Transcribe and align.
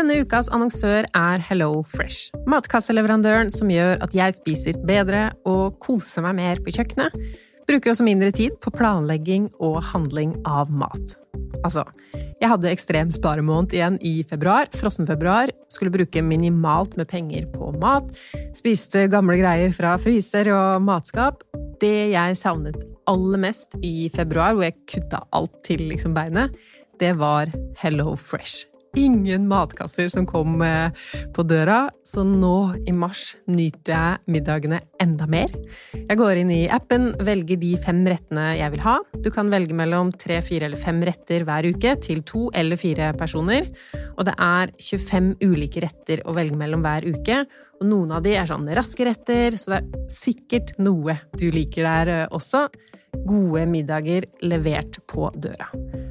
Denne 0.00 0.22
ukas 0.24 0.46
annonsør 0.48 1.04
er 1.12 1.42
Hello 1.44 1.82
Fresh. 1.84 2.30
Matkasseleverandøren 2.48 3.50
som 3.52 3.68
gjør 3.68 3.98
at 4.00 4.14
jeg 4.16 4.32
spiser 4.32 4.78
bedre 4.88 5.26
og 5.44 5.74
koser 5.84 6.24
meg 6.24 6.38
mer 6.38 6.62
på 6.64 6.72
kjøkkenet. 6.72 7.12
Bruker 7.68 7.92
også 7.92 8.06
mindre 8.06 8.30
tid 8.32 8.56
på 8.64 8.72
planlegging 8.72 9.50
og 9.60 9.76
handling 9.90 10.32
av 10.48 10.72
mat. 10.72 11.18
Altså, 11.60 11.84
jeg 12.14 12.48
hadde 12.48 12.72
ekstrem 12.72 13.12
sparemåned 13.12 13.76
igjen 13.76 14.00
i 14.00 14.14
februar, 14.24 14.72
frossenfebruar. 14.72 15.52
Skulle 15.68 15.92
bruke 15.92 16.24
minimalt 16.24 16.96
med 16.96 17.10
penger 17.12 17.44
på 17.52 17.68
mat. 17.76 18.08
Spiste 18.56 19.04
gamle 19.12 19.36
greier 19.42 19.76
fra 19.76 19.98
fryser 20.00 20.48
og 20.56 20.80
matskap. 20.88 21.44
Det 21.84 22.14
jeg 22.16 22.40
savnet 22.40 22.80
aller 23.04 23.44
mest 23.44 23.76
i 23.84 24.08
februar, 24.16 24.56
hvor 24.56 24.70
jeg 24.70 24.80
kutta 24.96 25.26
alt 25.36 25.60
til 25.68 25.90
liksom 25.92 26.16
beinet, 26.16 26.56
det 26.96 27.18
var 27.20 27.52
Hello 27.84 28.14
Fresh 28.16 28.69
ingen 28.98 29.46
matkasser 29.48 30.08
som 30.12 30.26
kom 30.26 30.60
eh, 30.62 30.90
på 31.34 31.44
døra, 31.46 31.88
så 32.06 32.24
nå 32.26 32.74
i 32.88 32.94
mars 32.96 33.36
nyter 33.50 33.92
jeg 33.94 34.34
middagene 34.34 34.80
enda 35.02 35.28
mer. 35.30 35.52
Jeg 35.94 36.18
går 36.18 36.42
inn 36.42 36.52
i 36.54 36.62
appen, 36.72 37.10
velger 37.26 37.60
de 37.60 37.74
fem 37.84 38.02
rettene 38.08 38.50
jeg 38.58 38.74
vil 38.74 38.84
ha. 38.84 38.98
Du 39.22 39.30
kan 39.34 39.50
velge 39.52 39.76
mellom 39.76 40.12
tre, 40.12 40.40
fire 40.44 40.68
eller 40.68 40.80
fem 40.80 41.00
retter 41.06 41.46
hver 41.48 41.70
uke 41.70 41.96
til 42.02 42.24
to 42.26 42.48
eller 42.56 42.80
fire 42.80 43.12
personer. 43.18 43.70
Og 44.16 44.26
det 44.28 44.36
er 44.36 44.74
25 44.80 45.34
ulike 45.44 45.84
retter 45.84 46.24
å 46.26 46.36
velge 46.36 46.58
mellom 46.58 46.84
hver 46.84 47.06
uke. 47.06 47.44
Og 47.80 47.88
noen 47.88 48.12
av 48.12 48.24
de 48.24 48.34
er 48.36 48.48
sånn 48.48 48.68
raske 48.76 49.06
retter, 49.08 49.56
så 49.56 49.76
det 49.76 49.82
er 49.82 50.08
sikkert 50.12 50.74
noe 50.82 51.16
du 51.38 51.48
liker 51.54 51.86
der 51.86 52.14
eh, 52.14 52.26
også. 52.34 52.66
Gode 53.26 53.66
middager 53.70 54.26
levert 54.44 55.00
på 55.10 55.30
døra. 55.36 55.70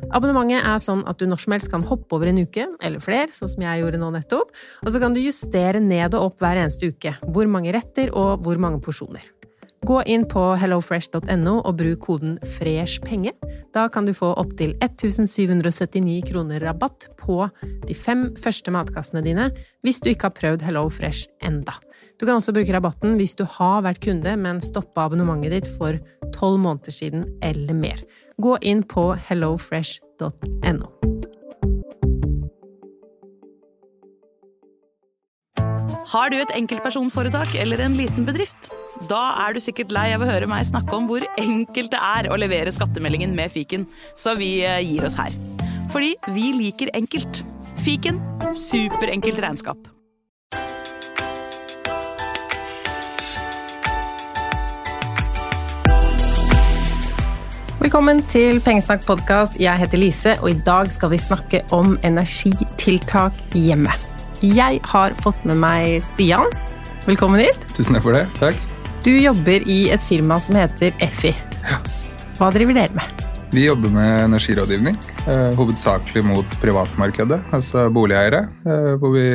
Abonnementet 0.09 0.65
er 0.65 0.79
sånn 0.81 1.03
at 1.09 1.19
du 1.21 1.27
når 1.29 1.43
som 1.43 1.53
helst 1.53 1.71
kan 1.71 1.85
hoppe 1.85 2.17
over 2.17 2.31
en 2.31 2.41
uke, 2.41 2.65
eller 2.81 3.03
flere, 3.03 3.29
sånn 3.35 3.51
som 3.51 3.65
jeg 3.65 3.83
gjorde 3.83 3.99
nå 4.01 4.09
nettopp, 4.15 4.53
og 4.81 4.89
så 4.89 5.01
kan 5.01 5.13
du 5.13 5.21
justere 5.21 5.81
ned 5.83 6.17
og 6.17 6.31
opp 6.31 6.45
hver 6.45 6.63
eneste 6.63 6.89
uke 6.89 7.13
hvor 7.27 7.49
mange 7.51 7.75
retter 7.75 8.09
og 8.17 8.41
hvor 8.45 8.61
mange 8.61 8.81
porsjoner. 8.85 9.27
Gå 9.87 10.01
inn 10.11 10.25
på 10.27 10.41
hellofresh.no 10.59 11.53
og 11.61 11.77
bruk 11.79 12.01
koden 12.03 12.35
FRESHPENGE. 12.57 13.31
Da 13.71 13.85
kan 13.87 14.07
du 14.07 14.11
få 14.17 14.33
opptil 14.41 14.73
1779 14.83 16.19
kroner 16.27 16.65
rabatt 16.65 17.07
på 17.21 17.45
de 17.87 17.95
fem 17.95 18.27
første 18.43 18.73
matkassene 18.75 19.23
dine 19.23 19.47
hvis 19.87 20.01
du 20.03 20.11
ikke 20.11 20.27
har 20.27 20.35
prøvd 20.35 20.67
Hello 20.67 20.89
Fresh 20.91 21.31
enda. 21.45 21.77
Du 22.19 22.25
kan 22.27 22.35
også 22.35 22.51
bruke 22.51 22.73
rabatten 22.75 23.15
hvis 23.15 23.37
du 23.39 23.45
har 23.47 23.83
vært 23.85 24.01
kunde, 24.03 24.35
men 24.35 24.59
stoppa 24.63 25.07
abonnementet 25.07 25.53
ditt 25.55 25.69
for 25.79 25.95
tolv 26.35 26.59
måneder 26.59 26.91
siden 26.91 27.23
eller 27.45 27.75
mer. 27.77 28.03
Gå 28.43 28.57
inn 28.59 28.83
på 28.83 29.13
hellofresh.no. 29.29 30.89
Har 36.09 36.31
du 36.33 36.39
et 36.39 36.51
enkeltpersonforetak 36.57 37.53
eller 37.61 37.83
en 37.85 37.95
liten 37.95 38.25
bedrift? 38.25 38.71
Da 39.07 39.21
er 39.45 39.53
du 39.53 39.61
sikkert 39.63 39.93
lei 39.93 40.07
av 40.15 40.25
å 40.25 40.27
høre 40.27 40.49
meg 40.49 40.65
snakke 40.67 40.97
om 40.97 41.05
hvor 41.07 41.23
enkelt 41.37 41.93
det 41.93 42.01
er 42.01 42.31
å 42.33 42.39
levere 42.41 42.73
skattemeldingen 42.73 43.35
med 43.37 43.53
fiken, 43.53 43.85
så 44.17 44.33
vi 44.39 44.57
eh, 44.65 44.81
gir 44.83 45.05
oss 45.05 45.19
her. 45.21 45.37
Fordi 45.93 46.15
vi 46.33 46.49
liker 46.57 46.91
enkelt. 46.97 47.45
Fiken 47.85 48.19
superenkelt 48.57 49.39
regnskap. 49.45 49.98
Velkommen 57.89 58.19
til 58.29 58.59
Pengesnakk 58.61 59.01
podkast. 59.01 59.55
Jeg 59.57 59.81
heter 59.81 59.97
Lise, 59.97 60.35
og 60.43 60.51
i 60.51 60.57
dag 60.61 60.91
skal 60.93 61.09
vi 61.09 61.17
snakke 61.17 61.63
om 61.73 61.95
energitiltak 62.05 63.33
hjemme. 63.57 63.89
Jeg 64.45 64.77
har 64.91 65.15
fått 65.23 65.39
med 65.49 65.57
meg 65.57 65.95
Stian. 66.05 66.51
Velkommen 67.07 67.41
hit. 67.41 67.63
Tusen 67.73 67.97
takk 67.97 68.03
for 68.05 68.13
det. 68.13 68.27
Takk. 68.37 68.59
Du 69.01 69.09
jobber 69.15 69.65
i 69.65 69.79
et 69.89 70.05
firma 70.05 70.37
som 70.37 70.59
heter 70.59 70.93
Effi. 71.01 71.31
Ja. 71.65 71.79
Hva 72.37 72.51
driver 72.53 72.77
dere 72.77 72.93
med? 72.93 73.23
Vi 73.55 73.63
jobber 73.65 73.89
med 73.95 74.27
energirådgivning, 74.27 74.99
eh, 75.25 75.47
hovedsakelig 75.57 76.21
mot 76.29 76.53
privatmarkedet, 76.61 77.39
altså 77.57 77.87
boligeiere. 77.89 78.43
Eh, 78.69 78.91
hvor 79.01 79.15
vi 79.17 79.25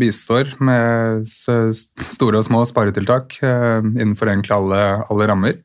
bistår 0.00 0.54
med 0.64 1.28
store 1.28 2.40
og 2.40 2.48
små 2.48 2.64
sparetiltak 2.72 3.36
eh, 3.44 3.84
innenfor 3.84 4.32
egentlig 4.32 4.56
alle, 4.56 4.80
alle 5.12 5.28
rammer. 5.28 5.60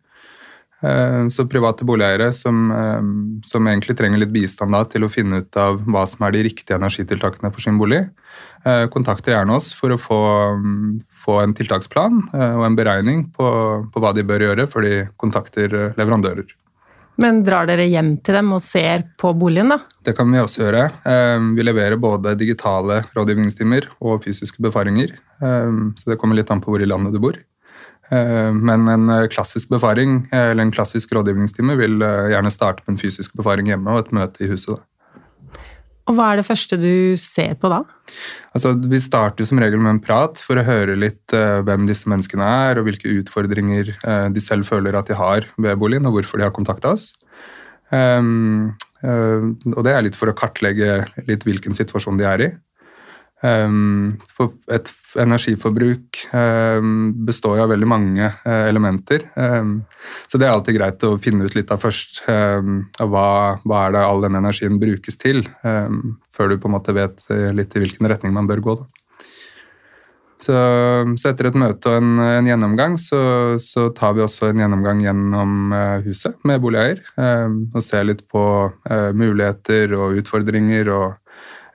Eh, 0.84 1.28
så 1.34 1.48
private 1.50 1.86
boligeiere 1.86 2.30
som, 2.34 2.72
eh, 2.72 3.02
som, 3.46 3.68
egentlig 3.68 3.98
trenger 3.98 4.22
litt 4.22 4.34
bistand 4.34 4.76
da, 4.76 4.84
til 4.86 5.08
å 5.08 5.10
finne 5.10 5.42
ut 5.42 5.58
av 5.58 5.82
hva 5.88 6.06
som 6.06 6.26
er 6.28 6.36
de 6.36 6.44
riktige 6.46 6.78
energitiltakene 6.78 7.52
for 7.54 7.62
sin 7.62 7.80
bolig, 7.82 8.04
eh, 8.64 8.86
kontakter 8.94 9.34
gjerne 9.34 9.56
oss 9.58 9.72
for 9.74 9.90
å 9.90 9.98
få, 9.98 10.22
få 11.26 11.42
en 11.42 11.54
tiltaksplan 11.58 12.30
og 12.34 12.64
en 12.66 12.78
beregning 12.78 13.26
på, 13.34 13.50
på, 13.92 14.00
hva 14.00 14.14
de 14.14 14.24
bør 14.24 14.46
gjøre 14.46 14.68
før 14.70 14.86
de 14.86 14.96
kontakter 15.18 15.94
leverandører. 15.98 16.46
Men 17.18 17.42
drar 17.42 17.66
dere 17.66 17.88
hjem 17.90 18.20
til 18.22 18.36
dem 18.38 18.52
og 18.54 18.62
ser 18.62 19.08
på 19.18 19.32
boligen, 19.34 19.74
da? 19.74 19.80
Det 20.06 20.14
kan 20.14 20.30
vi 20.30 20.38
også 20.38 20.68
gjøre. 20.68 20.84
Vi 21.58 21.64
leverer 21.66 21.98
både 21.98 22.36
digitale 22.38 23.00
rådgivningstimer 23.18 23.88
og 24.06 24.22
fysiske 24.22 24.62
befaringer. 24.62 25.16
Så 25.42 26.12
det 26.12 26.20
kommer 26.22 26.38
litt 26.38 26.52
an 26.54 26.62
på 26.62 26.70
hvor 26.70 26.84
i 26.84 26.86
landet 26.86 27.18
du 27.18 27.24
bor. 27.24 27.40
Eh, 28.08 28.52
men 28.56 28.88
en 28.88 29.10
eh, 29.12 29.26
klassisk 29.32 29.72
befaring 29.74 30.22
eh, 30.32 30.52
eller 30.52 30.64
en 30.64 30.72
klassisk 30.72 31.12
rådgivningstime 31.16 31.76
vil 31.80 32.00
gjerne 32.32 32.52
starte 32.54 32.86
med 32.86 32.96
en 32.96 33.02
fysisk 33.02 33.36
befaring 33.36 33.68
hjemme 33.72 33.92
og 33.92 34.06
et 34.06 34.14
møte 34.16 34.46
i 34.46 34.52
huset. 34.52 34.78
Da. 34.78 35.60
Og 36.08 36.16
Hva 36.16 36.30
er 36.32 36.40
det 36.40 36.48
første 36.48 36.80
du 36.80 37.18
ser 37.20 37.58
på 37.60 37.68
da? 37.72 37.82
Altså, 38.56 38.72
vi 38.80 39.00
starter 39.04 39.48
som 39.48 39.60
regel 39.60 39.82
med 39.84 39.98
en 39.98 40.04
prat 40.04 40.40
for 40.40 40.56
å 40.56 40.64
høre 40.64 40.96
litt 40.96 41.36
hvem 41.36 41.84
disse 41.90 42.08
menneskene 42.08 42.48
er, 42.48 42.80
og 42.80 42.88
hvilke 42.88 43.12
utfordringer 43.12 43.92
de 44.32 44.42
selv 44.42 44.70
føler 44.70 44.96
at 44.96 45.12
de 45.12 45.18
har 45.20 45.50
ved 45.60 45.76
boligen, 45.78 46.08
og 46.08 46.16
hvorfor 46.16 46.40
de 46.40 46.48
har 46.48 46.56
kontakta 46.56 46.96
oss. 46.96 47.12
Uh, 47.92 48.72
og 49.04 49.84
det 49.86 49.94
er 49.94 50.08
litt 50.08 50.16
for 50.18 50.32
å 50.32 50.36
kartlegge 50.36 51.04
litt 51.28 51.44
hvilken 51.46 51.76
situasjon 51.78 52.18
de 52.18 52.26
er 52.32 52.46
i. 52.48 52.50
Um, 53.46 54.18
et 54.74 54.90
energiforbruk 55.22 56.24
um, 56.34 57.12
består 57.28 57.60
av 57.62 57.70
veldig 57.70 57.90
mange 57.90 58.32
uh, 58.34 58.64
elementer. 58.66 59.28
Um, 59.38 59.84
så 60.26 60.42
det 60.42 60.48
er 60.48 60.56
alltid 60.56 60.80
greit 60.80 61.06
å 61.06 61.20
finne 61.22 61.46
ut 61.46 61.58
litt 61.58 61.70
av 61.74 61.84
først 61.84 62.24
av 62.28 63.12
hva, 63.14 63.30
hva, 63.62 63.82
er 63.84 63.94
det 63.94 64.06
all 64.06 64.26
den 64.26 64.40
energien 64.40 64.80
brukes 64.82 65.20
til, 65.22 65.44
før 66.34 66.50
du 66.50 66.58
på 66.58 66.70
en 66.70 66.78
måte 66.80 66.96
vet 66.98 67.22
uh, 67.30 67.52
litt 67.54 67.76
i 67.78 67.84
hvilken 67.84 68.10
retning 68.10 68.34
man 68.34 68.50
bør 68.50 68.64
gå. 68.72 68.78
Så, 70.38 70.54
så, 71.18 71.30
etter 71.32 71.48
et 71.50 71.56
møte 71.58 71.90
og 71.90 71.96
en, 71.98 72.20
en 72.22 72.50
gjennomgang, 72.50 72.98
så, 73.02 73.20
så, 73.62 73.88
tar 73.98 74.14
vi 74.18 74.22
også 74.22 74.52
en 74.52 74.62
gjennomgang 74.62 75.02
gjennom 75.06 75.74
uh, 75.74 76.02
huset 76.06 76.38
med 76.46 76.62
boligeier. 76.62 77.06
og 77.18 77.80
ser 77.86 78.10
litt 78.10 78.26
på 78.30 78.44
muligheter 79.18 79.94
og 79.98 80.18
utfordringer 80.22 80.94
og 80.94 81.08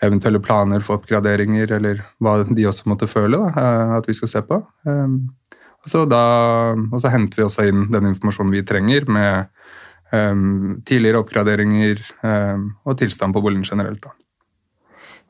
eventuelle 0.03 0.41
planer 0.43 0.83
for 0.85 1.01
oppgraderinger, 1.01 1.77
eller 1.79 2.03
hva 2.23 2.41
de 2.47 2.67
også 2.69 2.91
måtte 2.91 3.11
føle 3.11 3.39
da, 3.39 3.53
eh, 3.53 3.95
at 3.99 4.09
vi 4.09 4.17
skal 4.19 4.31
se 4.31 4.43
på. 4.47 4.59
Ehm, 4.89 5.19
og 5.83 5.91
så, 5.91 6.05
da, 6.07 6.23
og 6.79 6.99
så 7.03 7.11
henter 7.11 7.41
vi 7.41 7.47
også 7.47 7.67
inn 7.67 7.89
den 7.91 8.13
informasjonen 8.13 8.55
vi 8.55 8.63
trenger, 8.67 9.09
med 9.11 9.49
um, 10.15 10.77
tidligere 10.87 11.19
oppgraderinger 11.25 12.03
um, 12.23 12.69
og 12.87 13.01
tilstand 13.01 13.35
på 13.35 13.43
boligen 13.43 13.67
generelt. 13.67 14.05
Da. 14.05 14.15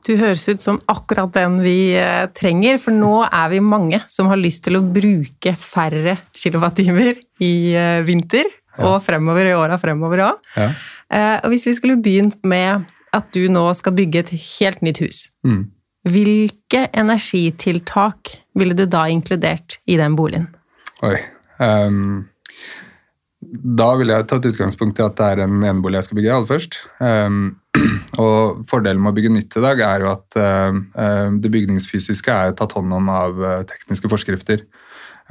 Du 0.05 0.13
høres 0.19 0.43
ut 0.51 0.61
som 0.61 0.77
akkurat 0.91 1.31
den 1.33 1.57
vi 1.63 1.95
eh, 1.97 2.27
trenger, 2.37 2.77
for 2.83 2.93
nå 2.93 3.23
er 3.23 3.49
vi 3.53 3.63
mange 3.63 4.01
som 4.11 4.27
har 4.29 4.37
lyst 4.37 4.65
til 4.67 4.77
å 4.77 4.83
bruke 4.83 5.55
færre 5.57 6.19
kilowattimer 6.35 7.15
i 7.41 7.53
eh, 7.71 8.01
vinter 8.05 8.43
ja. 8.43 8.91
og 8.91 8.99
fremover 9.05 9.47
i 9.47 9.55
åra 9.57 9.79
fremover 9.81 10.27
òg. 10.27 10.51
Ja. 10.59 10.73
Og 11.13 11.51
hvis 11.53 11.67
vi 11.67 11.75
skulle 11.77 12.01
begynt 12.01 12.39
med 12.41 12.87
at 13.13 13.29
du 13.35 13.45
nå 13.51 13.65
skal 13.77 13.95
bygge 13.97 14.23
et 14.23 14.33
helt 14.33 14.83
nytt 14.85 15.01
hus. 15.03 15.23
Mm. 15.45 15.67
Hvilke 16.09 16.87
energitiltak 16.91 18.33
ville 18.59 18.75
du 18.75 18.85
da 18.89 19.05
inkludert 19.11 19.77
i 19.87 19.97
den 19.99 20.17
boligen? 20.19 20.49
Oi. 21.05 21.15
Um, 21.61 22.25
da 23.43 23.89
ville 23.99 24.15
jeg 24.15 24.27
tatt 24.29 24.47
utgangspunkt 24.47 24.99
i 24.99 25.05
at 25.05 25.15
det 25.19 25.27
er 25.33 25.43
en 25.45 25.59
enebolig 25.61 25.99
jeg 25.99 26.09
skal 26.09 26.19
bygge 26.19 26.35
aller 26.35 26.49
først. 26.49 26.79
Um, 26.99 27.41
og 28.23 28.63
fordelen 28.69 29.01
med 29.03 29.13
å 29.13 29.17
bygge 29.17 29.33
nytt 29.33 29.57
i 29.59 29.63
dag 29.63 29.83
er 29.85 30.05
jo 30.05 30.11
at 30.13 30.39
uh, 30.39 31.31
det 31.39 31.51
bygningsfysiske 31.53 32.33
er 32.33 32.55
tatt 32.57 32.75
hånd 32.77 32.93
om 32.95 33.11
av 33.13 33.39
uh, 33.39 33.59
tekniske 33.69 34.11
forskrifter. 34.11 34.65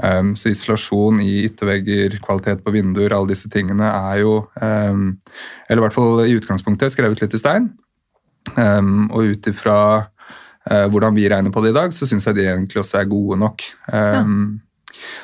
Um, 0.02 0.32
så 0.34 0.50
isolasjon 0.50 1.20
i 1.22 1.44
yttervegger, 1.46 2.16
kvalitet 2.24 2.64
på 2.64 2.72
vinduer, 2.74 3.12
alle 3.14 3.30
disse 3.30 3.46
tingene 3.52 3.86
er 3.86 4.16
jo 4.24 4.32
um, 4.58 5.12
Eller 5.68 5.78
i 5.78 5.84
hvert 5.84 5.94
fall 5.94 6.24
i 6.24 6.34
utgangspunktet 6.34 6.90
skrevet 6.90 7.22
litt 7.22 7.36
i 7.36 7.38
stein. 7.38 7.68
Um, 8.56 9.06
og 9.14 9.30
ut 9.30 9.46
ifra 9.46 9.76
uh, 10.02 10.86
hvordan 10.90 11.14
vi 11.14 11.28
regner 11.30 11.54
på 11.54 11.62
det 11.62 11.70
i 11.70 11.76
dag, 11.76 11.94
så 11.94 12.08
syns 12.08 12.26
jeg 12.26 12.40
de 12.40 12.48
egentlig 12.50 12.82
også 12.82 12.98
er 12.98 13.10
gode 13.12 13.38
nok. 13.44 13.62
Ja. 13.92 14.24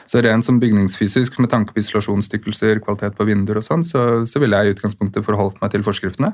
Så 0.08 0.22
rent 0.24 0.46
som 0.46 0.60
bygningsfysisk, 0.62 1.40
med 1.42 1.50
tanke 1.52 1.74
på 1.74 1.82
isolasjonstykkelser, 1.82 2.78
kvalitet 2.84 3.18
på 3.18 3.26
vinduer 3.28 3.58
og 3.60 3.66
sånn, 3.66 3.82
så, 3.84 4.04
så 4.26 4.40
ville 4.40 4.56
jeg 4.56 4.70
i 4.70 4.76
utgangspunktet 4.76 5.26
forholdt 5.26 5.58
meg 5.62 5.74
til 5.74 5.84
forskriftene. 5.86 6.32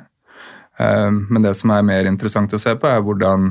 Men 0.79 1.43
det 1.45 1.53
som 1.59 1.73
er 1.75 1.85
mer 1.87 2.09
interessant 2.09 2.55
å 2.55 2.63
se 2.63 2.73
på, 2.79 2.89
er 2.89 3.03
hvordan, 3.05 3.51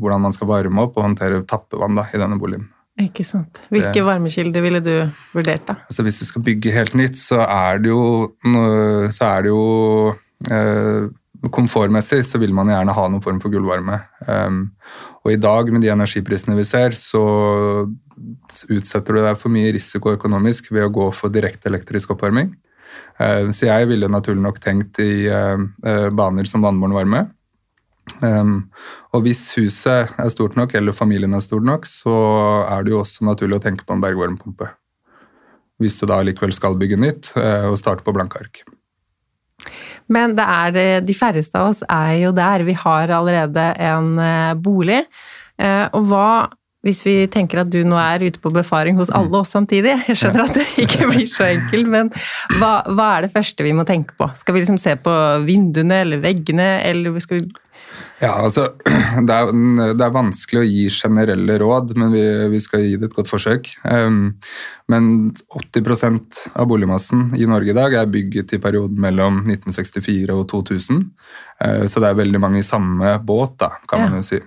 hvordan 0.00 0.24
man 0.24 0.34
skal 0.34 0.50
varme 0.50 0.88
opp 0.88 0.96
og 0.96 1.06
håndtere 1.06 1.44
tappevann 1.48 2.00
da, 2.00 2.08
i 2.16 2.20
denne 2.20 2.40
boligen. 2.40 2.66
Ikke 3.00 3.24
sant. 3.26 3.58
Hvilke 3.74 3.92
Det- 3.92 4.04
varmekilder 4.06 4.62
ville 4.62 4.80
du 4.80 5.10
vurdert, 5.34 5.66
da? 5.66 5.74
Altså 5.90 6.02
Hvis 6.02 6.20
du 6.20 6.24
skal 6.24 6.42
bygge 6.42 6.72
helt 6.72 6.94
nytt, 6.94 7.16
så 7.16 7.40
er 7.42 7.78
det 7.78 7.90
jo, 7.90 8.34
så 9.10 9.24
er 9.24 9.42
det 9.42 9.48
jo 9.50 10.14
eh, 10.50 11.08
Komfortmessig 11.52 12.22
så 12.24 12.38
vil 12.40 12.54
man 12.56 12.70
gjerne 12.72 12.94
ha 12.96 13.08
noen 13.08 13.22
form 13.22 13.40
for 13.42 13.52
gulvvarme. 13.52 13.98
Um, 14.26 14.72
og 15.24 15.32
i 15.32 15.36
dag, 15.36 15.70
med 15.72 15.82
de 15.84 15.90
energiprisene 15.92 16.56
vi 16.56 16.64
ser, 16.64 16.96
så 16.96 17.20
utsetter 18.72 19.18
du 19.18 19.20
deg 19.20 19.36
for 19.36 19.52
mye 19.52 19.72
risiko 19.76 20.14
økonomisk 20.14 20.70
ved 20.72 20.86
å 20.86 20.92
gå 20.94 21.10
for 21.12 21.32
direkte 21.34 21.68
elektrisk 21.68 22.14
oppvarming. 22.14 22.54
Uh, 23.20 23.50
så 23.52 23.68
jeg 23.68 23.90
ville 23.90 24.08
naturlig 24.08 24.40
nok 24.40 24.60
tenkt 24.62 25.00
i 25.04 25.26
uh, 25.28 25.60
uh, 25.84 26.08
baner 26.16 26.48
som 26.48 26.64
vannbåren 26.64 26.96
varme. 26.96 27.26
Um, 28.22 28.68
og 29.14 29.24
hvis 29.24 29.42
huset 29.58 30.12
er 30.18 30.30
stort 30.32 30.56
nok, 30.58 30.74
eller 30.78 30.94
familien 30.96 31.34
er 31.34 31.42
stor 31.44 31.62
nok, 31.64 31.88
så 31.88 32.14
er 32.68 32.84
det 32.84 32.94
jo 32.94 33.02
også 33.02 33.26
naturlig 33.26 33.58
å 33.58 33.64
tenke 33.64 33.86
på 33.86 33.96
en 33.96 34.02
bergvarmepumpe. 34.04 34.70
Hvis 35.82 35.98
du 35.98 36.06
da 36.06 36.20
likevel 36.22 36.54
skal 36.54 36.78
bygge 36.78 37.00
nytt 37.00 37.32
uh, 37.38 37.70
og 37.72 37.78
starte 37.80 38.06
på 38.06 38.14
blanke 38.14 38.42
ark. 38.44 38.64
Men 40.12 40.34
det 40.36 40.44
er 40.44 41.00
de 41.04 41.14
færreste 41.16 41.56
av 41.56 41.70
oss 41.72 41.80
er 41.88 42.18
jo 42.20 42.34
der. 42.36 42.66
Vi 42.66 42.74
har 42.76 43.12
allerede 43.16 43.70
en 43.80 44.18
eh, 44.20 44.50
bolig. 44.60 44.98
Eh, 45.56 45.86
og 45.96 46.10
hva 46.10 46.28
hvis 46.84 47.00
vi 47.00 47.14
tenker 47.32 47.62
at 47.62 47.70
du 47.72 47.78
nå 47.88 47.96
er 47.96 48.26
ute 48.26 48.40
på 48.42 48.52
befaring 48.52 48.98
hos 48.98 49.08
alle 49.16 49.38
oss 49.40 49.54
samtidig? 49.54 49.94
Jeg 50.10 50.20
skjønner 50.20 50.44
at 50.44 50.58
det 50.58 50.66
ikke 50.84 51.08
blir 51.08 51.24
så 51.30 51.46
enkelt, 51.48 51.88
men 51.88 52.10
hva, 52.58 52.74
hva 52.92 53.06
er 53.14 53.24
det 53.24 53.32
første 53.32 53.64
vi 53.64 53.72
må 53.76 53.86
tenke 53.88 54.12
på? 54.20 54.28
Skal 54.36 54.56
vi 54.56 54.60
liksom 54.60 54.76
se 54.80 54.92
på 55.00 55.14
vinduene 55.46 56.02
eller 56.04 56.20
veggene, 56.20 56.68
eller 56.84 57.16
skal 57.24 57.40
vi 57.40 57.46
Ja, 58.24 58.32
altså, 58.40 58.70
det 59.28 59.34
er, 59.34 59.50
det 59.96 60.04
er 60.04 60.14
vanskelig 60.14 60.62
å 60.62 60.66
gi 60.66 60.84
generelle 60.92 61.58
råd, 61.60 61.92
men 62.00 62.12
vi, 62.14 62.24
vi 62.54 62.60
skal 62.62 62.84
gi 62.84 62.96
det 63.00 63.10
et 63.10 63.16
godt 63.16 63.28
forsøk. 63.30 63.68
Um, 63.84 64.36
men 64.90 65.10
80% 65.52 66.40
av 66.54 66.68
boligmassen 66.70 67.32
i 67.36 67.48
Norge 67.50 67.72
i 67.72 67.76
dag 67.76 67.96
er 68.00 68.10
bygget 68.12 68.56
i 68.56 68.60
perioden 68.62 69.00
mellom 69.04 69.42
1964 69.44 70.36
og 70.36 70.46
2000. 70.52 71.02
Uh, 71.60 71.84
så 71.90 72.00
det 72.00 72.10
er 72.10 72.20
veldig 72.22 72.40
mange 72.42 72.62
i 72.62 72.66
samme 72.66 73.16
båt, 73.26 73.58
da, 73.60 73.74
kan 73.90 74.06
man 74.06 74.20
jo 74.20 74.26
si. 74.26 74.40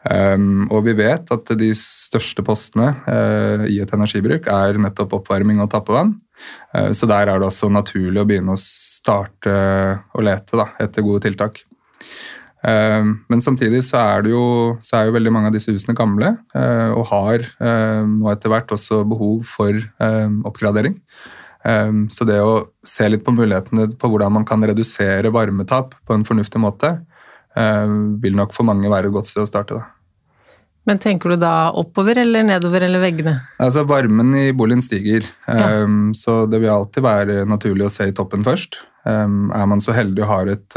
Um, 0.00 0.64
og 0.72 0.86
vi 0.86 0.94
vet 0.96 1.28
at 1.34 1.50
de 1.60 1.74
største 1.76 2.44
postene 2.46 2.94
uh, 3.04 3.66
i 3.68 3.82
et 3.82 3.90
energibruk 3.92 4.46
er 4.48 4.78
nettopp 4.80 5.18
oppvarming 5.18 5.60
og 5.60 5.68
tappevann. 5.74 6.14
Uh, 6.72 6.92
så 6.96 7.08
der 7.10 7.28
er 7.28 7.42
det 7.42 7.50
også 7.50 7.68
naturlig 7.72 8.22
å 8.22 8.28
begynne 8.28 8.54
å 8.54 8.62
starte 8.62 9.52
å 10.14 10.24
lete 10.24 10.62
da, 10.62 10.70
etter 10.80 11.04
gode 11.04 11.26
tiltak. 11.26 11.64
Um, 12.60 13.12
men 13.32 13.40
samtidig 13.40 13.80
så 13.86 13.96
er, 14.02 14.24
det 14.26 14.34
jo, 14.34 14.44
så 14.84 14.98
er 14.98 15.08
jo 15.08 15.14
veldig 15.14 15.30
mange 15.32 15.48
av 15.48 15.54
disse 15.54 15.72
husene 15.72 15.96
gamle 15.96 16.34
uh, 16.52 16.90
og 16.92 17.06
har 17.08 17.44
um, 17.56 18.18
nå 18.20 18.28
etter 18.34 18.52
hvert 18.52 18.74
også 18.76 19.00
behov 19.08 19.46
for 19.48 19.80
oppgradering. 20.48 20.98
Så 22.08 22.24
det 22.24 22.38
å 22.40 22.70
se 22.88 23.04
litt 23.12 23.20
på 23.20 23.34
mulighetene 23.36 23.90
på 24.00 24.08
hvordan 24.08 24.32
man 24.32 24.46
kan 24.48 24.62
redusere 24.64 25.28
varmetap 25.28 25.92
på 26.08 26.14
en 26.16 26.22
fornuftig 26.24 26.56
måte, 26.62 26.94
vil 28.24 28.38
nok 28.38 28.54
for 28.56 28.64
mange 28.64 28.88
være 28.88 29.10
et 29.10 29.12
godt 29.12 29.28
sted 29.28 29.44
å 29.44 29.50
starte. 29.50 29.76
da. 29.76 29.84
Men 30.88 31.02
tenker 31.02 31.34
du 31.34 31.42
da 31.42 31.68
oppover 31.76 32.22
eller 32.22 32.46
nedover 32.48 32.86
eller 32.86 33.04
veggene? 33.04 33.34
Altså 33.60 33.84
Varmen 33.84 34.32
i 34.40 34.46
boligen 34.56 34.80
stiger, 34.80 35.28
Ja. 35.44 35.84
så 36.16 36.46
det 36.48 36.62
vil 36.62 36.72
alltid 36.72 37.04
være 37.04 37.44
naturlig 37.44 37.90
å 37.90 37.92
se 37.92 38.08
i 38.08 38.16
toppen 38.16 38.46
først. 38.46 38.80
Um, 39.04 39.48
er 39.56 39.64
man 39.64 39.80
så 39.80 39.94
heldig 39.96 40.26
og 40.26 40.28
har 40.28 40.50
et 40.52 40.76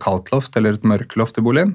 kaldt 0.00 0.30
loft 0.32 0.56
eller 0.56 0.78
et 0.78 0.86
mørkeloft 0.88 1.36
i 1.36 1.44
boligen, 1.44 1.74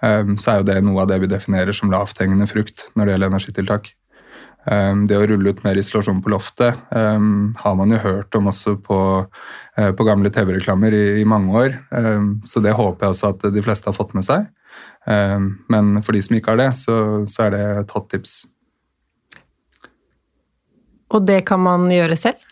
um, 0.00 0.36
så 0.40 0.52
er 0.52 0.62
jo 0.62 0.68
det 0.70 0.78
noe 0.86 1.02
av 1.02 1.10
det 1.10 1.20
vi 1.24 1.28
definerer 1.28 1.76
som 1.76 1.92
lavthengende 1.92 2.48
frukt 2.48 2.86
når 2.94 3.04
det 3.04 3.14
gjelder 3.14 3.32
energitiltak. 3.34 3.90
Um, 4.66 5.04
det 5.06 5.18
å 5.20 5.26
rulle 5.28 5.52
ut 5.52 5.60
mer 5.62 5.78
isolasjon 5.78 6.22
på 6.24 6.32
loftet 6.32 6.80
har 6.90 7.76
man 7.78 7.92
jo 7.92 8.00
hørt 8.02 8.34
om 8.34 8.48
også 8.50 8.74
på, 8.82 8.98
uh, 9.28 9.92
på 9.92 10.08
gamle 10.08 10.32
TV-reklamer 10.32 10.96
i, 10.96 11.04
i 11.20 11.28
mange 11.28 11.52
år, 11.54 11.78
så 12.48 12.64
det 12.64 12.74
håper 12.74 13.06
jeg 13.06 13.14
også 13.14 13.34
at 13.34 13.46
de 13.54 13.62
fleste 13.62 13.92
har 13.92 13.96
fått 13.96 14.16
med 14.16 14.26
seg. 14.26 14.48
Men 15.06 16.00
for 16.02 16.16
de 16.16 16.20
som 16.24 16.34
ikke 16.34 16.50
har 16.50 16.58
det, 16.58 16.70
så, 16.80 16.96
så 17.30 17.44
er 17.44 17.52
det 17.54 17.60
et 17.84 17.92
hot 17.94 18.08
tips. 18.10 18.32
Og 21.14 21.22
det 21.28 21.44
kan 21.46 21.62
man 21.62 21.86
gjøre 21.92 22.18
selv? 22.18 22.42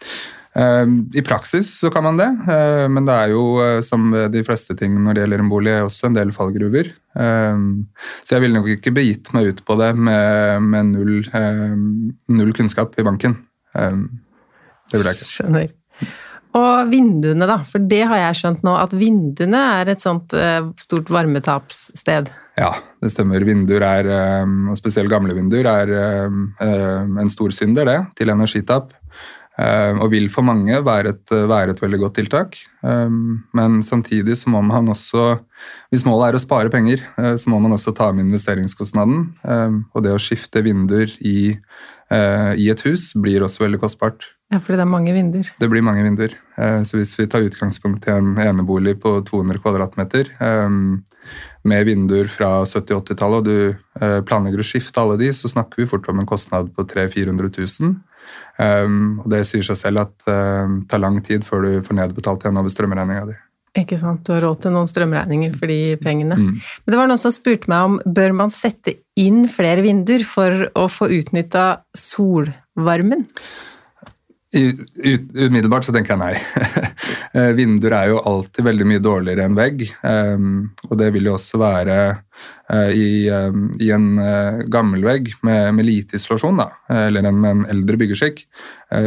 Eh, 0.55 0.87
I 1.19 1.23
praksis 1.27 1.67
så 1.81 1.91
kan 1.91 2.05
man 2.07 2.19
det, 2.21 2.29
eh, 2.47 2.85
men 2.87 3.09
det 3.09 3.15
er 3.15 3.33
jo 3.33 3.59
eh, 3.59 3.81
som 3.83 4.13
de 4.31 4.43
fleste 4.47 4.77
ting 4.79 4.95
når 5.03 5.17
det 5.17 5.25
gjelder 5.25 5.43
en 5.43 5.51
bolig, 5.51 5.73
også 5.83 6.07
en 6.07 6.19
del 6.19 6.31
fallgruver. 6.37 6.93
Eh, 7.19 7.65
Så 8.23 8.37
jeg 8.37 8.45
ville 8.45 8.61
nok 8.61 8.69
ikke 8.77 8.95
begitt 8.95 9.33
meg 9.35 9.51
ut 9.51 9.65
på 9.67 9.75
det 9.81 9.91
med, 9.99 10.63
med 10.63 10.93
null, 10.93 11.17
eh, 11.35 11.75
null 12.31 12.55
kunnskap 12.55 12.95
i 12.99 13.07
banken. 13.07 13.35
Det 13.75 14.95
ville 14.95 15.11
jeg 15.11 15.19
ikke. 15.19 15.33
Skjønner. 15.33 15.73
Og 16.55 16.91
vinduene, 16.93 17.49
da. 17.51 17.57
For 17.67 17.83
det 17.83 18.05
har 18.07 18.21
jeg 18.21 18.39
skjønt 18.39 18.63
nå, 18.63 18.77
at 18.79 18.95
vinduene 18.95 19.63
er 19.81 19.91
et 19.91 20.05
sånt 20.05 20.37
eh, 20.39 20.63
stort 20.79 21.11
varmetapssted. 21.11 22.31
Ja, 22.55 22.77
det 23.03 23.11
stemmer. 23.11 23.43
Vinduer 23.43 23.83
er, 23.83 24.09
og 24.71 24.79
spesielt 24.79 25.11
gamle 25.11 25.35
vinduer, 25.35 25.67
er 25.67 26.31
en 26.63 27.33
stor 27.33 27.51
synder 27.51 27.91
det, 27.91 27.97
til 28.21 28.31
energitap. 28.31 28.95
Eh, 29.59 29.95
Og 30.03 30.11
vil 30.11 30.29
for 30.35 30.43
mange 30.43 30.81
være 30.83 31.13
et, 31.15 31.31
være 31.31 31.71
et 31.71 31.81
veldig 31.83 32.01
godt 32.03 32.17
tiltak. 32.19 32.57
Eh, 32.83 33.09
Men 33.55 33.83
samtidig 33.83 34.37
så 34.37 34.51
må 34.51 34.63
man 34.65 34.89
også, 34.91 35.39
hvis 35.93 36.05
målet 36.05 36.33
er 36.33 36.39
å 36.39 36.43
spare 36.43 36.71
penger, 36.71 37.01
eh, 37.19 37.35
så 37.39 37.49
må 37.51 37.61
man 37.63 37.73
også 37.73 37.95
ta 37.95 38.11
med 38.13 38.27
investeringskostnaden. 38.27 39.35
Eh, 39.45 39.71
Og 39.95 40.03
det 40.03 40.11
å 40.11 40.19
skifte 40.19 40.63
vinduer 40.63 41.11
i, 41.21 41.57
eh, 42.11 42.55
i 42.59 42.69
et 42.71 42.81
hus 42.83 43.13
blir 43.15 43.43
også 43.43 43.63
veldig 43.69 43.81
kostbart. 43.81 44.25
Ja, 44.53 44.59
fordi 44.59 44.77
det 44.77 44.85
er 44.85 44.91
mange 44.91 45.13
vinduer. 45.15 45.49
Det 45.59 45.71
blir 45.71 45.83
mange 45.83 46.03
vinduer. 46.03 46.35
Eh, 46.59 46.83
Så 46.83 46.99
hvis 46.99 47.17
vi 47.19 47.27
tar 47.27 47.41
utgangspunkt 47.47 48.07
i 48.07 48.11
en 48.11 48.35
enebolig 48.37 48.99
på 49.01 49.25
200 49.25 49.59
kvadratmeter 49.63 50.31
eh, 50.41 50.69
med 51.65 51.87
vinduer 51.87 52.29
fra 52.29 52.65
70-80-tallet, 52.65 53.39
og 53.39 53.45
du 53.45 53.77
eh, 54.01 54.21
planlegger 54.21 54.59
å 54.59 54.67
skifte 54.67 55.01
alle 55.01 55.17
de, 55.17 55.31
så 55.33 55.49
snakker 55.49 55.77
vi 55.79 55.87
fort 55.87 56.09
om 56.09 56.19
en 56.19 56.27
kostnad 56.27 56.75
på 56.75 56.85
300 56.87 57.15
000-400 57.15 57.81
000. 57.81 57.95
Um, 58.55 59.19
og 59.25 59.31
det 59.33 59.43
sier 59.49 59.65
seg 59.67 59.81
selv 59.81 60.05
at 60.05 60.31
eh, 60.31 60.69
det 60.77 60.87
tar 60.91 61.03
lang 61.03 61.19
tid 61.27 61.43
før 61.47 61.67
du 61.67 61.73
får 61.87 61.99
nedbetalt 61.99 62.45
igjen 62.45 62.61
over 62.61 62.73
strømregninga 62.73 63.27
di. 63.33 63.37
Ikke 63.75 63.99
sant? 63.99 64.23
Du 64.23 64.31
har 64.31 64.45
råd 64.47 64.61
til 64.63 64.75
noen 64.77 64.87
strømregninger 64.87 65.57
for 65.59 65.71
de 65.71 65.97
pengene. 65.99 66.39
Mm. 66.39 66.59
Men 66.63 66.95
det 66.95 67.01
var 67.01 67.11
noen 67.11 67.19
som 67.19 67.35
spurte 67.35 67.71
meg 67.71 67.89
om 67.89 67.97
bør 68.07 68.37
man 68.39 68.55
sette 68.55 69.01
inn 69.19 69.49
flere 69.51 69.83
vinduer 69.83 70.23
for 70.29 70.69
å 70.79 70.87
få 70.91 71.11
utnytta 71.17 71.67
solvarmen? 71.99 73.27
Umiddelbart 74.55 75.87
så 75.87 75.95
tenker 75.95 76.15
jeg 76.15 76.23
nei. 76.23 76.35
Eh, 77.35 77.51
Vinduer 77.59 77.91
er 77.99 78.11
jo 78.13 78.21
alltid 78.31 78.63
veldig 78.63 78.85
mye 78.87 79.01
dårligere 79.03 79.49
enn 79.49 79.57
vegg, 79.59 79.81
um, 80.07 80.69
og 80.87 80.93
det 81.01 81.09
vil 81.17 81.27
jo 81.27 81.33
også 81.35 81.59
være 81.59 81.97
uh, 82.71 82.91
i, 82.95 83.27
um, 83.27 83.65
i 83.83 83.89
en 83.91 84.05
uh, 84.21 84.61
gammel 84.71 85.03
vegg 85.03 85.33
med, 85.43 85.73
med 85.75 85.89
lite 85.89 86.15
isolasjon, 86.15 86.61
da, 86.63 86.69
eller 86.95 87.27
en, 87.27 87.41
med 87.43 87.51
en 87.51 87.65
eldre 87.73 87.99
byggeskikk, 87.99 88.45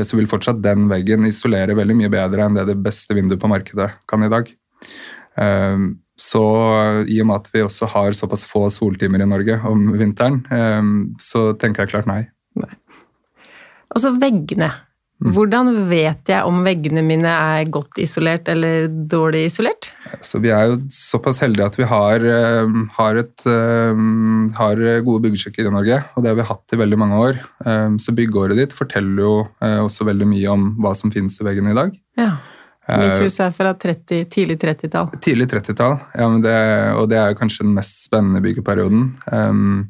så 0.03 0.17
vil 0.19 0.27
fortsatt 0.27 0.59
den 0.59 0.89
veggen 0.91 1.23
isolere 1.29 1.77
veldig 1.79 1.95
mye 2.01 2.11
bedre 2.11 2.43
enn 2.43 2.57
det 2.59 2.65
det 2.67 2.75
beste 2.83 3.15
vinduet 3.15 3.39
på 3.39 3.47
markedet 3.47 3.87
kan 4.11 4.25
i 4.27 4.29
dag. 4.33 4.51
Um, 5.39 5.85
så 6.19 6.43
i 7.07 7.21
og 7.23 7.29
med 7.29 7.45
at 7.45 7.47
vi 7.53 7.63
også 7.63 7.87
har 7.93 8.17
såpass 8.17 8.43
få 8.49 8.65
soltimer 8.73 9.23
i 9.23 9.29
Norge 9.29 9.55
om 9.71 9.87
vinteren, 9.95 10.41
så 11.23 11.53
tenker 11.55 11.85
jeg 11.85 11.93
klart 11.93 12.11
nei. 12.11 12.25
Og 13.95 14.03
så 14.03 14.11
veggene. 14.19 14.73
Hvordan 15.17 15.71
vet 15.89 16.29
jeg 16.29 16.45
om 16.45 16.59
veggene 16.61 17.01
mine 17.01 17.29
er 17.31 17.69
godt 17.73 17.97
isolert 18.03 18.47
eller 18.53 18.85
dårlig 19.09 19.47
isolert? 19.47 19.89
Så 20.21 20.37
vi 20.43 20.51
er 20.53 20.67
jo 20.69 20.75
såpass 20.93 21.39
heldige 21.41 21.65
at 21.65 21.77
vi 21.79 21.87
har, 21.89 22.21
eh, 22.21 22.75
har, 22.99 23.15
et, 23.23 23.45
eh, 23.49 24.03
har 24.59 24.83
gode 25.07 25.23
byggesjekker 25.25 25.65
i 25.65 25.73
Norge, 25.73 26.03
og 26.15 26.21
det 26.23 26.29
har 26.29 26.37
vi 26.37 26.45
hatt 26.51 26.73
i 26.77 26.81
veldig 26.83 26.99
mange 27.01 27.17
år. 27.17 27.39
Eh, 27.65 27.87
Så 27.97 28.13
byggeåret 28.13 28.55
ditt 28.55 28.73
forteller 28.77 29.23
jo 29.23 29.47
også 29.61 30.05
veldig 30.05 30.27
mye 30.27 30.51
om 30.53 30.75
hva 30.77 30.93
som 30.95 31.09
finnes 31.09 31.39
i 31.41 31.43
veggene 31.43 31.71
i 31.71 31.79
dag. 31.81 31.97
Ja. 32.17 32.37
Mitt 32.87 33.17
hus 33.19 33.39
er 33.43 33.51
fra 33.51 33.73
30, 33.73 34.29
tidlig 34.31 34.59
30-tall. 34.61 35.09
Tidlig 35.19 35.49
30-tall, 35.51 35.99
ja, 36.15 36.29
men 36.29 36.41
det- 36.41 36.95
og 36.95 37.09
det 37.09 37.17
er 37.17 37.33
kanskje 37.35 37.65
den 37.65 37.73
mest 37.75 38.05
spennende 38.07 38.39
byggeperioden. 38.41 39.11
Um, 39.29 39.89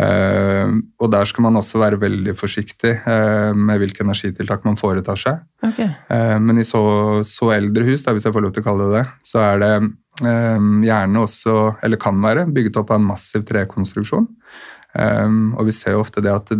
eh, 0.00 0.74
og 1.00 1.10
der 1.12 1.28
skal 1.30 1.46
man 1.46 1.58
også 1.60 1.80
være 1.82 2.00
veldig 2.02 2.34
forsiktig 2.38 2.96
uh, 3.06 3.52
med 3.56 3.82
hvilke 3.82 4.04
energitiltak 4.04 4.64
man 4.66 4.78
foretar 4.80 5.20
seg. 5.20 5.42
Okay. 5.64 5.90
Uh, 6.10 6.38
Men 6.42 6.62
i 6.62 6.66
så, 6.68 6.82
så 7.26 7.52
eldre 7.56 7.86
hus, 7.88 8.06
da, 8.06 8.14
hvis 8.14 8.26
jeg 8.28 8.34
får 8.34 8.46
lov 8.46 8.54
til 8.54 8.64
å 8.64 8.68
kalle 8.70 8.88
det 8.88 9.02
det, 9.02 9.04
så 9.26 9.44
er 9.44 9.62
det 9.62 9.74
gjerne 10.14 11.24
også, 11.26 11.52
eller 11.82 11.98
kan 11.98 12.20
være, 12.22 12.44
bygget 12.54 12.76
opp 12.78 12.92
av 12.94 13.00
en 13.00 13.08
massiv 13.08 13.42
trekonstruksjon. 13.48 14.28
Um, 14.94 15.56
og 15.58 15.66
vi 15.66 15.74
ser 15.74 15.96
jo 15.96 16.04
ofte 16.04 16.22
det 16.22 16.30
at 16.30 16.52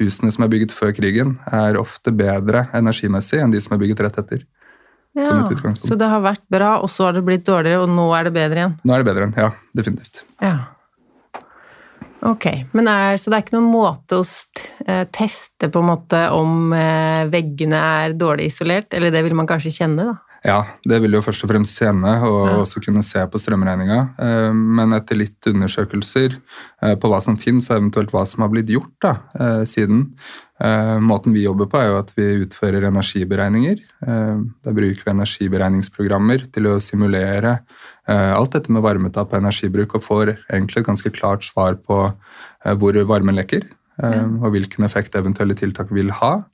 husene 0.00 0.32
som 0.34 0.42
er 0.42 0.50
bygget 0.50 0.74
før 0.74 0.90
krigen, 0.96 1.36
er 1.54 1.78
ofte 1.78 2.10
bedre 2.10 2.64
energimessig 2.74 3.38
enn 3.38 3.54
de 3.54 3.60
som 3.62 3.76
er 3.76 3.82
bygget 3.84 4.02
rett 4.08 4.18
etter. 4.24 4.42
Ja, 5.16 5.38
så 5.80 5.96
det 5.96 6.08
har 6.10 6.20
vært 6.20 6.42
bra, 6.52 6.74
og 6.84 6.90
så 6.92 7.06
har 7.06 7.14
det 7.16 7.22
blitt 7.24 7.46
dårligere, 7.46 7.86
og 7.86 7.92
nå 7.94 8.10
er 8.18 8.26
det 8.26 8.34
bedre 8.36 8.60
igjen? 8.60 8.74
Nå 8.84 8.92
er 8.92 9.00
det 9.00 9.08
bedre 9.08 9.22
igjen, 9.24 9.36
Ja, 9.40 9.52
definitivt. 9.78 10.24
Ja. 10.44 10.56
Ok, 12.26 12.46
men 12.74 12.88
er, 12.90 13.16
så 13.20 13.30
det 13.30 13.38
er 13.38 13.44
ikke 13.44 13.54
noen 13.58 13.70
måte 13.70 14.18
å 14.18 14.24
eh, 14.86 15.04
teste 15.14 15.68
på 15.70 15.82
en 15.82 15.90
måte 15.92 16.22
om 16.34 16.72
eh, 16.74 17.26
veggene 17.30 17.78
er 18.02 18.16
dårlig 18.18 18.48
isolert, 18.50 18.90
eller 18.96 19.12
det 19.14 19.22
vil 19.28 19.36
man 19.38 19.46
kanskje 19.46 19.74
kjenne 19.76 20.08
da? 20.08 20.14
Ja, 20.46 20.58
det 20.86 20.98
vil 21.02 21.14
jo 21.16 21.22
først 21.24 21.42
og 21.46 21.50
fremst 21.50 21.78
kjenne, 21.80 22.12
og 22.26 22.40
Ja. 22.46 22.56
også 22.62 22.82
kunne 22.84 23.02
se 23.02 23.22
på 23.30 23.38
strømregninga. 23.40 24.00
Eh, 24.18 24.52
Men 24.52 24.92
etter 24.94 25.18
litt 25.18 25.46
undersøkelser 25.46 26.36
på 27.00 27.08
hva 27.10 27.22
som 27.22 27.38
finnes, 27.40 27.70
og 27.70 27.78
eventuelt 27.80 28.10
hva 28.14 28.26
som 28.26 28.42
har 28.44 28.50
blitt 28.52 28.68
gjort 28.70 28.92
da, 29.02 29.14
siden 29.64 30.10
Måten 31.04 31.34
vi 31.34 31.42
jobber 31.44 31.66
på, 31.68 31.76
er 31.76 31.90
jo 31.90 31.98
at 31.98 32.14
vi 32.16 32.22
utfører 32.40 32.86
energiberegninger. 32.88 33.76
Da 34.00 34.72
bruker 34.72 35.02
vi 35.04 35.12
energiberegningsprogrammer 35.12 36.46
til 36.50 36.64
å 36.70 36.78
simulere 36.80 37.58
alt 38.08 38.52
dette 38.54 38.70
med 38.70 38.84
varmetap 38.84 39.32
og 39.32 39.40
energibruk, 39.40 39.96
og 39.98 40.04
får 40.04 40.34
egentlig 40.46 40.82
et 40.82 40.86
ganske 40.86 41.10
klart 41.10 41.46
svar 41.46 41.78
på 41.82 42.04
eh, 42.06 42.74
hvor 42.78 42.98
varmen 43.08 43.34
lekker, 43.38 43.64
eh, 44.02 44.26
og 44.42 44.52
hvilken 44.54 44.86
effekt 44.86 45.16
eventuelle 45.18 45.56
tiltak 45.58 45.90
vil 45.90 46.12
ha. 46.20 46.44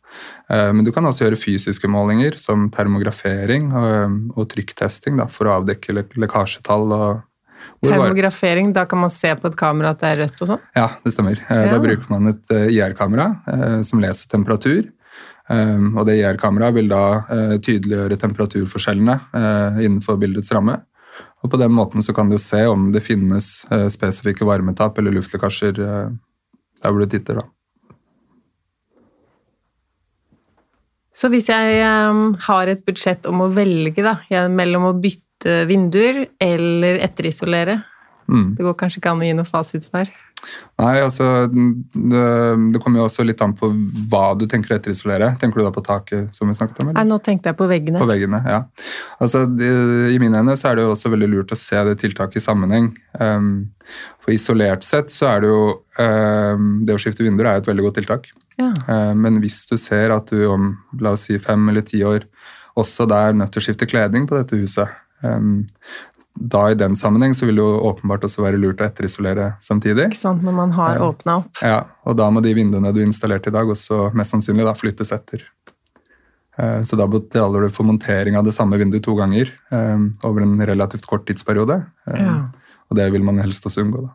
Eh, 0.49 0.71
Men 0.73 0.85
du 0.85 0.93
kan 0.93 1.05
også 1.05 1.27
gjøre 1.27 1.41
fysiske 1.41 1.89
målinger 1.89 2.39
som 2.41 2.71
termografering 2.71 3.73
og, 3.73 4.47
trykktesting 4.53 5.21
da, 5.21 5.29
for 5.29 5.49
å 5.49 5.59
avdekke 5.61 5.97
lekkasjetall. 6.17 6.93
Og 6.93 7.21
Termografering, 7.83 8.73
da 8.73 8.85
kan 8.87 9.01
man 9.03 9.11
se 9.11 9.33
på 9.35 9.49
et 9.51 9.59
kamera 9.59 9.91
at 9.91 10.01
det 10.03 10.11
er 10.13 10.21
rødt 10.23 10.43
og 10.45 10.51
sånn? 10.53 10.67
Ja, 10.79 10.89
det 11.03 11.15
stemmer. 11.15 11.41
Eh. 11.51 11.69
Da 11.71 11.81
bruker 11.83 12.09
man 12.13 12.31
et 12.31 12.55
eh, 12.55 12.69
IR-kamera 12.77 13.29
eh, 13.51 13.81
som 13.87 14.03
leser 14.03 14.31
temperatur. 14.33 14.85
Og 15.53 16.07
det 16.07 16.15
IR-kameraet 16.17 16.77
vil 16.79 16.87
da 16.89 17.01
eh, 17.29 17.57
tydeliggjøre 17.61 18.17
temperaturforskjellene 18.23 19.17
eh, 19.37 19.81
innenfor 19.85 20.17
bildets 20.23 20.53
ramme. 20.55 20.79
Og 21.43 21.51
på 21.51 21.59
den 21.59 21.75
måten 21.75 22.05
så 22.07 22.15
kan 22.15 22.31
du 22.31 22.39
se 22.39 22.63
om 22.71 22.91
det 22.95 23.03
finnes 23.05 23.65
eh, 23.71 23.89
spesifikke 23.91 24.47
varmetap 24.47 24.99
eller 24.99 25.15
luftlekkasjer 25.17 25.81
eh, 25.83 26.15
der 26.83 26.95
hvor 26.95 27.03
du 27.03 27.11
titter. 27.11 27.43
da. 27.43 27.47
Så 31.13 31.29
hvis 31.33 31.51
jeg 31.51 31.81
eh, 31.83 32.23
har 32.47 32.71
et 32.71 32.85
budsjett 32.87 33.27
om 33.31 33.43
å 33.43 33.51
velge 33.55 34.07
da, 34.07 34.17
mellom 34.49 34.91
å 34.91 34.97
bytte 35.03 35.65
vinduer 35.67 36.25
eller 36.41 37.03
etterisolere, 37.03 37.81
Mm. 38.29 38.53
det 38.59 38.67
går 38.67 38.77
kanskje 38.79 39.01
ikke 39.01 39.15
an 39.15 39.23
å 39.23 39.27
gi 39.27 39.35
noe 39.39 39.49
fasitsvar? 39.49 40.11
Nei, 40.81 40.97
altså 40.99 41.47
det, 41.53 42.23
det 42.75 42.81
kommer 42.83 42.99
jo 42.99 43.05
også 43.07 43.25
litt 43.27 43.41
an 43.45 43.53
på 43.55 43.69
hva 44.11 44.33
du 44.39 44.45
tenker 44.51 44.73
å 44.73 44.79
etterisolere. 44.79 45.29
Tenker 45.39 45.61
du 45.61 45.67
da 45.67 45.73
på 45.75 45.85
taket, 45.87 46.33
som 46.35 46.51
vi 46.51 46.57
snakket 46.57 46.81
om? 46.83 46.89
eller? 46.91 46.99
Nei, 46.99 47.07
nå 47.13 47.19
tenkte 47.23 47.53
jeg 47.53 47.59
på 47.61 47.69
veggene. 47.71 48.01
På 48.03 48.09
veggene, 48.11 48.41
ja. 48.49 48.63
Altså, 49.23 49.45
det, 49.47 49.71
I 50.11 50.19
mine 50.23 50.43
øyne 50.43 50.57
så 50.59 50.73
er 50.73 50.79
det 50.79 50.87
jo 50.87 50.95
også 50.97 51.13
veldig 51.15 51.31
lurt 51.31 51.55
å 51.55 51.61
se 51.61 51.85
det 51.87 51.95
tiltaket 52.03 52.41
i 52.41 52.45
sammenheng. 52.45 52.91
Um, 53.21 53.53
for 54.25 54.35
isolert 54.35 54.87
sett 54.87 55.15
så 55.15 55.29
er 55.31 55.45
det 55.45 55.51
jo 55.53 55.63
um, 56.01 56.69
Det 56.87 56.95
å 56.95 57.01
skifte 57.03 57.27
vinduer 57.27 57.51
er 57.51 57.59
jo 57.59 57.65
et 57.65 57.71
veldig 57.71 57.87
godt 57.87 58.01
tiltak. 58.01 58.29
Ja. 58.59 58.73
Um, 58.89 59.23
men 59.23 59.39
hvis 59.45 59.63
du 59.71 59.77
ser 59.81 60.15
at 60.17 60.33
du 60.33 60.43
om 60.51 60.73
la 60.99 61.15
oss 61.15 61.29
si 61.29 61.39
fem 61.43 61.71
eller 61.71 61.87
ti 61.87 62.03
år 62.07 62.27
også 62.79 63.05
da 63.05 63.27
er 63.29 63.37
nødt 63.37 63.53
til 63.53 63.61
å 63.61 63.65
skifte 63.67 63.89
kledning 63.89 64.25
på 64.29 64.39
dette 64.39 64.57
huset, 64.57 64.89
da 66.35 66.71
i 66.71 66.75
den 66.75 66.95
sammenheng 66.97 67.35
så 67.37 67.47
vil 67.47 67.57
det 67.57 67.63
jo 67.65 67.81
åpenbart 67.91 68.25
også 68.25 68.43
være 68.43 68.59
lurt 68.61 68.81
å 68.81 68.87
etterisolere 68.89 69.53
samtidig. 69.61 70.09
Ikke 70.11 70.17
sant, 70.23 70.43
når 70.43 70.53
man 70.57 70.71
har 70.73 70.97
Ja. 70.97 71.11
åpna 71.13 71.37
opp. 71.43 71.59
Ja, 71.63 71.85
og 72.07 72.17
da 72.17 72.31
må 72.31 72.43
de 72.43 72.55
vinduene 72.55 72.93
du 72.95 73.01
installerte 73.05 73.49
i 73.49 73.51
dag 73.53 73.67
også 73.69 74.13
mest 74.15 74.33
sannsynlig 74.33 74.65
da 74.65 74.73
flyttes 74.75 75.13
etter. 75.13 75.43
Eh, 76.59 76.83
Så 76.83 76.97
da 76.97 77.07
betaler 77.07 77.63
du 77.63 77.69
for 77.71 77.85
montering 77.85 78.37
av 78.37 78.45
det 78.45 78.53
samme 78.55 78.77
vinduet 78.79 79.03
to 79.03 79.15
ganger 79.17 79.51
eh, 79.73 79.99
over 80.25 80.41
en 80.43 80.59
relativt 80.61 81.07
kort 81.07 81.27
tidsperiode. 81.27 81.87
Eh, 82.07 82.21
Ja. 82.21 82.45
Og 82.91 82.97
det 82.97 83.11
vil 83.13 83.23
man 83.25 83.39
helst 83.39 83.65
også 83.65 83.81
unngå. 83.85 84.03
da. 84.03 84.11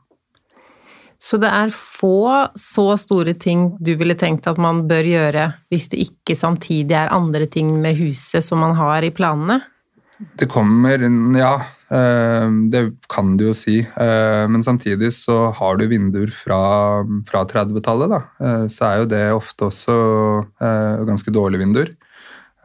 Så 1.19 1.39
det 1.39 1.49
er 1.49 1.69
få 1.73 2.49
så 2.55 2.95
store 2.99 3.33
ting 3.33 3.75
du 3.81 3.95
ville 3.95 4.13
tenkt 4.13 4.45
at 4.45 4.59
man 4.59 4.87
bør 4.87 5.03
gjøre 5.03 5.53
hvis 5.71 5.89
det 5.89 5.99
ikke 6.11 6.35
samtidig 6.37 6.91
er 6.91 7.09
andre 7.09 7.47
ting 7.47 7.81
med 7.81 7.95
huset 7.97 8.43
som 8.43 8.59
man 8.59 8.75
har 8.75 9.01
i 9.01 9.09
planene? 9.09 9.61
Det 10.17 10.49
kommer 10.49 10.97
Ja, 11.37 11.61
eh, 11.91 12.47
det 12.71 12.81
kan 13.09 13.35
du 13.37 13.47
jo 13.49 13.53
si. 13.53 13.79
Eh, 13.79 14.47
Men 14.47 14.63
samtidig 14.63 15.13
så 15.13 15.51
har 15.53 15.77
du 15.77 15.87
vinduer 15.87 16.31
fra, 16.33 17.03
fra 17.29 17.45
30-tallet, 17.45 18.09
da. 18.09 18.21
Eh, 18.41 18.67
Så 18.67 18.85
er 18.85 18.97
jo 18.97 19.05
det 19.05 19.31
ofte 19.33 19.69
også 19.69 19.97
ganske 21.05 21.31
dårlige 21.31 21.61
vinduer. 21.65 21.95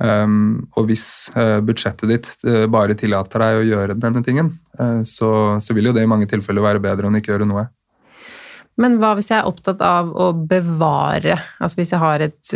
Og 0.03 0.87
hvis 0.89 1.31
budsjettet 1.63 2.09
ditt 2.11 2.27
bare 2.73 2.97
tillater 2.99 3.39
deg 3.39 3.59
å 3.61 3.67
gjøre 3.69 3.95
denne 3.95 4.23
tingen, 4.25 4.49
så, 5.07 5.61
så 5.63 5.75
vil 5.77 5.87
jo 5.87 5.93
det 5.95 6.03
i 6.03 6.11
mange 6.11 6.27
tilfeller 6.27 6.65
være 6.65 6.83
bedre 6.83 7.07
enn 7.07 7.15
å 7.15 7.21
ikke 7.21 7.37
gjøre 7.37 7.47
noe. 7.47 7.69
Men 8.83 8.97
hva 8.99 9.13
hvis 9.15 9.31
jeg 9.31 9.39
er 9.39 9.47
opptatt 9.47 9.85
av 9.85 10.09
å 10.17 10.31
bevare 10.33 11.37
Altså 11.61 11.77
hvis 11.77 11.93
jeg 11.93 12.01
har 12.01 12.25
et 12.25 12.55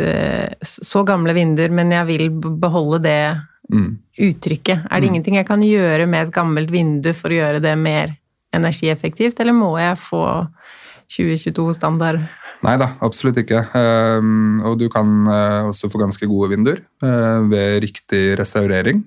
så 0.65 1.05
gamle 1.07 1.37
vinduer, 1.37 1.71
men 1.71 1.93
jeg 1.93 2.09
vil 2.09 2.31
beholde 2.33 3.03
det 3.05 3.21
Mm. 3.73 3.99
uttrykket. 4.19 4.87
Er 4.91 5.01
det 5.01 5.09
Mm. 5.09 5.15
ingenting 5.15 5.35
jeg 5.35 5.47
kan 5.47 5.61
gjøre 5.61 6.07
med 6.07 6.29
et 6.29 6.35
gammelt 6.35 6.71
vindu 6.71 7.13
for 7.13 7.29
å 7.31 7.35
gjøre 7.35 7.61
det 7.61 7.77
mer 7.79 8.17
energieffektivt, 8.55 9.41
eller 9.41 9.53
må 9.53 9.77
jeg 9.79 9.97
få 9.99 10.49
2022-standard? 11.09 12.21
Nei 12.65 12.77
da, 12.81 12.93
absolutt 13.05 13.37
ikke. 13.37 13.61
Um, 13.77 14.63
og 14.65 14.79
du 14.79 14.89
kan 14.93 15.27
eh, 15.29 15.69
også 15.69 15.91
få 15.93 16.01
ganske 16.01 16.27
gode 16.27 16.51
vinduer 16.55 16.81
eh, 17.03 17.41
ved 17.51 17.83
riktig 17.85 18.39
restaurering. 18.39 19.05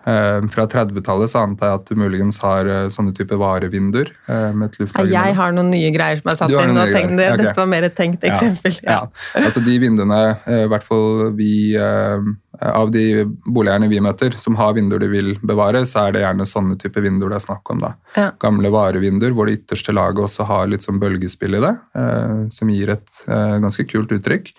Um, 0.00 0.46
fra 0.48 0.64
30-tallet 0.64 1.28
så 1.28 1.42
antar 1.44 1.74
jeg 1.74 1.78
at 1.80 1.90
du 1.90 1.98
muligens 2.00 2.38
har 2.40 2.64
eh, 2.64 2.86
sånne 2.88 3.12
type 3.12 3.36
varevinduer. 3.36 4.08
eh, 4.32 4.46
med 4.56 4.70
et 4.72 4.94
ja, 4.96 5.26
jeg 5.26 5.36
har 5.36 5.52
noen 5.52 5.68
nye 5.74 5.90
greier 5.92 6.16
som 6.22 6.30
er 6.32 6.38
satt 6.38 6.54
inn. 6.54 6.72
og 6.72 6.78
tenkt, 6.80 6.96
tenkte, 6.96 7.26
okay. 7.26 7.42
Dette 7.42 7.60
var 7.60 7.68
mer 7.68 7.86
et 7.90 7.96
tenkt 7.98 8.24
Ja, 8.24 8.32
eksempel. 8.32 8.78
Ja. 8.86 9.00
altså 9.36 9.60
De 9.60 9.76
vinduene, 9.82 10.22
eh, 10.48 10.64
i 10.64 10.70
hvert 10.72 10.88
fall 10.88 11.34
vi 11.36 11.76
eh, 11.76 12.30
Av 12.60 12.90
de 12.92 13.24
boligeierne 13.44 13.88
vi 13.92 14.00
møter 14.04 14.34
som 14.40 14.56
har 14.56 14.74
vinduer 14.76 15.04
de 15.04 15.08
vil 15.12 15.30
bevare, 15.44 15.84
så 15.88 16.06
er 16.06 16.16
det 16.16 16.24
gjerne 16.24 16.48
sånne 16.48 16.80
type 16.80 17.00
vinduer 17.04 17.32
det 17.32 17.42
er 17.42 17.46
snakk 17.46 17.70
om. 17.72 17.84
da. 17.84 17.94
Ja. 18.16 18.28
Gamle 18.40 18.72
varevinduer 18.72 19.32
hvor 19.36 19.48
det 19.48 19.60
ytterste 19.60 19.92
laget 19.96 20.24
også 20.24 20.48
har 20.48 20.68
litt 20.68 20.84
sånn 20.84 21.00
bølgespill 21.00 21.56
i 21.56 21.62
det, 21.64 21.76
eh, 21.96 22.38
som 22.56 22.72
gir 22.72 22.96
et 22.96 23.24
eh, 23.28 23.56
ganske 23.64 23.84
kult 23.88 24.12
uttrykk, 24.16 24.52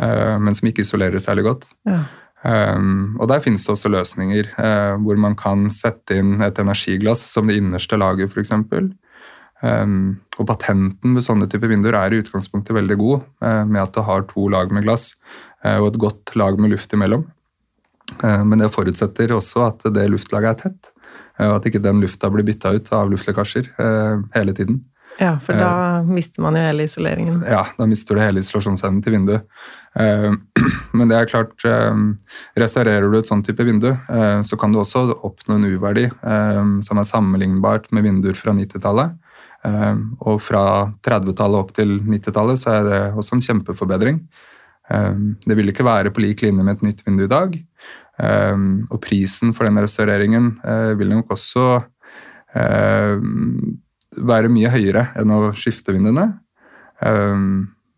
eh, 0.00 0.34
men 0.40 0.56
som 0.56 0.68
ikke 0.68 0.84
isolerer 0.84 1.20
særlig 1.20 1.48
godt. 1.48 1.68
Ja. 1.88 2.04
Um, 2.42 3.20
og 3.22 3.28
der 3.30 3.42
finnes 3.44 3.62
det 3.62 3.70
også 3.70 3.90
løsninger 3.92 4.48
uh, 4.56 4.96
hvor 5.04 5.18
man 5.20 5.36
kan 5.38 5.68
sette 5.70 6.16
inn 6.18 6.40
et 6.42 6.58
energiglass 6.58 7.22
som 7.30 7.46
det 7.46 7.60
innerste 7.60 7.98
laget, 8.00 8.34
f.eks. 8.34 8.50
Um, 9.62 10.16
og 10.42 10.48
patenten 10.48 11.14
ved 11.14 11.22
sånne 11.22 11.46
typer 11.46 11.70
vinduer 11.70 11.94
er 11.94 12.14
i 12.14 12.18
utgangspunktet 12.18 12.74
veldig 12.74 12.96
god, 12.98 13.26
uh, 13.44 13.62
med 13.62 13.78
at 13.84 13.94
det 13.94 14.02
har 14.08 14.24
to 14.32 14.48
lag 14.50 14.72
med 14.74 14.82
glass 14.88 15.12
uh, 15.62 15.78
og 15.78 15.92
et 15.92 16.00
godt 16.02 16.32
lag 16.38 16.58
med 16.58 16.74
luft 16.74 16.94
imellom. 16.96 17.28
Uh, 18.18 18.42
men 18.42 18.58
det 18.58 18.72
forutsetter 18.74 19.36
også 19.36 19.68
at 19.68 19.86
det 19.94 20.08
luftlaget 20.10 20.50
er 20.50 20.64
tett, 20.64 20.90
og 21.42 21.56
at 21.56 21.66
ikke 21.66 21.80
den 21.82 22.02
lufta 22.02 22.28
blir 22.30 22.44
bytta 22.46 22.74
ut 22.76 22.90
av 22.94 23.08
luftlekkasjer 23.10 23.70
hele 24.34 24.52
tiden. 24.54 24.82
ja, 25.18 25.32
for 25.42 25.56
da 25.56 26.02
mister 26.04 26.44
man 26.44 26.54
jo 26.54 26.60
hele 26.62 26.84
isoleringen. 26.86 27.40
Ja, 27.48 27.62
da 27.78 27.86
mister 27.88 28.14
du 28.14 28.20
hele 28.22 28.42
isolasjonsevnen 28.44 29.00
til 29.02 29.16
vinduet. 29.16 29.48
Eh, 29.98 30.32
Men 30.96 31.08
det 31.08 31.16
er 31.16 31.28
klart, 31.28 31.56
eh, 31.64 31.96
restaurerer 32.60 33.08
du 33.10 33.18
et 33.18 33.28
sånn 33.28 33.44
type 33.44 33.64
vindu, 33.64 33.90
eh, 33.92 34.40
så 34.44 34.58
kan 34.60 34.72
du 34.72 34.80
også 34.80 35.06
oppnå 35.24 35.56
en 35.56 35.68
U-verdi 35.72 36.08
som 36.84 37.00
er 37.00 37.08
sammenlignbart 37.08 37.90
med 37.92 38.06
vinduer 38.06 38.36
fra 38.38 38.54
90-tallet. 38.56 39.16
Eh, 39.64 39.96
Og 40.20 40.40
fra 40.44 40.64
30-tallet 41.04 41.60
opp 41.60 41.74
til 41.76 41.98
90-tallet 42.00 42.60
så 42.60 42.76
er 42.76 42.88
det 42.88 43.02
også 43.16 43.38
en 43.38 43.46
kjempeforbedring. 43.48 44.24
Det 44.92 45.54
vil 45.56 45.70
ikke 45.70 45.86
være 45.86 46.10
på 46.12 46.20
lik 46.20 46.42
linje 46.42 46.64
med 46.66 46.74
et 46.74 46.82
nytt 46.84 46.98
vindu 47.06 47.22
i 47.24 47.30
dag. 47.30 47.54
Og 48.90 48.98
prisen 49.00 49.54
for 49.56 49.64
den 49.64 49.78
restaureringen 49.80 50.50
vil 50.98 51.08
nok 51.14 51.30
også 51.32 51.62
være 54.18 54.50
mye 54.52 54.72
høyere 54.74 55.06
enn 55.22 55.32
å 55.32 55.54
skifte 55.56 55.94
vinduene. 55.94 56.26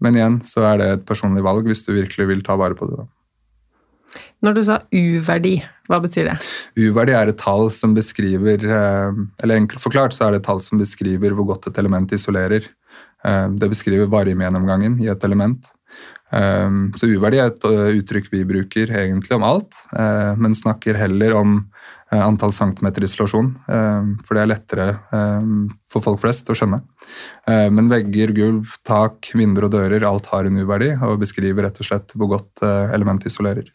Men 0.03 0.17
igjen 0.19 0.41
så 0.47 0.65
er 0.73 0.81
det 0.81 0.89
et 0.93 1.05
personlig 1.09 1.45
valg 1.47 1.69
hvis 1.69 1.85
du 1.87 1.93
virkelig 1.95 2.27
vil 2.31 2.43
ta 2.47 2.57
vare 2.61 2.77
på 2.79 2.89
det. 2.91 3.03
da. 3.03 3.07
Når 4.45 4.57
du 4.57 4.63
sa 4.67 4.79
U-verdi, 4.93 5.55
hva 5.89 6.01
betyr 6.05 6.29
det? 6.29 6.35
U-verdi 6.77 7.15
er 7.17 7.31
et 7.31 7.39
tall 7.41 7.71
som 7.75 7.95
beskriver 7.97 8.61
eh, 8.63 9.21
Eller 9.43 9.61
enkelt 9.63 9.83
forklart 9.83 10.17
så 10.17 10.27
er 10.27 10.35
det 10.35 10.43
et 10.43 10.49
tall 10.49 10.61
som 10.65 10.81
beskriver 10.81 11.35
hvor 11.37 11.49
godt 11.55 11.71
et 11.71 11.81
element 11.81 12.13
isolerer. 12.13 12.67
Eh, 13.25 13.47
Det 13.57 13.71
beskriver 13.73 14.11
varmegjennomgangen 14.13 14.99
i 15.03 15.09
et 15.13 15.25
element. 15.25 15.65
Eh, 16.35 16.71
Så 17.01 17.09
U-verdi 17.09 17.41
er 17.41 17.53
et 17.53 17.69
uttrykk 18.03 18.29
vi 18.35 18.45
bruker 18.45 18.93
egentlig 18.93 19.33
om 19.39 19.47
alt, 19.47 19.73
men 19.95 20.55
snakker 20.55 20.99
heller 20.99 21.35
om 21.39 21.57
antall 22.23 22.53
centimeter 22.55 23.05
isolasjon, 23.07 23.51
eh, 23.69 24.09
for 24.27 24.37
det 24.37 24.45
er 24.45 24.51
lettere 24.53 24.89
eh, 25.15 25.51
for 25.91 26.05
folk 26.05 26.23
flest 26.23 26.51
å 26.51 26.57
skjønne. 26.59 26.83
Eh, 27.49 27.69
Men 27.75 27.91
vegger, 27.93 28.35
gulv, 28.37 28.77
tak, 28.87 29.33
vinduer 29.35 29.69
og 29.69 29.75
dører, 29.77 30.07
alt 30.09 30.31
har 30.33 30.49
en 30.49 30.63
U-verdi 30.63 30.95
og 31.03 31.21
beskriver 31.23 31.69
rett 31.69 31.81
og 31.81 31.91
slett 31.91 32.15
hvor 32.15 32.35
godt 32.37 32.65
eh, 32.65 32.95
elementet 32.97 33.33
isolerer. 33.33 33.71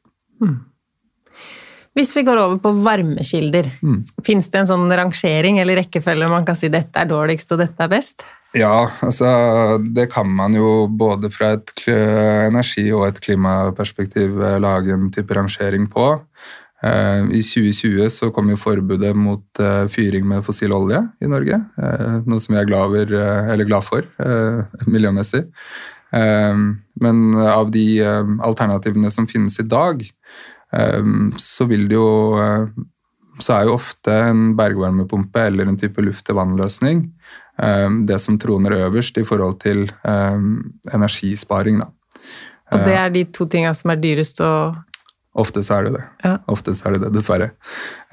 Hvis 1.98 2.14
vi 2.16 2.24
går 2.24 2.40
over 2.40 2.60
på 2.64 2.72
varmekilder, 2.86 3.72
mm. 3.82 4.02
fins 4.24 4.48
det 4.48 4.62
en 4.62 4.70
sånn 4.70 4.92
rangering 4.94 5.58
eller 5.60 5.82
rekkefølge 5.82 6.30
man 6.32 6.46
kan 6.48 6.56
si 6.56 6.70
dette 6.72 7.02
er 7.02 7.10
dårligst 7.10 7.52
og 7.56 7.64
dette 7.64 7.84
er 7.84 7.92
best? 7.92 8.24
Ja, 8.58 8.90
altså 9.06 9.78
det 9.94 10.08
kan 10.14 10.30
man 10.34 10.56
jo 10.58 10.88
både 10.88 11.30
fra 11.30 11.52
et 11.58 11.74
energi- 11.86 12.90
og 12.96 13.06
et 13.06 13.20
klimaperspektiv 13.22 14.40
eh, 14.42 14.58
lage 14.62 14.96
en 14.96 15.10
type 15.14 15.36
rangering 15.38 15.86
på. 15.92 16.08
Eh, 16.80 17.24
I 17.36 17.42
2020 17.44 18.10
så 18.14 18.30
kom 18.32 18.52
jo 18.54 18.60
forbudet 18.60 19.12
mot 19.18 19.60
eh, 19.60 19.86
fyring 19.92 20.28
med 20.28 20.46
fossil 20.48 20.72
olje 20.76 21.02
i 21.20 21.30
Norge. 21.32 21.60
Noe 22.26 22.44
som 22.44 22.56
jeg 22.56 22.64
er 22.64 22.70
glad, 22.70 22.94
over, 22.94 23.66
glad 23.68 23.88
for 23.88 24.08
miljømessig. 24.96 25.46
Men 26.10 27.18
av 27.38 27.68
de 27.70 28.02
alternativene 28.02 29.12
som 29.14 29.28
finnes 29.30 29.60
i 29.62 29.66
dag, 29.70 30.02
så 31.38 31.68
vil 31.70 31.84
det 31.90 31.98
jo 31.98 32.10
Så 33.40 33.54
er 33.56 33.68
jo 33.68 33.76
ofte 33.78 34.12
en 34.12 34.56
bergvarmepumpe 34.58 35.46
eller 35.52 35.70
en 35.70 35.78
type 35.78 36.02
luft-til-vann-løsning 36.02 37.06
det 38.10 38.18
som 38.20 38.40
troner 38.42 38.74
øverst 38.88 39.18
i 39.18 39.24
forhold 39.24 39.60
til 39.62 39.86
energisparing. 40.94 41.80
Da. 41.80 41.88
Og 42.74 42.86
det 42.86 42.98
er 42.98 43.14
de 43.14 43.24
to 43.34 43.46
tinga 43.46 43.72
som 43.78 43.94
er 43.94 44.02
dyrest 44.02 44.42
å 44.42 44.52
Ofte 45.40 45.64
så 45.66 45.78
er 45.78 45.88
det 45.88 45.92
det. 45.96 46.04
Ja. 46.26 46.34
Ofte 46.52 46.74
så 46.76 46.90
er 46.90 46.96
det 46.96 47.02
det, 47.06 47.12
dessverre. 47.16 47.52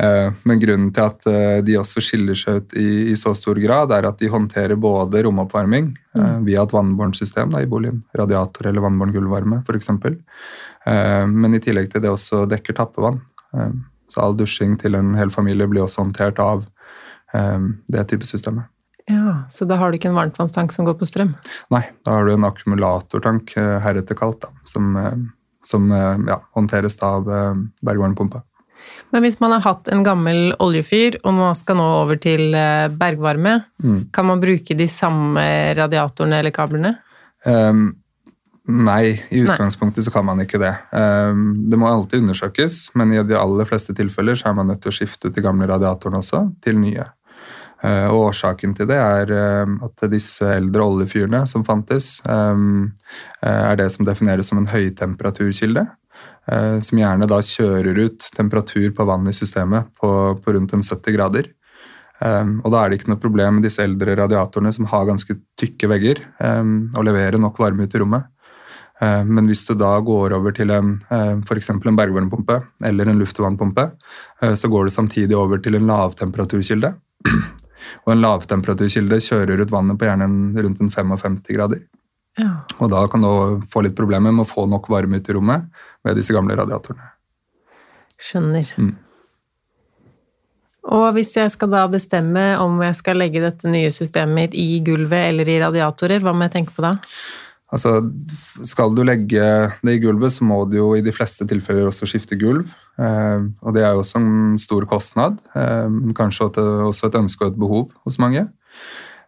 Ehm, 0.02 0.36
men 0.46 0.60
grunnen 0.62 0.92
til 0.94 1.06
at 1.06 1.26
eh, 1.30 1.58
de 1.66 1.78
også 1.80 2.02
skiller 2.04 2.38
seg 2.38 2.60
ut 2.60 2.76
i, 2.78 2.88
i 3.12 3.16
så 3.18 3.34
stor 3.36 3.58
grad, 3.62 3.94
er 3.94 4.08
at 4.08 4.20
de 4.22 4.30
håndterer 4.32 4.78
både 4.80 5.24
romoppvarming 5.26 5.90
mm. 6.16 6.46
via 6.46 6.62
et 6.62 6.76
vannbårent 6.76 7.18
system 7.18 7.54
da, 7.54 7.64
i 7.64 7.70
boligen, 7.70 8.04
radiator 8.16 8.70
eller 8.70 8.84
vannbåren 8.84 9.16
gulvvarme 9.16 9.62
f.eks., 9.66 9.92
men 10.86 11.56
i 11.56 11.58
tillegg 11.58 11.88
til 11.90 12.02
det 12.04 12.12
også 12.12 12.44
dekker 12.46 12.76
tappevann. 12.78 13.16
Så 14.06 14.20
all 14.22 14.36
dusjing 14.38 14.76
til 14.78 14.94
en 14.94 15.16
hel 15.18 15.32
familie 15.34 15.66
blir 15.66 15.82
også 15.82 16.04
håndtert 16.04 16.38
av 16.38 16.62
det 17.90 18.04
type 18.12 18.28
systemet. 18.28 18.68
Ja, 19.06 19.46
Så 19.50 19.64
da 19.64 19.76
har 19.78 19.90
du 19.90 20.00
ikke 20.00 20.10
en 20.10 20.18
varmtvannstank 20.18 20.72
som 20.74 20.86
går 20.86 20.96
på 20.98 21.06
strøm? 21.06 21.36
Nei, 21.70 21.84
da 22.04 22.16
har 22.16 22.26
du 22.26 22.32
en 22.34 22.46
akkumulatortank, 22.46 23.54
eh, 23.56 23.78
heretter 23.84 24.18
kalt, 24.18 24.40
da, 24.42 24.48
som, 24.66 24.96
eh, 24.96 25.14
som 25.66 25.90
eh, 25.92 26.26
ja, 26.30 26.40
håndteres 26.56 26.98
av 27.04 27.26
bergvarmepumpa. 27.26 28.42
Men 29.10 29.24
hvis 29.24 29.38
man 29.42 29.54
har 29.54 29.64
hatt 29.64 29.88
en 29.90 30.04
gammel 30.06 30.52
oljefyr 30.62 31.18
og 31.24 31.34
nå 31.34 31.50
skal 31.58 31.78
nå 31.78 31.86
over 32.02 32.18
til 32.22 32.54
bergvarme, 32.98 33.58
mm. 33.82 34.00
kan 34.14 34.28
man 34.28 34.42
bruke 34.42 34.76
de 34.78 34.86
samme 34.90 35.42
radiatorene 35.78 36.38
eller 36.42 36.54
kablene? 36.54 36.92
Um, 37.46 37.88
nei, 38.66 39.16
i 39.30 39.42
utgangspunktet 39.44 40.02
nei. 40.02 40.06
så 40.08 40.14
kan 40.14 40.26
man 40.26 40.42
ikke 40.42 40.60
det. 40.62 40.72
Um, 40.90 41.66
det 41.70 41.78
må 41.80 41.90
alltid 41.90 42.24
undersøkes, 42.24 42.78
men 42.98 43.14
i 43.14 43.22
de 43.26 43.38
aller 43.38 43.68
fleste 43.68 43.94
tilfeller 43.96 44.38
så 44.38 44.50
er 44.50 44.58
man 44.58 44.70
nødt 44.70 44.82
til 44.84 44.94
å 44.94 44.98
skifte 44.98 45.30
ut 45.30 45.36
de 45.36 45.44
gamle 45.44 45.68
radiatorene 45.70 46.22
også 46.22 46.46
til 46.66 46.78
nye. 46.82 47.06
Eh, 47.84 48.06
og 48.08 48.30
årsaken 48.30 48.72
til 48.76 48.88
det 48.88 48.96
er 48.96 49.32
eh, 49.36 49.74
at 49.84 50.06
disse 50.12 50.46
eldre 50.56 50.86
oljefyrene 50.86 51.42
som 51.50 51.64
fantes, 51.66 52.16
eh, 52.24 52.64
er 53.44 53.76
det 53.80 53.90
som 53.92 54.08
defineres 54.08 54.50
som 54.52 54.62
en 54.62 54.70
høytemperaturkilde. 54.72 55.86
Som 56.46 57.00
gjerne 57.00 57.26
da 57.26 57.40
kjører 57.42 57.96
ut 58.06 58.22
temperatur 58.36 58.92
på 58.94 59.04
vann 59.08 59.24
i 59.26 59.32
systemet 59.34 59.88
på, 59.98 60.08
på 60.38 60.52
rundt 60.54 60.76
en 60.76 60.84
70 60.86 61.16
grader. 61.16 61.48
Og 62.22 62.68
da 62.70 62.84
er 62.84 62.92
det 62.92 63.00
ikke 63.00 63.10
noe 63.10 63.18
problem 63.18 63.56
med 63.56 63.66
disse 63.66 63.82
eldre 63.82 64.14
radiatorene 64.14 64.70
som 64.70 64.86
har 64.92 65.08
ganske 65.08 65.34
tykke 65.58 65.90
vegger, 65.90 66.20
og 66.94 67.02
leverer 67.02 67.42
nok 67.42 67.58
varme 67.58 67.88
ut 67.88 67.96
i 67.98 67.98
rommet. 67.98 68.30
Men 69.02 69.50
hvis 69.50 69.64
du 69.66 69.74
da 69.74 69.90
går 69.98 70.36
over 70.38 70.54
til 70.54 70.70
en 70.70 70.94
f.eks. 71.10 71.72
en 71.74 71.98
bergvarmepumpe 71.98 72.60
eller 72.86 73.10
en 73.10 73.18
luftvannpumpe, 73.24 73.88
så 74.54 74.70
går 74.70 74.86
du 74.86 74.94
samtidig 74.94 75.34
over 75.34 75.58
til 75.58 75.80
en 75.80 75.90
lavtemperaturkilde. 75.90 76.94
Og 78.04 78.12
en 78.14 78.22
lavtemperaturkilde 78.22 79.20
kjører 79.24 79.62
ut 79.62 79.72
vannet 79.72 79.98
på 79.98 80.08
gjerne 80.08 80.28
rundt 80.66 80.82
en 80.84 80.92
55 80.92 81.40
grader. 81.48 81.82
Ja. 82.36 82.52
Og 82.76 82.90
da 82.92 83.06
kan 83.08 83.24
du 83.24 83.64
få 83.72 83.82
litt 83.86 83.96
problemer 83.96 84.34
med 84.34 84.44
å 84.44 84.50
få 84.50 84.66
nok 84.68 84.90
varme 84.92 85.20
ut 85.20 85.28
i 85.28 85.36
rommet 85.36 85.70
med 86.04 86.18
disse 86.18 86.36
gamle 86.36 86.58
radiatorene. 86.58 87.14
Skjønner. 88.20 88.68
Mm. 88.80 88.94
Og 90.96 91.06
hvis 91.16 91.32
jeg 91.34 91.50
skal 91.50 91.72
da 91.72 91.82
bestemme 91.90 92.44
om 92.62 92.78
jeg 92.84 92.94
skal 93.00 93.18
legge 93.18 93.42
dette 93.42 93.70
nye 93.70 93.90
systemet 93.94 94.54
i 94.54 94.78
gulvet 94.86 95.32
eller 95.32 95.48
i 95.50 95.58
radiatorer, 95.62 96.22
hva 96.22 96.34
må 96.36 96.46
jeg 96.46 96.58
tenke 96.60 96.76
på 96.76 96.84
da? 96.84 96.96
Altså, 97.74 97.98
skal 98.62 98.92
du 98.94 99.00
legge 99.02 99.46
det 99.82 99.96
i 99.96 100.02
gulvet, 100.02 100.36
så 100.36 100.46
må 100.46 100.60
du 100.70 100.76
jo 100.78 100.92
i 100.94 101.02
de 101.02 101.14
fleste 101.14 101.46
tilfeller 101.50 101.88
også 101.88 102.06
skifte 102.06 102.38
gulv. 102.38 102.68
Eh, 103.02 103.48
og 103.62 103.74
det 103.74 103.82
er 103.82 103.96
jo 103.96 104.04
også 104.04 104.20
en 104.20 104.54
stor 104.60 104.86
kostnad. 104.86 105.40
Eh, 105.58 105.96
kanskje 106.14 106.46
også 106.46 107.10
et 107.10 107.18
ønske 107.18 107.42
og 107.42 107.50
et 107.50 107.58
behov 107.58 107.88
hos 108.06 108.20
mange. 108.22 108.44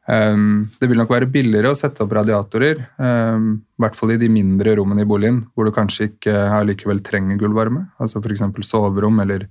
Eh, 0.08 0.44
det 0.78 0.90
vil 0.90 1.02
nok 1.02 1.10
være 1.16 1.30
billigere 1.34 1.72
å 1.74 1.78
sette 1.78 2.04
opp 2.04 2.14
radiatorer, 2.14 2.78
i 2.78 3.82
hvert 3.82 3.98
fall 3.98 4.14
i 4.14 4.20
de 4.22 4.30
mindre 4.30 4.76
rommene 4.78 5.02
i 5.02 5.10
boligen, 5.10 5.42
hvor 5.52 5.66
du 5.66 5.74
kanskje 5.74 6.12
ikke 6.12 6.36
allikevel 6.60 7.02
trenger 7.02 7.42
gulvvarme. 7.42 7.88
Altså 7.98 8.22
f.eks. 8.22 8.46
soverom 8.70 9.18
eller 9.24 9.48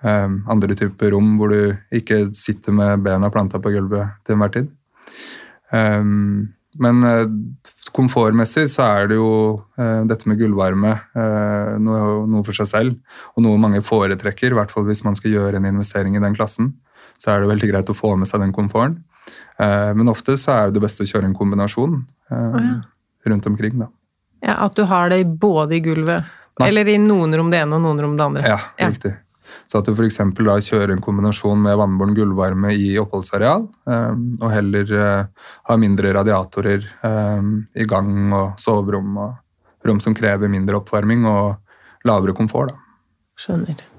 andre 0.00 0.72
typer 0.78 1.10
rom 1.12 1.34
hvor 1.36 1.50
du 1.52 1.74
ikke 1.92 2.30
sitter 2.32 2.72
med 2.72 3.02
bena 3.04 3.28
planta 3.28 3.58
på 3.60 3.74
gulvet 3.74 4.14
til 4.24 4.38
enhver 4.38 4.54
tid. 4.54 4.70
Men 6.80 7.02
komfortmessig 7.96 8.66
så 8.72 8.86
er 8.86 9.10
det 9.10 9.18
jo 9.18 9.30
eh, 9.80 10.02
dette 10.08 10.28
med 10.30 10.38
gullvarme 10.40 10.92
eh, 10.92 11.76
noe, 11.82 12.00
noe, 12.30 12.44
for 12.46 12.56
seg 12.56 12.68
selv, 12.70 13.20
og 13.34 13.44
noe 13.46 13.60
mange 13.60 13.82
foretrekker, 13.86 14.52
i 14.52 14.58
hvert 14.58 14.72
fall 14.74 14.86
hvis 14.88 15.04
man 15.06 15.18
skal 15.18 15.34
gjøre 15.34 15.60
en 15.60 15.68
investering 15.70 16.16
i 16.18 16.22
den 16.22 16.36
klassen. 16.36 16.74
Så 17.20 17.32
er 17.32 17.42
det 17.42 17.50
veldig 17.50 17.70
greit 17.72 17.92
å 17.92 17.96
få 17.96 18.14
med 18.16 18.30
seg 18.30 18.42
den 18.44 18.54
komforten. 18.56 19.00
Eh, 19.60 19.90
men 19.96 20.10
ofte 20.12 20.38
så 20.40 20.56
er 20.56 20.74
det 20.74 20.82
best 20.82 21.02
å 21.02 21.08
kjøre 21.08 21.28
en 21.28 21.36
kombinasjon 21.36 21.98
oh, 22.00 22.60
ja. 22.60 22.76
rundt 23.28 23.48
omkring. 23.50 23.80
da. 23.82 23.90
Ja, 24.40 24.56
At 24.66 24.76
du 24.78 24.86
har 24.88 25.12
det 25.12 25.24
både 25.40 25.76
i 25.76 25.82
gulvet, 25.84 26.28
Nei. 26.60 26.70
eller 26.70 26.88
i 26.88 26.96
noen 27.00 27.36
rom 27.36 27.52
det 27.52 27.60
ene 27.64 27.76
og 27.76 27.84
noen 27.84 28.00
rom 28.06 28.16
det 28.16 28.28
andre. 28.30 28.46
Ja, 28.48 28.60
ja. 28.80 28.88
riktig. 28.88 29.14
Så 29.70 29.80
at 29.80 29.88
du 29.88 29.94
f.eks. 29.94 30.20
da 30.38 30.56
kjører 30.64 30.94
en 30.94 31.04
kombinasjon 31.04 31.60
med 31.62 31.78
vannbåren 31.80 32.16
gulvvarme 32.18 32.74
i 32.74 32.92
oppholdsareal, 33.02 33.68
um, 33.90 34.24
og 34.40 34.48
heller 34.54 34.94
uh, 34.96 35.50
har 35.70 35.80
mindre 35.82 36.14
radiatorer 36.16 36.86
um, 37.06 37.54
i 37.74 37.86
gang 37.88 38.34
og 38.36 38.60
soverom 38.60 39.16
og 39.20 39.86
rom 39.86 40.00
som 40.02 40.16
krever 40.16 40.52
mindre 40.52 40.80
oppvarming 40.80 41.26
og 41.28 42.06
lavere 42.08 42.36
komfort. 42.36 42.74
Da. 42.74 42.82
Skjønner. 43.40 43.89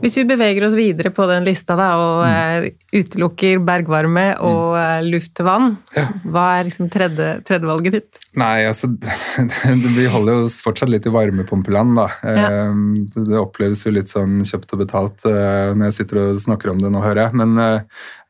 Hvis 0.00 0.16
vi 0.18 0.26
beveger 0.28 0.64
oss 0.66 0.74
videre 0.76 1.12
på 1.14 1.26
den 1.30 1.46
lista 1.46 1.76
da, 1.78 1.88
og 2.00 2.22
mm. 2.24 2.70
uh, 2.70 3.00
utelukker 3.00 3.60
bergvarme 3.64 4.26
og 4.46 4.76
mm. 4.76 5.10
luft 5.12 5.34
til 5.36 5.46
vann, 5.46 5.74
ja. 5.96 6.06
hva 6.24 6.46
er 6.58 6.68
liksom 6.68 6.90
tredje, 6.92 7.28
tredjevalget 7.46 7.96
ditt? 7.98 8.20
Nei, 8.40 8.62
altså 8.68 8.90
Vi 10.00 10.06
holder 10.10 10.44
oss 10.46 10.60
fortsatt 10.64 10.90
litt 10.92 11.06
i 11.08 11.14
varmepumpeland, 11.14 11.94
da. 11.98 12.08
Ja. 12.24 12.48
Uh, 12.70 13.22
det 13.28 13.38
oppleves 13.40 13.84
jo 13.86 13.94
litt 13.94 14.12
sånn 14.12 14.40
kjøpt 14.48 14.74
og 14.76 14.82
betalt 14.84 15.26
når 15.26 15.90
jeg 15.90 15.98
sitter 16.00 16.22
og 16.22 16.40
snakker 16.42 16.72
om 16.72 16.80
det 16.80 16.90
nå, 16.92 17.02
hører 17.04 17.26
jeg. 17.26 17.36
Men 17.40 17.56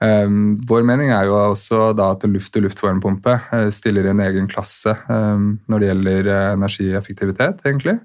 um, 0.03 0.39
vår 0.69 0.85
mening 0.89 1.13
er 1.15 1.29
jo 1.29 1.37
også 1.39 1.91
da 1.97 2.11
at 2.15 2.27
luft- 2.29 2.57
og 2.59 2.67
luftvarmepumpe 2.67 3.37
stiller 3.75 4.11
en 4.11 4.23
egen 4.25 4.49
klasse 4.51 4.95
um, 5.09 5.53
når 5.71 5.83
det 5.83 5.91
gjelder 5.91 6.31
energieffektivitet, 6.57 7.65
egentlig. 7.69 7.99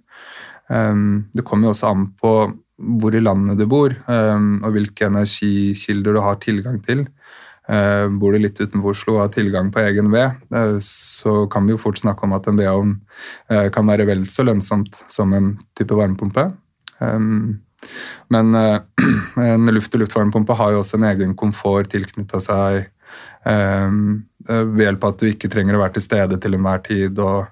Um, 0.70 1.28
det 1.34 1.46
kommer 1.46 1.68
jo 1.68 1.76
også 1.76 1.92
an 1.94 2.08
på 2.22 2.32
hvor 2.76 3.16
i 3.16 3.24
landet 3.24 3.60
du 3.60 3.66
bor, 3.72 3.94
ehm, 4.12 4.60
og 4.64 4.76
hvilke 4.76 5.08
energikilder 5.08 6.16
du 6.16 6.22
har 6.24 6.40
tilgang 6.44 6.82
til. 6.84 7.06
Ehm, 7.72 8.20
bor 8.20 8.36
du 8.36 8.40
litt 8.40 8.60
utenfor 8.60 8.94
Oslo 8.94 9.16
og 9.16 9.22
har 9.24 9.32
tilgang 9.34 9.72
på 9.74 9.82
egen 9.82 10.12
ved, 10.14 10.38
eh, 10.54 10.78
så 10.84 11.48
kan 11.50 11.66
vi 11.66 11.74
jo 11.74 11.82
fort 11.82 11.98
snakke 11.98 12.28
om 12.28 12.36
at 12.38 12.48
en 12.48 12.60
vedovn 12.60 13.00
eh, 13.50 13.70
kan 13.74 13.88
være 13.88 14.06
vel 14.06 14.26
så 14.30 14.46
lønnsomt 14.46 15.02
som 15.10 15.34
en 15.34 15.56
type 15.78 15.96
varmepumpe. 15.96 16.52
Ehm, 17.02 17.62
men 18.30 18.56
eh, 18.56 18.80
en 19.54 19.72
luft-til-luft-varmepumpe 19.72 20.58
har 20.60 20.76
jo 20.76 20.84
også 20.84 21.00
en 21.00 21.10
egen 21.14 21.36
komfort 21.36 21.90
tilknytta 21.94 22.42
seg 22.44 22.92
ved 23.46 24.82
hjelp 24.82 25.04
av 25.06 25.12
at 25.12 25.20
du 25.22 25.28
ikke 25.30 25.52
trenger 25.54 25.76
å 25.78 25.82
være 25.84 25.94
til 26.00 26.04
stede 26.08 26.40
til 26.42 26.56
enhver 26.58 26.80
tid, 26.82 27.20
og 27.22 27.46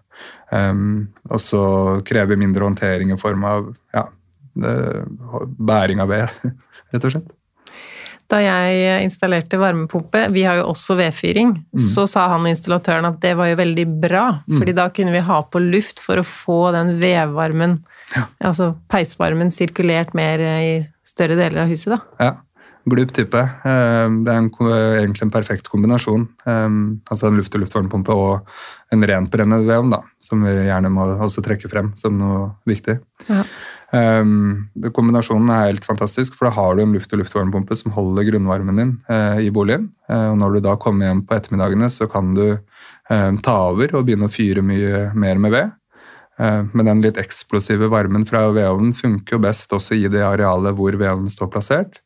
også 1.38 1.60
krever 2.02 2.40
mindre 2.42 2.66
håndtering 2.66 3.12
i 3.14 3.18
form 3.22 3.46
av 3.46 3.68
ja, 3.94 4.08
bæring 4.54 6.04
av 6.04 6.12
ved, 6.12 6.44
rett 6.94 7.08
og 7.08 7.16
slett. 7.16 7.32
Da 8.32 8.40
jeg 8.40 9.04
installerte 9.04 9.60
varmepumpe, 9.62 10.26
vi 10.34 10.46
har 10.48 10.62
jo 10.62 10.70
også 10.72 10.96
vedfyring, 10.98 11.52
mm. 11.76 11.82
så 11.92 12.06
sa 12.10 12.30
han 12.32 12.48
installatøren 12.50 13.06
at 13.10 13.20
det 13.22 13.34
var 13.38 13.52
jo 13.52 13.60
veldig 13.60 13.86
bra, 14.02 14.24
mm. 14.48 14.56
fordi 14.62 14.76
da 14.78 14.88
kunne 14.96 15.14
vi 15.14 15.26
ha 15.28 15.42
på 15.44 15.62
luft 15.62 16.02
for 16.02 16.22
å 16.22 16.26
få 16.28 16.62
den 16.74 16.96
vedvarmen, 17.04 17.82
ja. 18.16 18.26
altså 18.40 18.72
peisvarmen, 18.92 19.52
sirkulert 19.54 20.16
mer 20.18 20.42
i 20.64 20.74
større 21.06 21.38
deler 21.38 21.66
av 21.66 21.74
huset, 21.74 21.98
da. 21.98 22.02
Ja. 22.24 22.34
Glup 22.84 23.14
type. 23.16 23.40
Eh, 23.40 24.08
det 24.26 24.32
er 24.32 24.40
en, 24.42 24.50
egentlig 25.00 25.24
en 25.24 25.32
perfekt 25.32 25.70
kombinasjon. 25.72 26.26
Eh, 26.44 26.66
altså 27.08 27.30
en 27.30 27.38
luft-til-luft-varmepumpe 27.40 28.12
og 28.12 28.50
en 28.92 29.06
rent 29.08 29.32
brennende 29.32 29.78
da, 29.94 30.02
som 30.20 30.44
vi 30.44 30.52
gjerne 30.68 30.92
må 30.92 31.06
også 31.14 31.44
trekke 31.46 31.72
frem 31.72 31.94
som 32.00 32.18
noe 32.20 32.50
viktig. 32.68 32.98
Ja. 33.30 33.46
Um, 33.94 34.72
kombinasjonen 34.90 35.52
er 35.54 35.68
helt 35.68 35.86
fantastisk, 35.86 36.34
for 36.34 36.48
da 36.48 36.56
har 36.56 36.74
du 36.76 36.82
en 36.82 36.96
luft-til-luft-varmepumpe 36.96 37.76
som 37.78 37.94
holder 37.94 38.26
grunnvarmen 38.32 38.80
din 38.80 38.94
uh, 39.06 39.38
i 39.38 39.52
boligen. 39.54 39.92
Uh, 40.10 40.32
og 40.32 40.40
når 40.42 40.56
du 40.56 40.64
da 40.66 40.74
kommer 40.82 41.12
hjem 41.12 41.22
på 41.30 41.38
ettermiddagene, 41.38 41.92
så 41.94 42.08
kan 42.10 42.32
du 42.34 42.46
um, 42.56 43.38
ta 43.38 43.58
over 43.70 43.94
og 43.94 44.08
begynne 44.08 44.26
å 44.26 44.34
fyre 44.34 44.66
mye 44.66 45.12
mer 45.14 45.42
med 45.42 45.58
ved. 45.58 45.80
Men 46.34 46.88
den 46.88 47.02
litt 47.04 47.20
eksplosive 47.22 47.86
varmen 47.94 48.24
fra 48.26 48.48
vedovnen 48.50 48.90
funker 48.98 49.36
jo 49.36 49.44
best 49.44 49.74
også 49.78 49.94
i 49.94 50.08
det 50.10 50.24
arealet 50.26 50.74
hvor 50.74 50.96
vedovnen 50.98 51.30
står 51.30 51.52
plassert. 51.54 52.00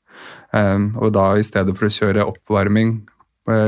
Og 0.51 1.13
da 1.15 1.29
i 1.39 1.45
stedet 1.47 1.71
for 1.77 1.87
å 1.87 1.93
kjøre 1.95 2.25
oppvarming 2.27 2.91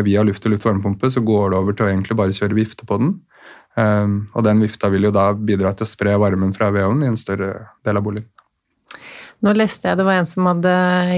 via 0.03 0.25
luft-til-luft-varmepumpe, 0.27 1.08
så 1.15 1.23
går 1.23 1.53
det 1.53 1.62
over 1.62 1.77
til 1.77 1.88
å 1.88 1.89
egentlig 1.93 2.19
bare 2.19 2.36
kjøre 2.36 2.60
vifte 2.60 2.84
på 2.84 2.99
den. 2.99 3.15
Um, 3.77 4.27
og 4.34 4.43
den 4.43 4.60
vifta 4.63 4.89
vil 4.91 5.08
jo 5.08 5.13
da 5.15 5.29
bidra 5.34 5.71
til 5.77 5.86
å 5.86 5.89
spre 5.89 6.15
varmen 6.19 6.51
fra 6.55 6.71
vedovnen 6.73 7.05
i 7.05 7.12
en 7.12 7.19
større 7.19 7.53
del 7.86 7.99
av 7.99 8.05
boligen. 8.05 8.27
Nå 9.39 9.53
leste 9.55 9.88
jeg 9.88 9.95
det 9.95 10.03
var 10.03 10.17
en 10.19 10.27
som 10.27 10.47
hadde 10.49 10.71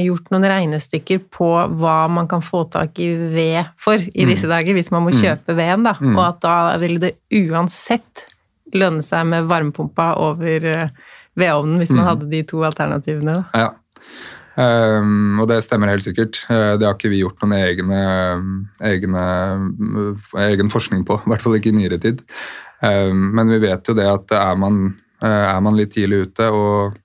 gjort 0.03 0.27
noen 0.29 0.45
regnestykker 0.51 1.23
på 1.33 1.47
hva 1.81 1.95
man 2.11 2.27
kan 2.29 2.43
få 2.45 2.67
tak 2.69 2.99
i 3.01 3.09
ved 3.33 3.71
for 3.81 3.97
i 3.97 4.27
disse 4.29 4.45
mm. 4.45 4.51
dager, 4.51 4.77
hvis 4.77 4.91
man 4.93 5.07
må 5.07 5.13
mm. 5.13 5.17
kjøpe 5.23 5.55
veden, 5.57 5.87
da. 5.87 5.95
Mm. 5.97 6.13
Og 6.13 6.21
at 6.27 6.43
da 6.43 6.57
ville 6.83 7.01
det 7.01 7.15
uansett 7.39 8.27
lønne 8.77 9.01
seg 9.03 9.25
med 9.31 9.49
varmepumpa 9.49 10.11
over 10.21 10.67
eh, 10.69 10.93
vedovnen 11.39 11.81
hvis 11.81 11.93
man 11.95 12.03
mm. 12.03 12.09
hadde 12.11 12.29
de 12.31 12.43
to 12.51 12.61
alternativene. 12.67 13.39
Da. 13.41 13.63
Ja. 13.65 13.71
Um, 14.59 15.39
og 15.39 15.47
det 15.47 15.61
stemmer 15.63 15.91
helt 15.93 16.03
sikkert. 16.03 16.41
Uh, 16.49 16.75
det 16.79 16.87
har 16.87 16.97
ikke 16.97 17.11
vi 17.13 17.21
gjort 17.21 17.39
noen 17.43 17.55
egne, 17.55 18.01
egne, 18.83 19.27
uh, 19.79 20.33
egen 20.47 20.71
forskning 20.73 21.05
på, 21.07 21.21
i 21.21 21.31
hvert 21.31 21.45
fall 21.45 21.55
ikke 21.59 21.71
i 21.71 21.77
nyere 21.77 22.01
tid. 22.01 22.23
Um, 22.83 23.29
men 23.37 23.53
vi 23.53 23.61
vet 23.63 23.87
jo 23.87 23.95
det 23.97 24.09
at 24.09 24.35
er 24.35 24.59
man, 24.59 24.83
uh, 25.23 25.45
er 25.55 25.61
man 25.63 25.77
litt 25.79 25.93
tidlig 25.95 26.25
ute 26.27 26.49
og 26.51 26.99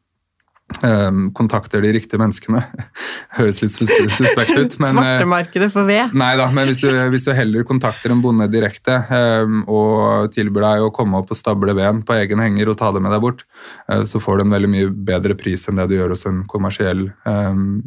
Um, 0.83 1.29
kontakter 1.31 1.81
de 1.81 1.92
riktige 1.94 2.18
menneskene. 2.18 2.59
Høres 3.38 3.61
litt 3.62 3.72
suspekt 3.72 4.57
ut. 4.59 4.74
Men, 4.83 4.90
Svartemarkedet 4.98 5.68
for 5.72 5.87
ved? 5.88 6.12
Nei 6.18 6.33
da, 6.37 6.48
men 6.52 6.66
hvis 6.68 6.83
du, 6.83 6.88
hvis 7.12 7.29
du, 7.29 7.31
heller 7.38 7.64
kontakter 7.68 8.12
en 8.12 8.20
bonde 8.24 8.48
direkte 8.50 8.98
um, 9.07 9.62
og 9.70 10.35
tilbyr 10.35 10.66
deg 10.66 10.87
å 10.88 10.90
komme 10.94 11.22
opp 11.22 11.31
og 11.33 11.38
stable 11.38 11.76
veden 11.79 12.02
på 12.07 12.18
egen 12.18 12.42
henger 12.42 12.72
og 12.72 12.81
ta 12.81 12.90
det 12.92 13.05
med 13.05 13.14
deg 13.14 13.22
bort, 13.22 13.46
uh, 13.92 14.02
så 14.11 14.20
får 14.22 14.40
du 14.40 14.46
en 14.48 14.57
veldig 14.57 14.72
mye 14.74 14.90
bedre 15.12 15.38
pris 15.38 15.68
enn 15.70 15.79
det 15.79 15.87
du 15.92 15.96
gjør 16.00 16.16
hos 16.16 16.26
en 16.29 16.42
kommersiell 16.50 17.07
um, 17.24 17.79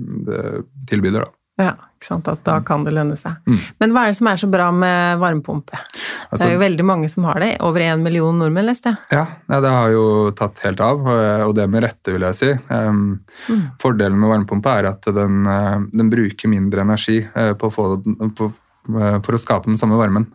tilbyder. 0.89 1.27
da. 1.27 1.38
Ja, 1.59 1.73
ikke 1.99 2.07
sant? 2.07 2.27
At 2.31 2.39
da 2.47 2.55
kan 2.63 2.85
det 2.87 2.93
lønne 2.95 3.17
seg. 3.19 3.35
Mm. 3.43 3.57
Men 3.83 3.93
hva 3.93 4.05
er 4.05 4.13
det 4.13 4.17
som 4.21 4.29
er 4.31 4.39
så 4.39 4.47
bra 4.51 4.69
med 4.71 5.19
varmepumpe? 5.19 5.75
Altså, 6.29 6.45
det 6.45 6.47
er 6.47 6.53
jo 6.53 6.61
veldig 6.61 6.85
mange 6.87 7.09
som 7.11 7.27
har 7.27 7.41
det. 7.43 7.49
Over 7.67 7.83
én 7.83 8.05
million 8.05 8.39
nordmenn, 8.39 8.69
leste 8.69 8.93
jeg. 8.93 9.01
Ja, 9.17 9.25
ja, 9.51 9.59
det 9.65 9.73
har 9.75 9.91
jo 9.91 10.05
tatt 10.39 10.63
helt 10.63 10.79
av, 10.85 11.03
og 11.49 11.51
det 11.57 11.67
med 11.71 11.83
rette, 11.83 12.15
vil 12.15 12.23
jeg 12.29 12.39
si. 12.39 12.53
Um, 12.71 13.19
mm. 13.49 13.65
Fordelen 13.83 14.21
med 14.21 14.31
varmepumpe 14.31 14.77
er 14.79 14.89
at 14.93 15.11
den, 15.19 15.43
uh, 15.49 15.83
den 15.91 16.13
bruker 16.13 16.53
mindre 16.53 16.87
energi 16.87 17.19
på 17.27 17.67
å 17.67 17.75
få, 17.75 17.89
på, 18.39 18.49
uh, 18.95 19.19
for 19.19 19.35
å 19.35 19.43
skape 19.43 19.67
den 19.67 19.79
samme 19.79 19.99
varmen. 19.99 20.31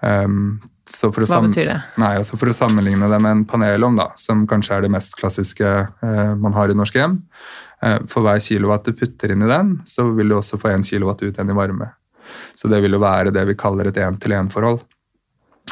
Um, 0.00 0.58
Hva 0.88 1.10
betyr 1.12 1.68
det? 1.68 1.80
Nei, 2.00 2.14
altså 2.16 2.38
For 2.40 2.48
å 2.48 2.56
sammenligne 2.56 3.10
det 3.12 3.18
med 3.20 3.34
en 3.34 3.40
panelovn, 3.44 3.98
da, 4.00 4.06
som 4.16 4.46
kanskje 4.48 4.78
er 4.78 4.86
det 4.86 4.94
mest 4.94 5.18
klassiske 5.20 5.72
man 6.40 6.54
har 6.56 6.72
i 6.72 6.76
norske 6.78 6.96
hjem, 6.96 7.18
Eh, 7.20 7.67
for 8.10 8.26
hver 8.26 8.40
kilowatt 8.42 8.88
du 8.88 8.94
putter 8.98 9.30
inn 9.30 9.44
i 9.46 9.50
den, 9.50 9.76
så 9.86 10.08
vil 10.16 10.32
du 10.32 10.34
også 10.38 10.58
få 10.58 10.72
1 10.72 10.86
kilowatt 10.88 11.22
ut 11.22 11.30
igjen 11.30 11.52
i 11.52 11.56
varme. 11.56 11.92
Så 12.54 12.68
det 12.70 12.80
vil 12.82 12.96
jo 12.96 13.02
være 13.02 13.32
det 13.34 13.44
vi 13.48 13.56
kaller 13.58 13.88
et 13.88 14.00
én-til-én-forhold. 14.02 14.82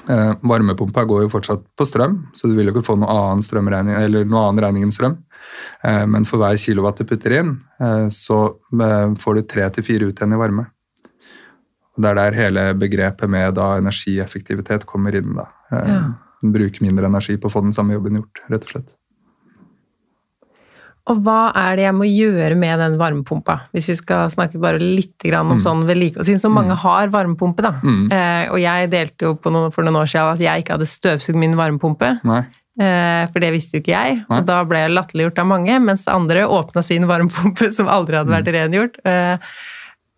Eh, 0.09 0.33
varmepumpa 0.43 1.05
går 1.09 1.25
jo 1.25 1.33
fortsatt 1.33 1.65
på 1.77 1.87
strøm, 1.89 2.19
så 2.37 2.49
du 2.49 2.55
vil 2.55 2.69
jo 2.69 2.75
ikke 2.77 2.87
få 2.87 2.99
noe 3.01 3.11
annen, 3.11 3.89
eller 3.97 4.29
noe 4.29 4.45
annen 4.45 4.63
regning 4.63 4.87
enn 4.87 4.95
strøm. 4.95 5.17
Eh, 5.83 6.05
men 6.07 6.27
for 6.29 6.43
hver 6.43 6.59
kilowatt 6.61 7.01
du 7.01 7.09
putter 7.09 7.39
inn, 7.41 7.57
så 8.13 8.41
får 9.23 9.35
du 9.35 9.43
tre 9.43 9.69
til 9.75 9.87
fire 9.87 10.11
ut 10.11 10.21
igjen 10.21 10.37
i 10.37 10.41
varme. 10.41 10.69
Og 11.97 12.03
Det 12.03 12.11
er 12.11 12.15
der 12.21 12.37
hele 12.37 12.75
begrepet 12.77 13.31
med 13.31 13.55
da 13.57 13.77
energieffektivitet 13.81 14.85
kommer 14.87 15.15
inn. 15.17 15.35
da. 15.35 15.49
Ja. 15.73 16.13
Bruke 16.43 16.85
mindre 16.85 17.07
energi 17.07 17.39
på 17.41 17.49
å 17.49 17.53
få 17.53 17.63
den 17.65 17.73
samme 17.73 17.97
jobben 17.97 18.21
gjort, 18.21 18.43
rett 18.51 18.65
og 18.65 18.71
slett. 18.75 18.95
Og 21.07 21.23
hva 21.23 21.53
er 21.55 21.79
det 21.79 21.85
jeg 21.85 21.95
må 21.95 22.07
gjøre 22.09 22.57
med 22.59 22.81
den 22.83 22.97
varmepumpa, 22.99 23.61
hvis 23.77 23.87
vi 23.93 23.95
skal 24.01 24.31
snakke 24.33 24.59
bare 24.63 24.81
litt 24.83 25.23
om 25.29 25.53
mm. 25.55 25.61
sånn 25.63 25.85
vedlikehold, 25.87 26.27
siden 26.27 26.43
så 26.43 26.51
mange 26.51 26.75
mm. 26.75 26.81
har 26.83 27.13
varmepumpe, 27.15 27.63
da. 27.63 27.77
Mm. 27.79 28.07
Eh, 28.11 28.47
og 28.51 28.59
jeg 28.59 28.91
delte 28.91 29.29
jo 29.29 29.37
noen, 29.55 29.71
for 29.75 29.87
noen 29.87 30.01
år 30.01 30.11
siden 30.11 30.33
at 30.33 30.43
jeg 30.43 30.65
ikke 30.65 30.75
hadde 30.75 30.89
støvsugd 30.91 31.39
min 31.39 31.55
varmepumpe. 31.59 32.17
Eh, 32.27 33.23
for 33.31 33.45
det 33.45 33.53
visste 33.55 33.79
jo 33.79 33.85
ikke 33.85 33.95
jeg, 33.95 34.19
Nei. 34.25 34.41
og 34.41 34.49
da 34.51 34.59
ble 34.69 34.83
jeg 34.83 34.97
latterliggjort 34.97 35.39
av 35.45 35.49
mange, 35.53 35.79
mens 35.87 36.09
andre 36.11 36.43
åpna 36.59 36.83
sin 36.85 37.07
varmepumpe 37.09 37.71
som 37.79 37.93
aldri 37.93 38.19
hadde 38.19 38.35
vært 38.35 38.51
mm. 38.51 38.57
rengjort. 38.59 39.01
Eh, 39.07 39.55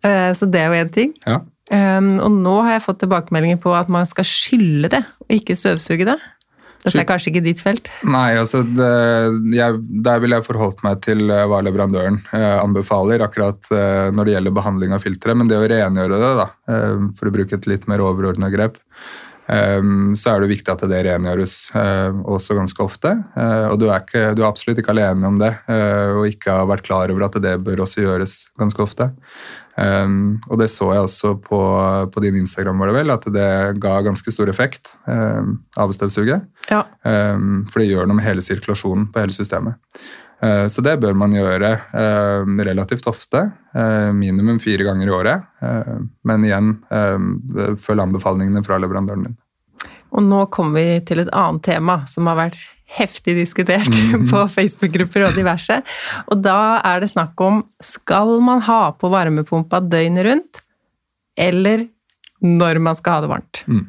eh, 0.09 0.33
så 0.41 0.49
det 0.49 0.65
er 0.65 0.73
jo 0.73 0.81
én 0.87 0.97
ting. 0.97 1.15
Ja. 1.29 1.43
Eh, 1.69 2.01
og 2.01 2.33
nå 2.33 2.57
har 2.65 2.79
jeg 2.79 2.87
fått 2.89 3.05
tilbakemeldinger 3.05 3.61
på 3.61 3.77
at 3.77 3.93
man 3.93 4.09
skal 4.09 4.25
skylle 4.25 4.89
det, 4.97 5.05
og 5.21 5.37
ikke 5.37 5.59
støvsuge 5.59 6.09
det. 6.09 6.17
Dette 6.85 7.01
er 7.03 7.07
kanskje 7.09 7.33
ikke 7.33 7.43
ditt 7.43 7.61
felt? 7.63 7.89
Nei, 8.07 8.39
altså 8.39 8.63
det, 8.63 8.89
jeg, 9.57 9.79
der 10.07 10.21
ville 10.23 10.39
jeg 10.39 10.47
forholdt 10.47 10.85
meg 10.87 11.01
til 11.05 11.25
eh, 11.27 11.45
hva 11.51 11.61
leverandøren 11.67 12.21
eh, 12.37 12.57
anbefaler 12.61 13.25
akkurat 13.27 13.71
eh, 13.75 14.11
når 14.15 14.29
det 14.29 14.37
gjelder 14.37 14.57
behandling 14.61 14.95
av 14.95 15.03
filtre. 15.03 15.35
Men 15.39 15.51
det 15.51 15.59
å 15.59 15.67
rengjøre 15.67 16.21
det, 16.23 16.35
da, 16.39 16.49
for 17.19 17.31
å 17.31 17.35
bruke 17.35 17.59
et 17.59 17.67
litt 17.71 17.89
mer 17.91 18.05
overordna 18.05 18.51
grep, 18.53 18.79
så 19.49 20.33
er 20.33 20.43
det 20.43 20.51
viktig 20.51 20.73
at 20.75 20.83
det 20.91 20.99
rengjøres 21.07 21.55
eh, 21.79 22.19
også 22.29 22.57
ganske 22.59 22.83
ofte. 22.85 23.15
og 23.39 23.79
du 23.81 23.87
er, 23.89 24.03
ikke, 24.03 24.35
du 24.37 24.43
er, 24.43 24.49
absolutt 24.51 24.83
ikke 24.83 24.93
alene 24.93 25.31
om 25.31 25.39
det, 25.41 25.55
og 26.13 26.27
ikke 26.29 26.59
har 26.61 26.69
vært 26.69 26.85
klar 26.85 27.15
over 27.15 27.25
at 27.29 27.39
det 27.41 27.55
bør 27.65 27.87
også 27.87 28.05
gjøres 28.05 28.37
ganske 28.61 28.85
ofte. 28.85 29.09
Um, 29.79 30.41
og 30.51 30.59
det 30.59 30.67
så 30.73 30.89
jeg 30.91 31.05
også 31.07 31.37
på, 31.39 31.59
på, 32.11 32.23
din 32.25 32.41
Instagram, 32.41 32.81
var 32.83 32.91
det 32.91 32.97
vel, 32.97 33.13
at 33.15 33.27
det 33.31 33.51
ga 33.79 34.01
ganske 34.03 34.33
stor 34.35 34.51
effekt 34.51 34.91
um, 35.07 35.61
av 35.79 35.95
støvsuget. 35.95 36.49
Ja. 36.69 36.83
For 37.01 37.81
det 37.81 37.87
gjør 37.89 38.09
noe 38.09 38.19
med 38.19 38.27
hele 38.27 38.43
sirkulasjonen 38.45 39.07
på 39.15 39.23
hele 39.23 39.33
systemet. 39.33 39.79
Uh, 40.39 40.69
så 40.71 40.83
det 40.87 40.99
bør 41.03 41.17
man 41.19 41.35
gjøre 41.35 41.73
uh, 41.91 42.47
relativt 42.69 43.09
ofte. 43.11 43.49
Uh, 43.75 44.11
minimum 44.15 44.61
fire 44.63 44.87
ganger 44.87 45.11
i 45.11 45.15
året. 45.15 45.45
men 46.23 46.45
igjen 46.47 46.69
følg 47.83 48.03
anbefalingene 48.03 48.63
fra 48.65 48.79
leverandøren 48.79 49.25
din. 49.27 49.37
Og 50.15 50.23
nå 50.25 50.45
kommer 50.55 50.79
vi 50.79 51.01
til 51.09 51.21
et 51.23 51.33
annet 51.37 51.65
tema 51.67 52.01
som 52.09 52.29
har 52.31 52.39
vært 52.39 52.61
heftig 52.99 53.35
diskutert 53.37 53.91
mm. 53.91 54.29
på 54.31 54.45
Facebook-grupper 54.55 55.27
og 55.27 55.37
diverse. 55.37 55.81
Og 56.31 56.41
da 56.45 56.81
er 56.87 57.03
det 57.03 57.11
snakk 57.13 57.39
om 57.45 57.63
skal 57.85 58.39
man 58.45 58.63
ha 58.69 58.95
på 58.97 59.11
varmepumpa 59.13 59.83
døgnet 59.85 60.29
rundt, 60.29 60.63
eller 61.39 61.89
når 62.45 62.81
man 62.83 62.99
skal 62.99 63.19
ha 63.19 63.25
det 63.25 63.33
varmt. 63.35 63.63
Mm. 63.67 63.85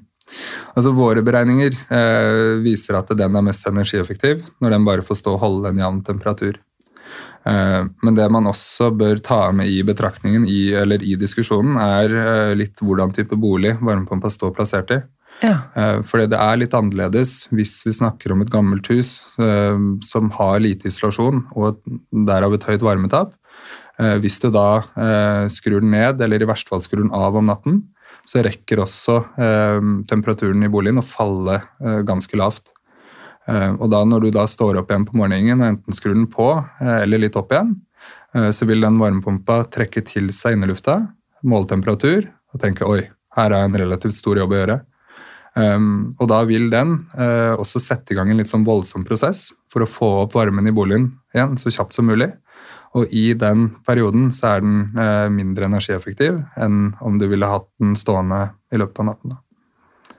Altså 0.76 0.94
Våre 0.96 1.24
beregninger 1.26 1.76
eh, 1.76 2.56
viser 2.64 3.00
at 3.00 3.12
den 3.18 3.36
er 3.36 3.46
mest 3.46 3.68
energieffektiv 3.68 4.46
når 4.62 4.76
den 4.76 4.88
bare 4.88 5.06
får 5.06 5.22
stå 5.22 5.36
og 5.36 5.44
holde 5.44 5.72
en 5.72 5.82
jevn 5.82 6.02
temperatur. 6.08 6.60
Eh, 7.48 7.84
men 8.04 8.18
det 8.18 8.28
man 8.32 8.50
også 8.50 8.92
bør 8.96 9.22
ta 9.26 9.42
med 9.56 9.72
i 9.72 9.82
betraktningen 9.88 10.48
i, 10.48 10.72
eller 10.78 11.04
i 11.04 11.16
diskusjonen, 11.20 11.80
er 11.82 12.20
eh, 12.24 12.58
litt 12.60 12.84
hvordan 12.84 13.16
type 13.16 13.40
bolig 13.40 13.78
varmepumpa 13.82 14.32
står 14.34 14.54
plassert 14.58 14.94
i. 14.96 15.02
Ja. 15.40 15.56
Eh, 15.76 16.00
fordi 16.08 16.28
det 16.34 16.40
er 16.40 16.60
litt 16.60 16.76
annerledes 16.76 17.46
hvis 17.56 17.80
vi 17.86 17.96
snakker 17.96 18.34
om 18.34 18.44
et 18.44 18.52
gammelt 18.52 18.90
hus 18.92 19.22
eh, 19.40 19.78
som 20.06 20.32
har 20.36 20.60
lite 20.64 20.90
isolasjon 20.92 21.46
og 21.56 21.80
derav 22.28 22.56
et 22.56 22.68
høyt 22.68 22.84
varmetap. 22.84 23.32
Eh, 24.00 24.18
hvis 24.24 24.40
du 24.44 24.50
da 24.52 24.84
skrur 25.52 25.84
den 25.84 25.94
ned, 25.96 26.22
eller 26.24 26.44
i 26.44 26.50
verste 26.50 26.72
fall 26.72 26.84
skrur 26.84 27.06
den 27.06 27.16
av 27.16 27.38
om 27.40 27.48
natten, 27.48 27.84
så 28.28 28.44
rekker 28.46 28.82
også 28.84 29.16
temperaturen 30.10 30.64
i 30.66 30.70
boligen 30.72 31.02
å 31.02 31.06
falle 31.06 31.56
ganske 32.06 32.38
lavt. 32.38 32.72
Og 33.50 33.86
da 33.90 34.04
når 34.06 34.28
du 34.28 34.30
da 34.36 34.44
står 34.50 34.78
opp 34.82 34.92
igjen 34.92 35.08
på 35.08 35.18
morgenen 35.18 35.64
og 35.64 35.70
enten 35.72 35.98
skrur 35.98 36.14
den 36.14 36.28
på 36.30 36.50
eller 36.84 37.24
litt 37.24 37.38
opp 37.40 37.56
igjen, 37.56 37.72
så 38.54 38.68
vil 38.70 38.86
den 38.86 39.00
varmepumpa 39.02 39.64
trekke 39.74 40.04
til 40.06 40.30
seg 40.36 40.58
innelufta, 40.58 41.00
måle 41.42 41.72
temperatur 41.72 42.28
og 42.54 42.62
tenke 42.62 42.86
oi, 42.86 43.02
her 43.38 43.54
er 43.54 43.66
en 43.66 43.80
relativt 43.82 44.18
stor 44.18 44.38
jobb 44.42 44.54
å 44.54 44.60
gjøre. 44.62 44.80
Um, 45.58 46.14
og 46.22 46.30
da 46.30 46.44
vil 46.48 46.70
den 46.72 46.94
uh, 47.18 47.58
også 47.60 47.82
sette 47.82 48.14
i 48.14 48.18
gang 48.18 48.30
en 48.32 48.38
litt 48.40 48.52
sånn 48.52 48.68
voldsom 48.68 49.04
prosess 49.08 49.50
for 49.74 49.84
å 49.84 49.90
få 49.90 50.10
opp 50.24 50.36
varmen 50.38 50.70
i 50.70 50.74
boligen 50.76 51.10
igjen 51.34 51.58
så 51.60 51.74
kjapt 51.74 51.98
som 51.98 52.08
mulig. 52.10 52.30
Og 52.98 53.12
i 53.14 53.34
den 53.38 53.68
perioden 53.86 54.32
så 54.34 54.56
er 54.56 54.66
den 54.66 54.80
uh, 54.98 55.28
mindre 55.34 55.68
energieffektiv 55.70 56.40
enn 56.58 56.96
om 57.06 57.20
du 57.22 57.28
ville 57.30 57.50
hatt 57.50 57.68
den 57.82 57.94
stående 58.00 58.48
i 58.74 58.82
løpet 58.82 59.04
av 59.04 59.10
natten. 59.12 59.36
Da. 59.36 60.18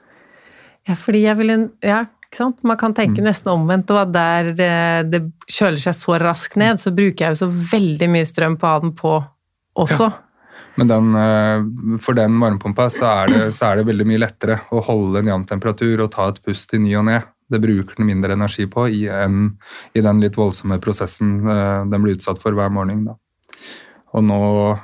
Ja, 0.90 0.96
fordi 0.98 1.24
jeg 1.26 1.38
ville 1.40 1.58
Ja, 1.82 2.04
ikke 2.30 2.38
sant. 2.38 2.62
Man 2.62 2.78
kan 2.78 2.94
tenke 2.94 3.18
mm. 3.18 3.26
nesten 3.26 3.52
omvendt, 3.52 3.90
og 3.90 4.04
at 4.04 4.14
der 4.14 4.52
uh, 4.54 5.02
det 5.08 5.24
kjøler 5.50 5.82
seg 5.82 5.98
så 5.98 6.18
raskt 6.22 6.58
ned, 6.60 6.78
så 6.82 6.94
bruker 6.94 7.26
jeg 7.26 7.36
jo 7.36 7.42
så 7.42 7.50
veldig 7.74 8.10
mye 8.14 8.28
strøm 8.28 8.58
på 8.60 8.68
å 8.68 8.74
ha 8.74 8.82
den 8.86 8.94
på 8.98 9.14
også. 9.80 10.10
Ja. 10.10 10.26
Men 10.78 10.88
den, 10.88 11.14
eh, 11.14 11.98
for 12.00 12.16
den 12.16 12.38
varmepumpa 12.40 12.86
så 12.90 13.08
er, 13.10 13.32
det, 13.32 13.40
så 13.52 13.66
er, 13.66 13.80
det, 13.80 13.88
veldig 13.90 14.06
mye 14.08 14.20
lettere 14.22 14.60
å 14.72 14.80
holde 14.86 15.20
en 15.20 15.28
jevn 15.28 15.46
temperatur 15.50 16.04
og 16.06 16.12
ta 16.14 16.28
et 16.30 16.38
pust 16.46 16.72
i 16.72 16.80
ny 16.80 16.94
og 16.96 17.04
ne 17.10 17.18
det 17.50 17.60
bruker 17.62 17.98
den 17.98 18.06
mindre 18.08 18.36
energi 18.36 18.66
på 18.70 18.86
i, 18.88 19.02
enn 19.10 19.56
i 19.94 20.02
den 20.04 20.22
litt 20.22 20.38
voldsomme 20.38 20.78
prosessen 20.82 21.40
eh, 21.48 21.80
den 21.90 22.04
blir 22.04 22.18
utsatt 22.18 22.40
for 22.42 22.56
hver 22.56 22.70
morgen. 22.72 23.04
Da. 23.08 23.16
Og 24.14 24.24
nå, 24.26 24.38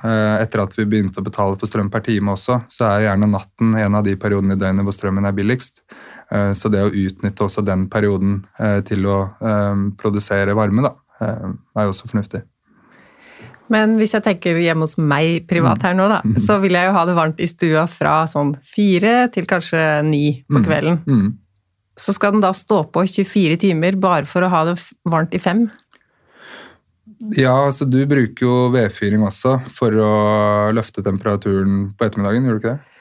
eh, 0.06 0.34
etter 0.42 0.64
at 0.64 0.74
vi 0.78 0.86
begynte 0.86 1.22
å 1.22 1.26
betale 1.26 1.58
for 1.58 1.70
strøm 1.70 1.90
per 1.90 2.04
time 2.06 2.34
også, 2.34 2.60
så 2.70 2.88
er 2.90 3.06
gjerne 3.08 3.30
natten 3.30 3.74
en 3.78 3.98
av 3.98 4.04
de 4.06 4.16
periodene 4.18 4.58
i 4.58 4.60
døgnet 4.60 4.86
hvor 4.86 4.94
strømmen 4.94 5.26
er 5.26 5.34
billigst. 5.36 5.82
Eh, 6.30 6.52
så 6.58 6.70
det 6.70 6.84
å 6.86 6.92
utnytte 6.92 7.46
også 7.46 7.64
den 7.66 7.88
perioden 7.90 8.44
til 8.86 9.06
å 9.06 9.18
produsere 9.98 10.54
varme, 10.58 10.82
da, 10.86 10.94
er 11.22 11.86
jo 11.86 11.94
også 11.94 12.10
fornuftig. 12.10 12.42
Men 13.72 13.96
hvis 13.98 14.12
jeg 14.14 14.22
tenker 14.22 14.58
hjemme 14.62 14.86
hos 14.86 14.94
meg 14.98 15.46
privat 15.50 15.82
her 15.82 15.96
nå, 15.98 16.06
da, 16.10 16.20
så 16.38 16.60
vil 16.62 16.76
jeg 16.78 16.86
jo 16.86 16.94
ha 16.94 17.02
det 17.08 17.16
varmt 17.16 17.40
i 17.42 17.48
stua 17.50 17.86
fra 17.90 18.20
sånn 18.30 18.52
fire 18.62 19.26
til 19.34 19.48
kanskje 19.50 19.80
ni 20.06 20.44
på 20.46 20.60
Mm. 20.60 20.66
kvelden. 20.68 21.00
Mm. 21.06 21.38
Så 21.96 22.12
skal 22.12 22.34
den 22.34 22.44
da 22.44 22.52
stå 22.56 22.82
på 22.92 23.06
24 23.08 23.56
timer 23.62 23.96
bare 24.00 24.28
for 24.28 24.44
å 24.44 24.52
ha 24.52 24.64
det 24.68 24.76
varmt 25.08 25.34
i 25.36 25.40
fem? 25.40 25.66
Ja, 27.36 27.54
altså 27.64 27.86
du 27.88 28.02
bruker 28.08 28.44
jo 28.44 28.56
vedfyring 28.74 29.22
også 29.24 29.56
for 29.72 29.94
å 29.96 30.12
løfte 30.76 31.04
temperaturen 31.06 31.86
på 31.96 32.04
ettermiddagen, 32.04 32.44
gjør 32.44 32.58
du 32.58 32.62
ikke 32.62 32.74
det? 32.74 32.92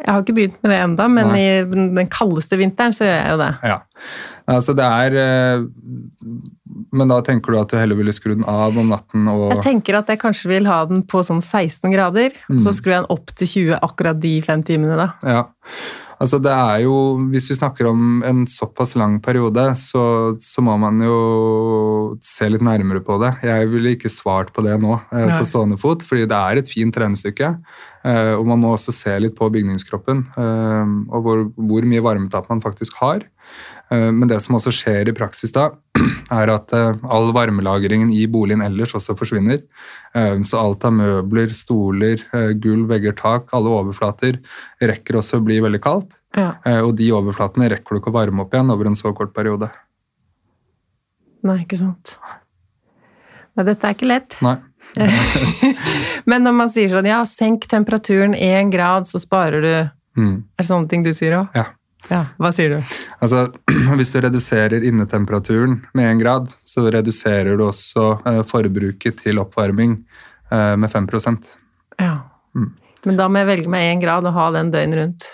Jeg 0.00 0.14
har 0.14 0.22
ikke 0.22 0.36
begynt 0.36 0.60
med 0.62 0.72
det 0.72 0.78
enda, 0.80 1.06
men 1.12 1.28
Nei. 1.28 1.40
i 1.40 1.48
den 1.68 1.90
den 1.98 2.08
kaldeste 2.12 2.56
vinteren 2.56 2.94
så 2.96 3.04
gjør 3.04 3.18
jeg 3.18 3.34
jo 3.34 3.40
det. 3.42 3.50
Ja. 3.68 3.78
Altså 4.50 4.74
det 4.76 4.84
er 4.86 5.14
eh, 5.20 5.64
Men 6.92 7.12
da 7.12 7.20
tenker 7.26 7.54
du 7.54 7.58
at 7.60 7.70
du 7.70 7.76
heller 7.78 7.98
ville 7.98 8.12
skru 8.16 8.34
den 8.34 8.44
av 8.50 8.76
om 8.80 8.90
natten 8.90 9.28
og 9.30 9.46
Jeg 9.54 9.62
tenker 9.68 10.00
at 10.00 10.10
jeg 10.10 10.20
kanskje 10.22 10.50
vil 10.50 10.66
ha 10.70 10.82
den 10.90 11.02
på 11.06 11.22
sånn 11.26 11.40
16 11.42 11.90
grader, 11.94 12.34
og 12.50 12.58
så 12.60 12.70
Mm. 12.72 12.76
skrur 12.80 12.92
jeg 12.96 13.02
den 13.04 13.10
opp 13.16 13.34
til 13.38 13.46
20 13.54 13.80
akkurat 13.86 14.20
de 14.20 14.34
fem 14.42 14.62
timene 14.66 14.96
da. 14.98 15.08
Ja. 15.22 15.44
Altså 16.20 16.36
det 16.42 16.52
er 16.52 16.82
jo, 16.84 17.16
Hvis 17.32 17.46
vi 17.48 17.54
snakker 17.56 17.86
om 17.88 18.22
en 18.28 18.42
såpass 18.46 18.94
lang 18.94 19.20
periode, 19.24 19.62
så, 19.80 20.36
så 20.36 20.60
må 20.60 20.74
man 20.78 21.00
jo 21.00 22.18
se 22.20 22.48
litt 22.50 22.60
nærmere 22.60 23.00
på 23.00 23.16
det. 23.22 23.30
Jeg 23.46 23.70
ville 23.72 23.94
ikke 23.96 24.10
svart 24.12 24.52
på 24.52 24.60
det 24.66 24.76
nå 24.82 24.98
eh, 25.14 25.38
på 25.38 25.46
stående 25.48 25.78
fot, 25.80 26.02
fordi 26.04 26.26
det 26.28 26.36
er 26.36 26.60
et 26.60 26.68
fint 26.68 26.92
regnestykke. 27.00 27.54
Eh, 28.04 28.34
og 28.36 28.44
man 28.50 28.60
må 28.60 28.74
også 28.74 28.92
se 28.92 29.16
litt 29.20 29.34
på 29.38 29.48
bygningskroppen 29.52 30.26
eh, 30.36 30.92
og 31.08 31.24
hvor, 31.24 31.42
hvor 31.56 31.88
mye 31.88 32.04
varmetap 32.04 32.48
man 32.52 32.60
faktisk 32.60 33.00
har. 33.00 33.24
Eh, 33.90 34.10
men 34.14 34.28
det 34.30 34.38
som 34.44 34.54
også 34.54 34.70
skjer 34.74 35.08
i 35.10 35.14
praksis 35.16 35.50
da, 35.52 35.68
er 36.40 36.52
at 36.54 36.72
eh, 36.76 37.00
all 37.10 37.32
varmelagringen 37.34 38.10
i 38.14 38.26
boligen 38.30 38.62
ellers 38.62 38.94
også 38.94 39.16
forsvinner. 39.18 39.62
Eh, 40.14 40.36
Så 40.46 40.60
alt 40.60 40.84
av 40.86 40.92
møbler, 40.94 41.50
stoler, 41.54 42.22
gulv, 42.62 42.86
vegger, 42.92 43.16
tak, 43.18 43.48
alle 43.56 43.72
overflater 43.80 44.38
rekker 44.80 45.18
også 45.20 45.40
å 45.40 45.44
bli 45.46 45.58
veldig 45.64 45.80
kaldt. 45.82 46.16
Ja. 46.38 46.52
Og 46.86 46.92
de 46.94 47.08
overflatene 47.10 47.66
rekker 47.72 47.96
du 47.96 47.98
ikke 48.00 48.12
å 48.12 48.14
varme 48.14 48.44
opp 48.44 48.52
igjen 48.54 48.70
over 48.70 48.86
en 48.86 48.94
så 48.98 49.10
kort 49.18 49.32
periode. 49.34 49.66
Nei, 51.42 51.56
ikke 51.64 51.78
sant. 51.80 52.12
Nei, 53.56 53.64
dette 53.66 53.88
er 53.88 53.96
ikke 53.96 54.06
lett. 54.10 54.36
Nei. 54.44 54.56
Men 56.30 56.44
når 56.46 56.54
man 56.56 56.70
sier 56.72 56.92
sånn, 56.92 57.08
ja, 57.10 57.20
senk 57.28 57.66
temperaturen 57.70 58.34
én 58.38 58.70
grad, 58.72 59.08
så 59.10 59.18
sparer 59.22 59.64
du 59.66 59.72
Er 59.74 59.90
Mm. 60.20 60.42
det 60.58 60.66
sånne 60.66 60.88
ting 60.90 61.02
du 61.06 61.12
sier 61.14 61.36
òg? 61.38 61.54
Ja. 61.54 61.64
Ja, 62.08 62.24
hva 62.40 62.50
sier 62.54 62.76
du? 62.76 62.94
Altså, 63.20 63.44
hvis 63.98 64.12
du 64.14 64.20
reduserer 64.24 64.86
innetemperaturen 64.86 65.80
med 65.94 66.08
én 66.08 66.22
grad, 66.22 66.48
så 66.64 66.86
reduserer 66.90 67.58
du 67.60 67.66
også 67.68 68.06
eh, 68.26 68.40
forbruket 68.48 69.20
til 69.24 69.42
oppvarming 69.42 69.98
eh, 70.50 70.76
med 70.80 70.90
5% 70.90 71.50
Ja. 72.00 72.16
Mm. 72.56 72.72
Men 73.04 73.16
da 73.20 73.28
må 73.32 73.40
jeg 73.40 73.48
velge 73.48 73.70
meg 73.72 73.86
én 73.92 74.00
grad 74.02 74.26
og 74.28 74.34
ha 74.36 74.48
den 74.56 74.72
døgnet 74.72 74.98
rundt. 75.00 75.28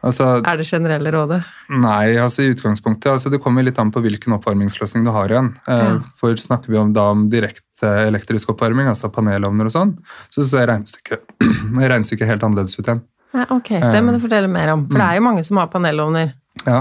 Altså, 0.00 0.40
Er 0.40 0.56
det 0.56 0.64
generelle 0.66 1.12
rådet? 1.12 1.42
Nei, 1.68 2.16
altså 2.16 2.42
i 2.46 2.50
utgangspunktet. 2.54 3.10
Altså 3.12 3.28
det 3.32 3.42
kommer 3.44 3.62
litt 3.64 3.78
an 3.78 3.92
på 3.92 4.00
hvilken 4.00 4.32
oppvarmingsløsning 4.38 5.04
du 5.04 5.12
har 5.12 5.28
igjen. 5.32 5.52
Eh, 5.68 5.84
Ja. 5.84 5.98
For 6.20 6.34
snakker 6.40 6.72
vi 6.72 6.78
om, 6.80 6.92
da 6.96 7.10
om 7.12 7.28
direkte 7.32 7.92
elektrisk 8.08 8.50
oppvarming, 8.54 8.88
altså 8.88 9.12
panelovner 9.12 9.68
og 9.68 9.72
sånn, 9.72 9.94
så 10.32 10.44
ser 10.48 10.66
regnestykket, 10.72 11.20
regnestykket 11.92 12.28
helt 12.28 12.42
annerledes 12.44 12.78
ut 12.78 12.86
igjen. 12.86 13.02
Ja, 13.34 13.44
ok, 13.54 13.68
det 13.92 14.00
må 14.02 14.12
du 14.12 14.18
fortelle 14.22 14.48
mer 14.50 14.72
om. 14.72 14.86
For 14.86 14.98
det 14.98 15.02
Mm. 15.06 15.10
er 15.10 15.16
jo 15.16 15.22
mange 15.22 15.44
som 15.46 15.56
har 15.60 15.68
panelovner. 15.68 16.32
Ja, 16.66 16.80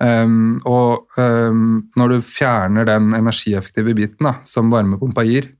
um, 0.00 0.60
og 0.66 1.06
um, 1.18 1.88
når 1.96 2.08
du 2.08 2.20
fjerner 2.22 2.84
den 2.88 3.12
energieffektive 3.14 3.94
biten 3.94 4.24
da, 4.24 4.34
som 4.44 4.70
varmepumpa 4.72 5.22
gir, 5.28 5.50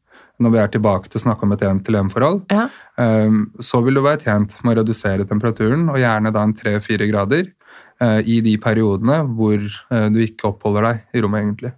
når 0.41 0.51
vi 0.51 0.59
er 0.59 0.69
tilbake 0.73 1.09
til 1.13 1.21
å 1.21 1.25
snakke 1.27 1.43
om 1.47 1.53
et 1.53 1.61
én-til-én-forhold, 1.61 2.41
Ja. 2.51 2.69
um, 2.99 3.53
så 3.61 3.83
vil 3.85 3.95
du 3.95 4.01
være 4.03 4.23
tjent 4.25 4.57
med 4.65 4.77
å 4.77 4.81
redusere 4.83 5.29
temperaturen, 5.29 5.89
og 5.93 5.97
gjerne 6.01 6.33
da 6.33 6.43
en 6.43 6.55
tre-fire 6.55 7.07
grader, 7.13 7.53
uh, 8.01 8.19
i 8.25 8.41
de 8.41 8.57
periodene 8.59 9.21
hvor 9.37 9.61
uh, 9.93 10.09
du 10.09 10.19
ikke 10.19 10.49
oppholder 10.49 10.83
deg 10.89 11.01
i 11.15 11.21
rommet 11.23 11.45
egentlig. 11.45 11.73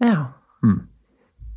ja. 0.00 0.26
Mm. 0.62 0.82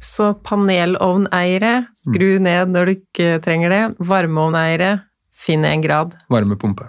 Så 0.01 0.33
panelovneiere, 0.43 1.87
skru 1.95 2.39
ned 2.39 2.69
når 2.73 2.85
du 2.85 2.91
ikke 2.95 3.41
trenger 3.41 3.69
det. 3.69 3.97
Varmeovneiere, 4.05 5.04
finn 5.35 5.65
en 5.67 5.81
grad. 5.83 6.15
Varmepumpe. 6.31 6.87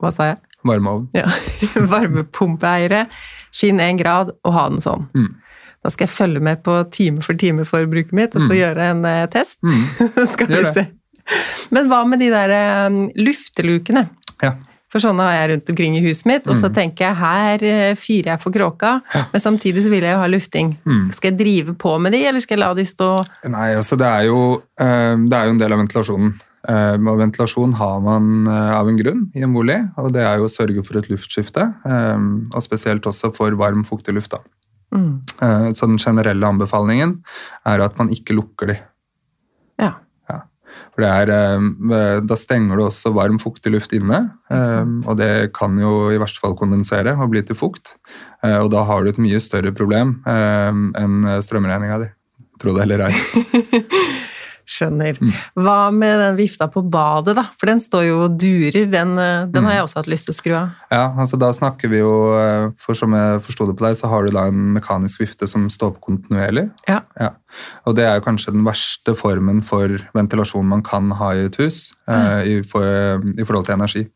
Hva 0.00 0.12
sa 0.14 0.30
jeg? 0.32 0.38
Varmeovn. 0.64 1.08
Ja. 1.16 1.26
Varmepumpeeiere, 1.92 3.06
finn 3.56 3.80
en 3.80 3.96
grad 4.00 4.32
og 4.44 4.54
ha 4.56 4.66
den 4.72 4.80
sånn. 4.84 5.06
Mm. 5.16 5.30
Da 5.80 5.88
skal 5.92 6.06
jeg 6.06 6.12
følge 6.12 6.42
med 6.44 6.62
på 6.64 6.74
time 6.92 7.22
for 7.24 7.36
time-forbruket 7.40 8.12
mitt, 8.16 8.34
og 8.36 8.42
så 8.44 8.52
Mm. 8.52 8.58
gjøre 8.60 8.88
en 8.94 9.04
eh, 9.08 9.26
test. 9.32 9.58
Mm. 9.64 9.84
skal 10.34 10.46
vi 10.52 10.64
se. 10.74 10.86
Men 11.72 11.88
hva 11.88 12.02
med 12.08 12.20
de 12.20 12.28
der 12.32 12.52
um, 12.88 13.06
luftelukene? 13.16 14.08
Ja. 14.42 14.54
For 14.90 14.98
sånne 14.98 15.22
har 15.22 15.36
jeg 15.38 15.50
rundt 15.52 15.70
omkring 15.70 15.96
i 15.96 16.02
huset 16.02 16.26
mitt, 16.26 16.48
og 16.50 16.56
så 16.58 16.66
Mm. 16.68 16.74
tenker 16.74 17.04
jeg 17.06 17.16
her 17.16 17.64
eh, 17.64 17.94
fyrer 17.96 18.32
jeg 18.34 18.40
for 18.42 18.50
kråka, 18.52 18.96
men 19.32 19.40
samtidig 19.40 19.84
så 19.86 19.90
vil 19.92 20.02
jeg 20.02 20.12
jo 20.16 20.20
ha 20.20 20.26
lufting. 20.28 20.76
Mm. 20.84 21.04
Skal 21.14 21.30
jeg 21.32 21.38
drive 21.38 21.74
på 21.78 21.96
med 22.02 22.12
de, 22.12 22.24
eller 22.26 22.40
skal 22.44 22.58
jeg 22.58 22.64
la 22.66 22.74
de 22.74 22.84
stå 22.84 23.10
Nei, 23.48 23.68
altså 23.78 23.96
det 23.96 24.06
er 24.10 24.24
jo, 24.28 24.40
det 24.76 25.32
er 25.38 25.44
jo 25.46 25.54
en 25.54 25.62
del 25.62 25.72
av 25.72 25.78
ventilasjonen. 25.84 26.34
Eh, 26.68 26.96
Og 27.08 27.18
ventilasjon 27.18 27.72
har 27.78 28.00
man 28.04 28.46
eh, 28.46 28.72
av 28.76 28.88
en 28.88 28.96
grunn 29.00 29.22
i 29.34 29.40
en 29.46 29.52
bolig, 29.54 29.78
og 29.96 30.12
det 30.12 30.20
er 30.26 30.36
jo 30.38 30.44
å 30.44 30.52
sørge 30.52 30.84
for 30.84 30.98
et 31.00 31.08
luftskifte. 31.08 31.74
eh, 31.86 32.18
Og 32.54 32.60
spesielt 32.62 33.06
også 33.08 33.32
for 33.36 33.50
varm, 33.56 33.84
fuktig 33.84 34.14
luft. 34.14 34.30
Da. 34.30 34.38
mm. 34.94 35.20
Eh, 35.40 35.72
Så 35.72 35.86
den 35.86 35.98
generelle 35.98 36.46
anbefalingen 36.46 37.22
er 37.64 37.80
at 37.80 37.96
man 37.98 38.08
ikke 38.10 38.34
lukker 38.36 38.66
de. 38.74 38.78
Ja. 39.80 39.94
For 40.94 41.02
det 41.02 41.08
er, 41.10 41.30
eh, 41.30 42.20
da 42.20 42.34
stenger 42.36 42.76
du 42.76 42.82
også 42.84 43.12
varm, 43.14 43.38
fuktig 43.38 43.70
luft 43.72 43.92
inne, 43.92 44.32
eh, 44.50 44.84
og 45.06 45.16
det 45.16 45.52
kan 45.54 45.76
jo 45.78 46.10
i 46.10 46.18
verste 46.18 46.40
fall 46.42 46.56
kondensere 46.58 47.16
og 47.16 47.30
bli 47.30 47.42
til 47.42 47.56
fukt. 47.56 47.94
Eh, 48.42 48.58
Og 48.58 48.70
da 48.70 48.82
har 48.84 49.02
du 49.02 49.08
et 49.10 49.18
mye 49.18 49.40
større 49.40 49.72
problem 49.72 50.20
eh, 50.26 50.70
enn 51.02 51.24
strømregninga 51.42 51.98
di. 52.04 52.10
Tro 52.60 52.74
det 52.74 52.82
eller 52.82 53.06
ei. 53.08 53.14
Skjønner. 54.70 55.16
Mm. 55.18 55.32
Hva 55.58 55.76
med 55.90 56.20
den 56.22 56.36
vifta 56.38 56.68
på 56.70 56.82
badet, 56.86 57.34
da? 57.34 57.48
For 57.58 57.66
den 57.66 57.80
står 57.82 58.04
jo 58.06 58.18
og 58.28 58.36
durer. 58.38 58.84
Den, 58.92 59.16
eh, 59.18 59.46
den 59.50 59.64
Mm. 59.64 59.66
har 59.66 59.72
jeg 59.74 59.84
også 59.88 59.98
hatt 59.98 60.10
lyst 60.12 60.28
til 60.28 60.34
å 60.34 60.38
skru 60.38 60.54
av. 60.54 60.76
Ja, 60.92 61.02
altså 61.18 61.38
da 61.40 61.48
snakker 61.56 61.90
vi 61.90 61.98
jo 61.98 62.12
eh, 62.38 62.70
For 62.78 62.94
som 62.94 63.12
jeg 63.12 63.42
forsto 63.42 63.66
det 63.66 63.76
på 63.80 63.86
deg, 63.88 63.96
så 63.98 64.08
har 64.12 64.26
du 64.26 64.30
da 64.36 64.46
en 64.46 64.74
mekanisk 64.76 65.20
vifte 65.24 65.48
som 65.50 65.66
står 65.68 65.96
på 65.96 66.06
kontinuerlig. 66.06 66.68
Ja. 66.88 67.00
Og 67.86 67.96
det 67.98 68.06
er 68.06 68.20
jo 68.20 68.26
kanskje 68.28 68.52
den 68.54 68.64
verste 68.64 69.16
formen 69.18 69.62
for 69.66 69.98
ventilasjon 70.14 70.64
man 70.70 70.82
kan 70.86 71.10
ha 71.18 71.32
i 71.34 71.46
et 71.48 71.56
hus 71.58 71.92
mm. 72.08 72.46
i, 72.46 72.62
for, 72.62 72.84
i 73.34 73.44
forhold 73.44 73.66
til 73.66 73.74
energi. 73.74 74.06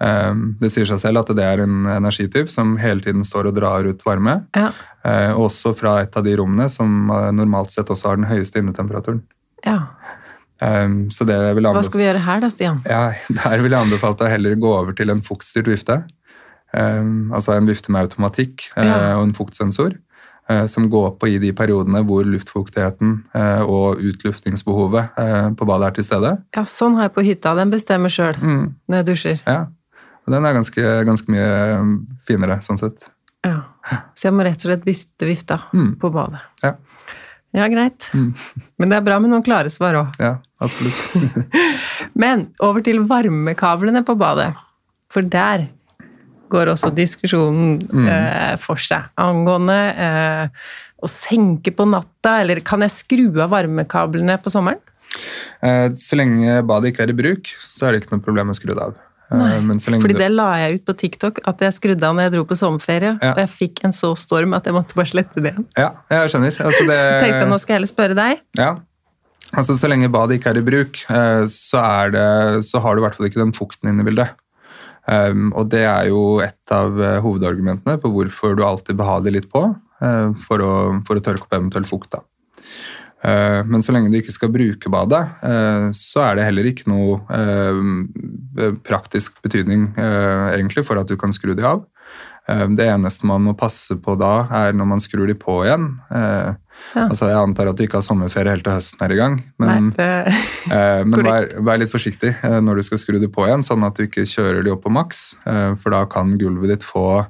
Eh, 0.00 0.34
det 0.60 0.70
sier 0.72 0.86
seg 0.88 1.00
selv 1.02 1.20
at 1.24 1.34
det 1.36 1.44
er 1.44 1.64
en 1.66 1.82
energityv 1.98 2.48
som 2.48 2.76
hele 2.80 3.02
tiden 3.04 3.26
står 3.26 3.50
og 3.50 3.58
drar 3.58 3.84
ut 3.90 4.06
varme. 4.06 4.38
Ja. 4.56 4.70
Eh, 5.04 5.32
også 5.34 5.74
fra 5.76 5.98
et 6.04 6.16
av 6.16 6.24
de 6.24 6.36
rommene 6.36 6.68
som 6.72 7.10
eh, 7.10 7.30
normalt 7.36 7.72
sett 7.74 7.90
også 7.92 8.12
har 8.12 8.16
den 8.20 8.28
høyeste 8.30 8.60
innetemperaturen. 8.62 9.22
Ja. 9.66 9.78
Um, 10.60 11.08
så 11.10 11.24
det 11.24 11.38
vil 11.56 11.64
jeg 11.64 11.72
Hva 11.72 11.82
skal 11.86 12.00
vi 12.02 12.04
gjøre 12.04 12.20
her 12.26 12.40
da, 12.42 12.48
Stian? 12.52 12.82
ja, 12.84 13.12
Der 13.38 13.62
vil 13.64 13.72
jeg 13.72 13.80
anbefale 13.80 14.16
deg 14.20 14.26
å 14.26 14.30
heller 14.34 14.54
gå 14.60 14.72
over 14.76 14.92
til 14.92 15.08
en 15.10 15.22
fuktstyrt 15.24 15.66
vifte. 15.70 16.02
Um, 16.76 17.32
altså 17.34 17.56
en 17.56 17.66
vifte 17.66 17.90
med 17.90 18.04
automatikk 18.06 18.68
ja. 18.76 18.84
uh, 18.84 19.14
og 19.18 19.24
en 19.30 19.32
fuktsensor. 19.34 19.96
eh, 20.50 20.66
som 20.66 20.88
går 20.90 21.12
på 21.18 21.28
i 21.30 21.38
de 21.38 21.52
periodene 21.54 22.00
hvor 22.06 22.24
luftfuktigheten 22.26 23.12
eh, 23.38 23.60
og 23.62 24.00
utluftingsbehovet 24.02 25.18
eh, 25.22 25.48
på 25.54 25.66
badet 25.68 25.86
er 25.88 25.94
til 26.00 26.04
stede. 26.08 26.32
Ja, 26.56 26.64
sånn 26.66 26.96
har 26.98 27.06
jeg 27.08 27.12
på 27.14 27.22
hytta. 27.26 27.52
Den 27.54 27.70
bestemmer 27.70 28.10
sjøl 28.10 28.34
Mm, 28.42 28.64
når 28.90 28.96
jeg 29.00 29.06
dusjer. 29.12 29.42
ja. 29.46 29.60
Og 30.26 30.34
den 30.34 30.44
er 30.44 30.52
ganske, 30.58 30.82
ganske 31.08 31.32
mye 31.32 31.46
finere, 32.28 32.58
sånn 32.62 32.78
sett. 32.78 33.06
Ja. 33.46 33.62
Så 34.14 34.26
jeg 34.28 34.34
må 34.36 34.44
rett 34.44 34.60
og 34.60 34.68
slett 34.68 34.84
bytte 34.84 35.26
vifta 35.26 35.56
Mm. 35.72 35.94
på 36.02 36.10
badet. 36.12 36.42
Ja. 36.62 36.74
Ja, 37.56 37.66
greit. 37.66 38.06
Mm. 38.14 38.28
Men 38.78 38.92
det 38.92 38.96
er 39.00 39.06
bra 39.08 39.16
med 39.18 39.32
noen 39.32 39.42
klare 39.46 39.70
svar 39.74 39.96
òg. 39.98 40.12
Ja, 40.22 40.36
absolutt. 40.62 41.50
Men 42.22 42.48
over 42.62 42.84
til 42.86 43.00
varmekablene 43.10 44.04
på 44.06 44.14
badet. 44.20 44.52
For 45.10 45.26
der 45.26 45.66
går 46.50 46.70
også 46.72 46.92
diskusjonen 46.94 47.80
Mm. 47.90 48.06
eh, 48.10 48.54
for 48.62 48.78
seg 48.78 49.08
angående 49.18 49.76
eh, 49.94 50.48
å 51.02 51.08
senke 51.10 51.70
på 51.74 51.86
natta, 51.90 52.40
eller 52.42 52.60
kan 52.66 52.82
jeg 52.86 52.90
skru 52.94 53.26
av 53.42 53.50
varmekablene 53.54 54.38
på 54.42 54.50
sommeren? 54.52 54.78
Eh, 55.62 55.88
Så 55.98 56.18
lenge 56.18 56.60
badet 56.66 56.92
ikke 56.92 57.02
er 57.06 57.10
i 57.14 57.18
bruk, 57.18 57.50
så 57.66 57.86
er 57.88 57.92
det 57.96 58.02
ikke 58.04 58.14
noe 58.16 58.24
problem 58.26 58.50
å 58.50 58.58
skru 58.58 58.74
det 58.74 58.82
av. 58.82 58.94
Eh, 59.30 59.38
Nei, 59.38 59.60
lenge 59.62 60.02
Fordi 60.02 60.16
det 60.18 60.28
la 60.34 60.48
jeg 60.58 60.80
ut 60.80 60.84
på 60.88 60.94
TikTok, 61.04 61.40
at 61.46 61.62
jeg 61.62 61.76
skrudde 61.76 62.06
av 62.08 62.16
når 62.16 62.26
jeg 62.26 62.34
dro 62.34 62.44
på 62.50 62.58
sommerferie, 62.58 63.12
Ja. 63.22 63.32
og 63.32 63.38
jeg 63.44 63.50
fikk 63.54 63.84
en 63.86 63.94
så 63.94 64.12
storm 64.18 64.54
at 64.58 64.66
jeg 64.66 64.74
måtte 64.74 64.98
bare 64.98 65.10
slette 65.12 65.40
det 65.42 65.52
igjen. 65.54 65.66
Ja, 65.78 65.90
jeg 66.10 66.32
skjønner. 66.34 66.58
Altså 66.66 66.86
det, 66.88 67.00
Tenkte 67.22 67.42
jeg 67.44 67.50
nå 67.52 67.58
skal 67.62 67.74
jeg 67.74 67.78
heller 67.80 67.92
spørre 67.92 68.18
deg. 68.18 68.42
Ja. 68.58 68.70
Altså, 69.50 69.74
så 69.78 69.88
lenge 69.90 70.10
badet 70.10 70.38
ikke 70.38 70.52
er 70.52 70.60
i 70.60 70.66
bruk, 70.66 71.00
eh, 71.10 71.44
så, 71.50 71.82
er 71.82 72.12
det, 72.14 72.28
så 72.66 72.82
har 72.82 72.94
du 72.94 73.02
i 73.02 73.06
hvert 73.06 73.18
fall 73.18 73.26
ikke 73.30 73.42
den 73.42 73.54
fukten 73.56 73.90
inne 73.90 74.04
i 74.04 74.08
bildet. 74.10 74.34
Um, 75.10 75.48
og 75.58 75.70
det 75.72 75.80
er 75.88 76.10
jo 76.10 76.38
et 76.44 76.74
av 76.74 76.98
eh, 77.02 77.16
hovedargumentene 77.24 77.96
på 77.98 78.10
hvorfor 78.12 78.52
du 78.54 78.60
alltid 78.62 78.98
bør 78.98 79.08
ha 79.08 79.14
det 79.24 79.32
litt 79.34 79.48
på, 79.50 79.62
eh, 80.04 80.28
for, 80.44 80.62
å, 80.62 80.74
for 81.08 81.18
å 81.18 81.22
tørke 81.24 81.48
opp 81.48 81.56
eventuell 81.56 81.88
fukt. 81.88 82.12
da. 82.14 82.20
Eh, 83.20 83.60
men 83.68 83.84
så 83.84 83.92
lenge 83.92 84.12
du 84.12 84.18
ikke 84.20 84.34
skal 84.34 84.52
bruke 84.52 84.92
badet, 84.92 85.22
eh, 85.44 85.90
så 85.96 86.24
er 86.24 86.38
det 86.38 86.46
heller 86.48 86.70
ikke 86.70 86.88
noe 86.88 87.20
eh, 87.36 88.72
praktisk 88.86 89.42
betydning 89.44 89.90
egentlig 89.98 90.84
for 90.88 91.00
at 91.00 91.08
du 91.08 91.16
kan 91.20 91.34
skru 91.34 91.54
de 91.54 91.66
av. 91.66 91.84
Det 92.50 92.82
eneste 92.82 93.28
man 93.28 93.44
må 93.44 93.52
passe 93.54 93.94
på 94.02 94.16
da, 94.18 94.48
er 94.64 94.72
når 94.74 94.88
man 94.90 95.02
skrur 95.02 95.28
de 95.28 95.36
på 95.38 95.60
igjen. 95.62 95.84
Ja. 96.94 97.06
Altså, 97.06 97.28
Jeg 97.30 97.38
antar 97.38 97.70
at 97.70 97.78
du 97.78 97.84
ikke 97.84 98.00
har 98.00 98.04
sommerferie 98.04 98.54
helt 98.54 98.64
til 98.66 98.74
høsten 98.74 99.04
er 99.04 99.14
i 99.14 99.18
gang, 99.18 99.36
men, 99.60 99.90
Nei, 99.90 99.96
det, 99.98 100.36
eh, 100.76 101.02
men 101.06 101.26
vær, 101.26 101.48
vær 101.66 101.82
litt 101.82 101.92
forsiktig 101.92 102.32
eh, 102.46 102.56
når 102.64 102.80
du 102.80 102.86
skal 102.88 103.02
skru 103.02 103.18
de 103.22 103.28
på 103.30 103.46
igjen, 103.46 103.64
sånn 103.66 103.84
at 103.86 103.98
du 103.98 104.06
ikke 104.06 104.26
kjører 104.28 104.64
de 104.66 104.72
opp 104.74 104.82
på 104.86 104.94
maks, 104.94 105.20
eh, 105.44 105.76
for 105.80 105.94
da 105.94 106.02
kan 106.10 106.34
gulvet 106.40 106.76
ditt 106.76 106.86
få 106.86 107.26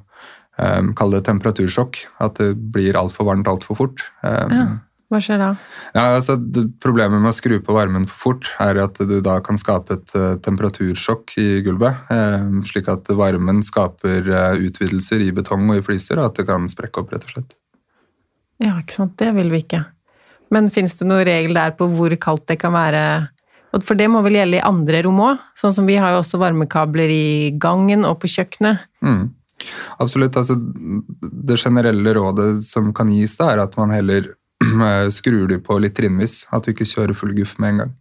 Kall 0.61 1.13
det 1.15 1.23
temperatursjokk. 1.25 1.95
At 2.21 2.35
det 2.37 2.51
blir 2.75 2.93
altfor 2.99 3.25
varmt 3.25 3.47
altfor 3.49 3.79
fort. 3.79 4.03
Ja. 4.21 4.65
Hva 5.11 5.19
skjer 5.19 5.41
da? 5.41 5.49
ja, 5.91 6.03
altså, 6.15 6.37
Problemet 6.79 7.19
med 7.19 7.33
å 7.33 7.35
skru 7.35 7.57
på 7.59 7.75
varmen 7.75 8.05
for 8.07 8.21
fort 8.21 8.47
er 8.63 8.79
at 8.79 8.95
du 8.95 9.17
da 9.23 9.39
kan 9.43 9.59
skape 9.59 9.97
et 9.97 10.13
uh, 10.15 10.37
temperatursjokk 10.39 11.35
i 11.41 11.47
gulvet. 11.65 11.99
Uh, 12.07 12.61
slik 12.67 12.87
at 12.91 13.11
varmen 13.19 13.59
skaper 13.67 14.29
uh, 14.31 14.55
utvidelser 14.55 15.25
i 15.25 15.33
betong 15.35 15.67
og 15.67 15.81
i 15.81 15.83
fliser, 15.89 16.21
og 16.21 16.31
at 16.31 16.39
det 16.39 16.47
kan 16.47 16.69
sprekke 16.71 17.03
opp. 17.03 17.11
rett 17.11 17.27
og 17.27 17.35
slett. 17.35 17.57
Ja, 18.61 18.77
ikke 18.79 18.95
sant. 18.95 19.17
Det 19.19 19.33
vil 19.35 19.51
vi 19.51 19.65
ikke. 19.65 19.83
Men 20.51 20.71
fins 20.71 20.95
det 20.99 21.07
noen 21.09 21.25
regel 21.27 21.59
der 21.59 21.75
på 21.75 21.89
hvor 21.91 22.15
kaldt 22.21 22.47
det 22.51 22.61
kan 22.63 22.75
være? 22.75 23.03
For 23.83 23.99
det 23.99 24.07
må 24.11 24.23
vel 24.23 24.39
gjelde 24.39 24.59
i 24.59 24.65
andre 24.67 25.03
rom 25.05 25.19
òg? 25.23 25.43
Sånn 25.59 25.75
som 25.75 25.87
vi 25.87 25.99
har 25.99 26.15
jo 26.15 26.23
også 26.23 26.39
varmekabler 26.39 27.11
i 27.11 27.51
gangen 27.59 28.07
og 28.07 28.19
på 28.23 28.31
kjøkkenet. 28.31 28.83
Mm. 29.03 29.29
Absolutt. 30.03 30.35
Altså, 30.39 30.57
det 31.21 31.59
generelle 31.61 32.15
rådet 32.17 32.49
som 32.67 32.91
kan 32.95 33.11
gis, 33.13 33.37
da, 33.39 33.51
er 33.53 33.63
at 33.63 33.77
man 33.79 33.93
heller 33.95 34.33
skrur 35.11 35.47
de 35.49 35.57
på 35.63 35.79
litt 35.81 35.95
trinnvis. 35.97 36.45
At 36.53 36.65
du 36.65 36.71
ikke 36.73 36.87
kjører 36.87 37.15
full 37.17 37.33
guff 37.37 37.57
med 37.59 37.69
en 37.75 37.77
gang. 37.85 37.91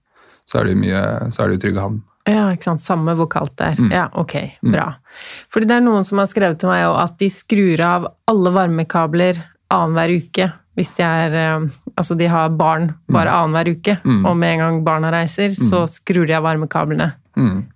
Så 0.49 0.61
er 0.61 0.71
det 0.71 0.77
mye, 0.81 1.03
så 1.33 1.45
er 1.45 1.53
det 1.55 1.61
trygge 1.63 1.81
havn. 1.83 2.01
Ja, 2.29 2.49
ikke 2.53 2.69
sant. 2.69 2.83
Samme 2.85 3.15
hvor 3.19 3.29
kaldt 3.33 3.57
det 3.59 3.67
er. 3.73 3.79
Mm. 3.81 3.91
Ja, 3.95 4.07
ok. 4.19 4.35
Bra. 4.67 4.89
Fordi 5.53 5.67
det 5.71 5.77
er 5.79 5.85
noen 5.87 6.05
som 6.07 6.21
har 6.21 6.29
skrevet 6.31 6.59
til 6.61 6.69
meg 6.71 6.85
at 6.87 7.17
de 7.19 7.29
skrur 7.33 7.81
av 7.87 8.09
alle 8.31 8.53
varmekabler 8.55 9.41
annenhver 9.73 10.17
uke. 10.21 10.51
Hvis 10.79 10.93
de 10.97 11.03
er 11.05 11.35
eh, 11.37 11.65
Altså, 11.99 12.15
de 12.17 12.29
har 12.31 12.53
barn 12.57 12.93
bare 13.11 13.33
annenhver 13.35 13.73
uke, 13.77 13.97
Mm. 14.05 14.25
og 14.27 14.37
med 14.37 14.53
en 14.55 14.59
gang 14.63 14.79
barna 14.87 15.11
reiser, 15.13 15.51
så 15.59 15.83
skrur 15.91 16.27
de 16.27 16.33
av 16.39 16.45
varmekablene. 16.47 17.11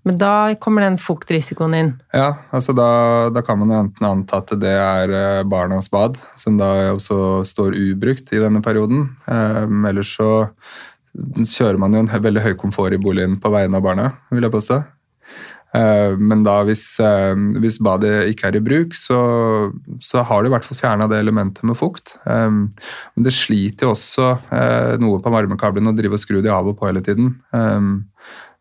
Men 0.04 0.18
da 0.20 0.54
kommer 0.60 0.84
den 0.84 0.98
fuktrisikoen 1.00 1.74
inn. 1.78 1.92
Ja, 2.12 2.34
altså 2.52 2.74
da, 2.76 2.88
da 3.32 3.40
kan 3.44 3.60
man 3.62 3.72
enten 3.72 4.08
anta 4.08 4.42
at 4.42 4.52
det 4.60 4.74
er 4.76 5.14
eh, 5.16 5.44
barnas 5.48 5.88
bad, 5.92 6.18
som 6.40 6.58
da 6.60 6.92
også 6.92 7.42
står 7.48 7.76
ubrukt 7.78 8.34
i 8.36 8.42
denne 8.42 8.60
perioden. 8.64 9.08
Um, 9.24 9.86
ellers 9.88 10.12
så 10.18 10.28
kjører 11.14 11.80
man 11.80 11.94
jo 11.94 12.04
en 12.04 12.12
veldig 12.12 12.42
høy 12.44 12.52
komfort 12.60 12.92
i 12.92 13.00
boligen 13.00 13.38
på 13.40 13.52
vegne 13.54 13.80
av 13.80 13.86
barna, 13.86 14.10
vil 14.34 14.44
jeg 14.44 14.54
påstå. 14.54 14.82
Eh, 15.74 16.14
men 16.18 16.44
da 16.46 16.60
hvis, 16.66 16.84
eh, 17.02 17.34
hvis 17.62 17.80
badet 17.82 18.30
ikke 18.30 18.48
er 18.50 18.58
i 18.58 18.62
bruk, 18.64 18.94
så, 18.94 19.18
så 20.04 20.22
har 20.26 20.42
du 20.42 20.50
i 20.50 20.54
hvert 20.54 20.66
fall 20.66 20.78
fjerna 20.78 21.08
det 21.10 21.18
elementet 21.22 21.66
med 21.66 21.78
fukt. 21.78 22.16
Men 22.24 22.70
det 23.26 23.34
sliter 23.34 23.88
jo 23.88 23.94
også 23.94 24.30
eh, 24.54 24.94
noe 25.02 25.22
på 25.22 25.34
varmekablene 25.34 25.90
å 25.90 25.98
drive 25.98 26.18
og 26.18 26.22
skru 26.22 26.40
de 26.44 26.52
av 26.52 26.70
og 26.70 26.78
på 26.78 26.90
hele 26.90 27.02
tiden. 27.04 27.34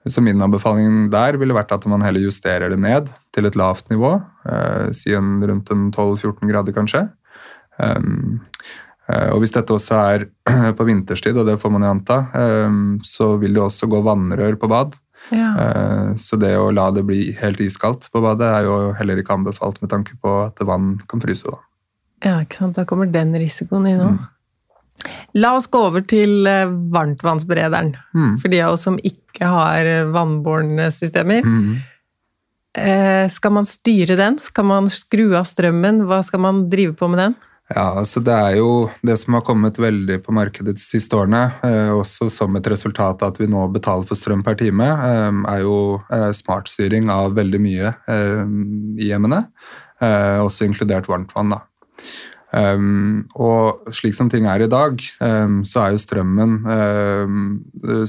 Så 0.09 0.21
min 0.23 0.41
anbefaling 0.43 1.07
der 1.13 1.37
ville 1.39 1.55
vært 1.55 1.71
at 1.71 1.85
man 1.87 2.03
heller 2.03 2.25
justerer 2.25 2.73
det 2.73 2.79
ned 2.83 3.07
til 3.35 3.47
et 3.47 3.55
lavt 3.59 3.87
nivå, 3.93 4.17
eh, 4.49 4.89
si 4.91 5.15
en 5.15 5.37
rundt 5.39 5.71
en 5.71 5.89
12-14 5.91 6.49
grader 6.51 6.75
kanskje. 6.75 7.05
Um, 7.79 8.41
og 9.09 9.41
hvis 9.41 9.51
dette 9.51 9.73
også 9.73 9.95
er 9.99 10.27
på 10.77 10.85
vinterstid, 10.87 11.35
og 11.35 11.47
det 11.47 11.57
får 11.59 11.71
man 11.73 11.83
jo 11.83 11.89
anta, 11.91 12.19
um, 12.67 12.99
så 13.03 13.33
vil 13.41 13.55
det 13.57 13.63
også 13.63 13.89
gå 13.91 13.99
vannrør 14.05 14.55
på 14.59 14.69
bad. 14.71 14.93
Ja. 15.31 15.49
Eh, 15.59 16.15
så 16.19 16.37
det 16.39 16.51
å 16.57 16.71
la 16.73 16.89
det 16.91 17.05
bli 17.07 17.31
helt 17.39 17.61
iskaldt 17.63 18.09
på 18.11 18.21
badet 18.23 18.49
er 18.49 18.67
jo 18.67 18.91
heller 18.97 19.21
ikke 19.21 19.37
anbefalt 19.37 19.79
med 19.83 19.91
tanke 19.93 20.17
på 20.19 20.35
at 20.47 20.59
vann 20.67 20.97
kan 21.09 21.23
fryse. 21.23 21.47
da. 21.47 21.61
Ja, 22.23 22.35
ikke 22.43 22.61
sant. 22.61 22.77
Da 22.77 22.85
kommer 22.87 23.09
den 23.11 23.35
risikoen 23.35 23.87
inn 23.89 24.03
òg. 24.03 24.17
Mm. 24.17 24.29
La 25.39 25.55
oss 25.57 25.69
gå 25.71 25.81
over 25.89 26.03
til 26.07 26.47
eh, 26.49 26.69
varmtvannsberederen. 26.93 27.95
Mm. 28.15 28.35
For 28.41 28.53
de 28.53 28.61
av 28.65 28.75
oss 28.75 28.85
som 28.87 28.99
ikke 28.99 29.49
har 29.49 29.89
eh, 29.89 30.05
vannbårne 30.13 30.89
systemer. 30.93 31.45
Mm. 31.45 31.81
Eh, 32.77 33.25
skal 33.29 33.53
man 33.53 33.67
styre 33.69 34.17
den? 34.17 34.39
Skal 34.41 34.65
man 34.69 34.89
skru 34.91 35.33
av 35.37 35.45
strømmen? 35.49 36.05
Hva 36.09 36.23
skal 36.25 36.41
man 36.45 36.67
drive 36.71 36.97
på 36.97 37.09
med 37.11 37.21
den? 37.21 37.35
Ja, 37.71 37.85
altså 38.01 38.19
det 38.21 38.33
er 38.33 38.57
jo 38.59 38.71
det 39.07 39.15
som 39.21 39.37
har 39.37 39.45
kommet 39.47 39.77
veldig 39.79 40.19
på 40.25 40.33
markedet 40.35 40.75
de 40.75 40.83
siste 40.83 41.15
årene, 41.17 41.45
eh, 41.63 41.93
også 41.95 42.27
som 42.29 42.57
et 42.59 42.67
resultat 42.69 43.23
av 43.23 43.31
at 43.31 43.39
vi 43.39 43.47
nå 43.49 43.63
betaler 43.73 44.05
for 44.09 44.19
strøm 44.19 44.43
per 44.45 44.57
time, 44.59 44.83
eh, 44.83 45.39
er 45.53 45.63
jo 45.63 45.77
eh, 46.11 46.29
smartstyring 46.35 47.09
av 47.13 47.37
veldig 47.37 47.61
mye 47.63 47.93
i 48.13 49.07
hjemmene, 49.07 49.45
eh, 50.01 50.43
også 50.43 50.67
inkludert 50.67 51.07
varmtvann. 51.09 51.55
da. 51.55 51.63
Um, 52.53 53.23
og 53.33 53.87
slik 53.97 54.13
som 54.13 54.27
ting 54.29 54.45
er 54.45 54.61
i 54.61 54.69
dag, 54.69 54.99
um, 55.25 55.61
så 55.65 55.79
er 55.81 55.95
jo 55.95 56.01
strømmen 56.03 56.59
um, 56.67 57.47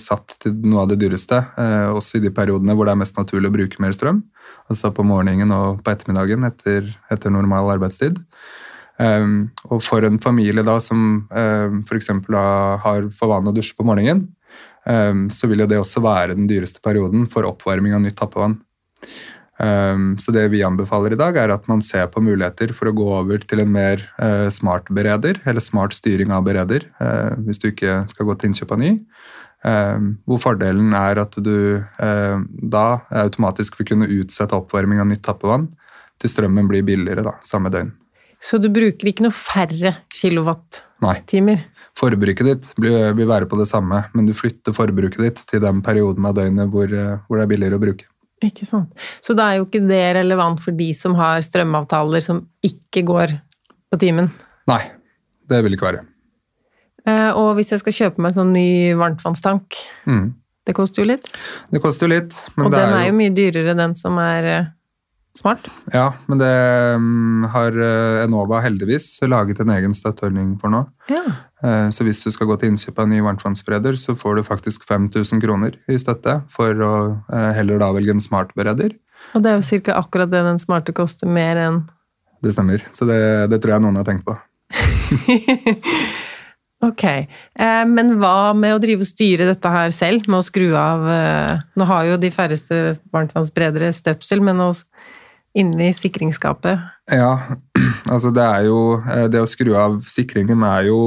satt 0.01 0.37
til 0.45 0.59
noe 0.69 0.83
av 0.83 0.91
det 0.91 0.99
dyreste, 1.01 1.39
uh, 1.57 1.95
også 1.97 2.19
i 2.19 2.25
de 2.27 2.33
periodene 2.35 2.77
hvor 2.77 2.85
det 2.85 2.93
er 2.93 3.01
mest 3.01 3.17
naturlig 3.17 3.49
å 3.49 3.55
bruke 3.55 3.81
mer 3.81 3.97
strøm, 3.97 4.21
altså 4.69 4.93
på 4.93 5.07
morgenen 5.09 5.55
og 5.57 5.81
på 5.81 5.95
ettermiddagen 5.95 6.45
etter, 6.51 6.93
etter 7.13 7.33
normal 7.33 7.73
arbeidstid. 7.79 8.21
Og 8.95 9.81
for 9.83 10.05
en 10.07 10.21
familie 10.23 10.63
da 10.63 10.77
som 10.79 11.25
um, 11.27 11.81
f.eks. 11.83 12.13
har 12.15 13.09
for 13.17 13.33
vane 13.33 13.51
å 13.51 13.57
dusje 13.57 13.75
på 13.75 13.87
morgenen, 13.89 14.29
så 15.35 15.49
vil 15.49 15.65
jo 15.65 15.67
det 15.67 15.79
også 15.81 16.03
være 16.05 16.37
den 16.37 16.47
dyreste 16.47 16.83
perioden 16.85 17.25
for 17.33 17.49
oppvarming 17.49 17.97
av 17.97 18.03
nytt 18.05 18.19
tappevann. 18.21 18.59
Um, 19.55 20.17
så 20.19 20.33
det 20.35 20.49
vi 20.51 20.65
anbefaler 20.67 21.15
i 21.15 21.19
dag, 21.19 21.37
er 21.39 21.53
at 21.55 21.69
man 21.71 21.83
ser 21.85 22.09
på 22.11 22.23
muligheter 22.25 22.73
for 22.75 22.91
å 22.91 22.95
gå 22.97 23.07
over 23.21 23.43
til 23.47 23.63
en 23.63 23.71
mer 23.71 24.03
uh, 24.19 24.51
smart 24.51 24.89
bereder, 24.91 25.39
eller 25.47 25.63
smart 25.63 25.95
styring 25.95 26.33
av 26.35 26.43
bereder, 26.49 26.89
uh, 26.99 27.39
hvis 27.47 27.63
du 27.63 27.69
ikke 27.71 28.01
skal 28.11 28.27
gå 28.27 28.35
til 28.39 28.51
innkjøp 28.51 28.75
av 28.75 28.81
ny. 28.83 28.93
Um, 29.65 30.09
hvor 30.29 30.43
fordelen 30.43 30.91
er 30.99 31.23
at 31.23 31.39
du 31.41 31.79
uh, 31.81 32.39
da 32.75 32.87
automatisk 33.23 33.79
vil 33.79 33.93
kunne 33.95 34.11
utsette 34.13 34.59
oppvarming 34.59 35.01
av 35.01 35.09
nytt 35.09 35.23
tappevann 35.25 35.71
til 36.21 36.33
strømmen 36.33 36.67
blir 36.69 36.85
billigere 36.87 37.25
da, 37.25 37.37
samme 37.47 37.71
døgn. 37.73 37.95
Så 38.45 38.59
du 38.61 38.67
bruker 38.75 39.09
ikke 39.09 39.25
noe 39.25 39.33
færre 39.33 39.95
kilowattimer? 40.13 41.63
Nei. 41.63 41.71
Forbruket 41.95 42.49
ditt 42.49 42.67
vil 42.83 43.29
være 43.31 43.47
på 43.49 43.57
det 43.57 43.69
samme, 43.71 44.03
men 44.13 44.27
du 44.27 44.35
flytter 44.37 44.75
forbruket 44.77 45.23
ditt 45.23 45.41
til 45.49 45.63
den 45.63 45.79
perioden 45.87 46.27
av 46.27 46.35
døgnet 46.37 46.69
hvor, 46.73 46.91
hvor 47.25 47.39
det 47.39 47.47
er 47.47 47.53
billigere 47.55 47.79
å 47.79 47.85
bruke. 47.87 48.09
Ikke 48.43 48.67
sant. 48.67 48.91
Så 49.23 49.35
da 49.37 49.51
er 49.53 49.57
jo 49.61 49.67
ikke 49.69 49.87
det 49.89 50.03
relevant 50.17 50.61
for 50.61 50.73
de 50.77 50.93
som 50.97 51.15
har 51.15 51.41
strømavtaler 51.41 52.21
som 52.23 52.43
ikke 52.67 53.05
går 53.07 53.37
på 53.93 53.99
timen. 54.01 54.31
Nei, 54.69 54.81
det 55.49 55.63
vil 55.65 55.73
ikke 55.77 55.87
være. 55.93 56.05
Eh, 57.07 57.31
Og 57.37 57.55
hvis 57.57 57.71
jeg 57.71 57.81
skal 57.81 57.93
kjøpe 57.93 58.19
meg 58.25 58.35
sånn 58.35 58.53
ny 58.53 58.95
varmtvannstank, 58.95 59.75
Mm. 60.07 60.35
det 60.67 60.75
koster 60.75 61.03
jo 61.03 61.09
litt. 61.13 61.27
Det 61.71 61.81
koster 61.83 62.09
jo 62.09 62.15
litt, 62.21 62.35
men 62.57 62.67
Og 62.67 62.73
den 62.73 62.81
er 62.81 62.97
er 62.97 63.07
jo 63.07 63.13
jo 63.13 63.19
mye 63.19 63.35
dyrere, 63.35 63.77
den 63.77 63.95
som 63.95 64.19
er 64.19 64.45
eh, 64.45 64.65
smart. 65.39 65.67
Ja, 65.93 66.13
men 66.31 66.39
det 66.41 66.51
mm, 67.01 67.45
har 67.55 67.75
eh, 67.75 68.23
Enova 68.25 68.61
heldigvis 68.65 69.09
laget 69.27 69.61
en 69.65 69.73
egen 69.75 69.95
støtteordning 69.97 70.55
for 70.61 70.71
nå. 70.73 70.85
Ja. 71.11 71.23
Eh, 71.65 71.89
Så 71.95 72.07
hvis 72.07 72.23
du 72.25 72.31
skal 72.31 72.49
gå 72.51 72.57
til 72.61 72.73
innkjøp 72.73 72.99
av 72.99 73.09
en 73.09 73.15
ny 73.17 73.23
varmtvannsbereder, 73.25 73.99
så 73.99 74.15
får 74.19 74.39
du 74.39 74.43
faktisk 74.47 74.87
5000 74.89 75.43
kroner 75.43 75.79
i 75.91 75.99
støtte 75.99 76.41
for 76.55 76.71
å 76.87 76.95
eh, 77.33 77.51
heller 77.59 77.83
da 77.83 77.91
velge 77.97 78.15
en 78.15 78.23
smartbereder. 78.23 78.95
Og 79.35 79.43
det 79.43 79.51
er 79.51 79.59
jo 79.59 79.67
cirka 79.67 79.99
akkurat 79.99 80.31
det 80.31 80.45
den 80.47 80.61
smarte 80.63 80.95
koster, 80.95 81.27
mer 81.27 81.57
enn 81.59 81.83
Det 82.45 82.53
stemmer, 82.53 82.83
så 82.93 83.07
det, 83.09 83.21
det 83.51 83.63
tror 83.63 83.75
jeg 83.75 83.85
noen 83.87 83.97
har 83.97 84.07
tenkt 84.07 84.27
på. 84.29 84.37
Ok. 86.85 87.05
Eh, 87.07 87.85
men 87.89 88.17
hva 88.21 88.53
med 88.57 88.77
å 88.77 88.81
drive 88.83 89.07
og 89.07 89.09
styre 89.09 89.47
dette 89.49 89.71
her 89.73 89.93
selv, 89.95 90.27
med 90.29 90.41
å 90.43 90.45
skru 90.45 90.67
av 90.77 91.07
eh, 91.09 91.63
Nå 91.81 91.87
har 91.89 92.09
jo 92.11 92.19
de 92.21 92.31
færreste 92.35 92.81
varmtvannsbredere 93.15 93.89
støpsel, 93.97 94.43
men 94.45 94.61
å, 94.61 94.71
inni 95.55 95.93
sikringsskapet 95.97 96.81
Ja, 97.13 97.59
altså 98.13 98.33
det 98.35 98.45
er 98.45 98.67
jo 98.69 98.79
eh, 99.01 99.27
Det 99.33 99.43
å 99.43 99.51
skru 99.51 99.75
av 99.79 100.01
sikringen 100.11 100.67
er 100.67 100.91
jo 100.91 101.03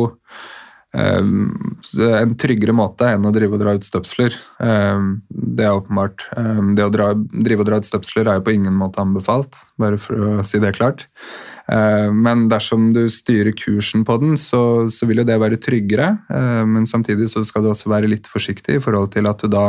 Um, 0.97 1.81
en 1.99 2.31
tryggere 2.39 2.73
måte 2.73 3.09
enn 3.11 3.25
å 3.27 3.31
drive 3.35 3.57
og 3.57 3.61
dra 3.61 3.73
ut 3.75 3.85
støpsler. 3.85 4.33
Um, 4.57 5.19
det 5.29 5.67
er 5.67 5.75
åpenbart. 5.75 6.23
Det 6.77 6.85
å 6.85 6.93
dra, 6.93 7.11
drive 7.17 7.61
og 7.61 7.69
dra 7.69 7.79
ut 7.81 7.87
støpsler 7.87 8.29
er 8.29 8.39
jo 8.39 8.45
på 8.47 8.55
ingen 8.55 8.77
måte 8.79 9.03
anbefalt, 9.03 9.53
bare 9.77 9.99
for 10.01 10.39
å 10.39 10.47
si 10.47 10.61
det 10.63 10.73
klart. 10.77 11.05
Men 11.67 12.45
dersom 12.47 12.93
du 12.95 13.01
styrer 13.11 13.51
kursen 13.51 14.05
på 14.07 14.15
den, 14.21 14.37
så, 14.39 14.87
så 14.87 15.03
vil 15.09 15.19
jo 15.19 15.25
det 15.27 15.35
være 15.41 15.59
tryggere. 15.59 16.13
Men 16.63 16.87
samtidig 16.87 17.27
så 17.33 17.43
skal 17.43 17.65
du 17.65 17.73
også 17.73 17.91
være 17.91 18.07
litt 18.07 18.29
forsiktig 18.31 18.77
i 18.77 18.83
forhold 18.85 19.11
til 19.17 19.27
at 19.27 19.43
du 19.43 19.51
da 19.51 19.65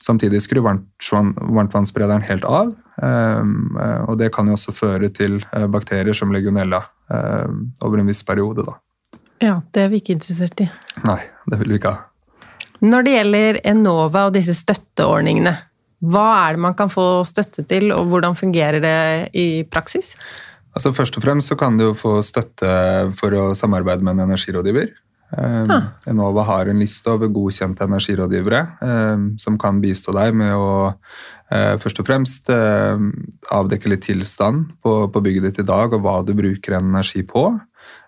samtidig 0.00 0.40
skrur 0.40 0.64
varmtvannsberederen 0.64 2.24
helt 2.24 2.48
av. 2.48 2.72
Uh, 2.96 4.06
og 4.08 4.16
det 4.20 4.30
kan 4.34 4.48
jo 4.48 4.56
også 4.56 4.74
føre 4.76 5.10
til 5.12 5.38
bakterier 5.72 6.16
som 6.16 6.32
legionella 6.34 6.82
over 7.86 8.00
en 8.00 8.08
viss 8.08 8.24
periode, 8.26 8.64
da. 8.66 8.72
Ja, 9.38 9.60
det 9.70 9.84
er 9.84 9.90
vi 9.92 10.00
ikke 10.00 10.16
interessert 10.16 10.58
i. 10.64 10.66
Nei, 11.04 11.20
det 11.46 11.58
vil 11.60 11.74
vi 11.74 11.78
ikke 11.78 11.92
ha. 11.92 12.06
Når 12.84 13.06
det 13.06 13.14
gjelder 13.14 13.58
Enova 13.70 14.26
og 14.28 14.34
disse 14.34 14.56
støtteordningene, 14.56 15.54
hva 16.06 16.26
er 16.42 16.56
det 16.56 16.64
man 16.66 16.76
kan 16.76 16.90
få 16.92 17.24
støtte 17.28 17.64
til, 17.68 17.88
og 17.94 18.10
hvordan 18.10 18.36
fungerer 18.36 18.82
det 18.84 18.98
i 19.38 19.64
praksis? 19.70 20.14
Altså 20.76 20.92
Først 20.92 21.16
og 21.16 21.24
fremst 21.24 21.52
så 21.52 21.56
kan 21.56 21.78
du 21.80 21.88
få 21.96 22.18
støtte 22.26 22.68
for 23.16 23.32
å 23.32 23.48
samarbeide 23.56 24.04
med 24.04 24.18
en 24.18 24.26
energirådgiver. 24.28 24.92
Um, 25.26 25.70
ah. 25.72 25.86
Enova 26.06 26.44
har 26.46 26.68
en 26.70 26.78
liste 26.78 27.10
over 27.10 27.32
godkjente 27.34 27.82
energirådgivere 27.88 28.60
um, 28.78 29.24
som 29.42 29.56
kan 29.58 29.80
bistå 29.82 30.14
deg 30.14 30.36
med 30.38 30.52
å 30.54 30.92
først 31.46 32.00
og 32.02 32.08
fremst 32.08 32.48
uh, 32.50 32.98
avdekke 33.54 33.92
litt 33.92 34.02
tilstand 34.02 34.64
på, 34.82 34.94
på 35.14 35.20
bygget 35.22 35.44
ditt 35.46 35.60
i 35.62 35.66
dag, 35.68 35.92
og 35.94 36.02
hva 36.02 36.16
du 36.26 36.32
bruker 36.34 36.74
energi 36.80 37.22
på. 37.22 37.44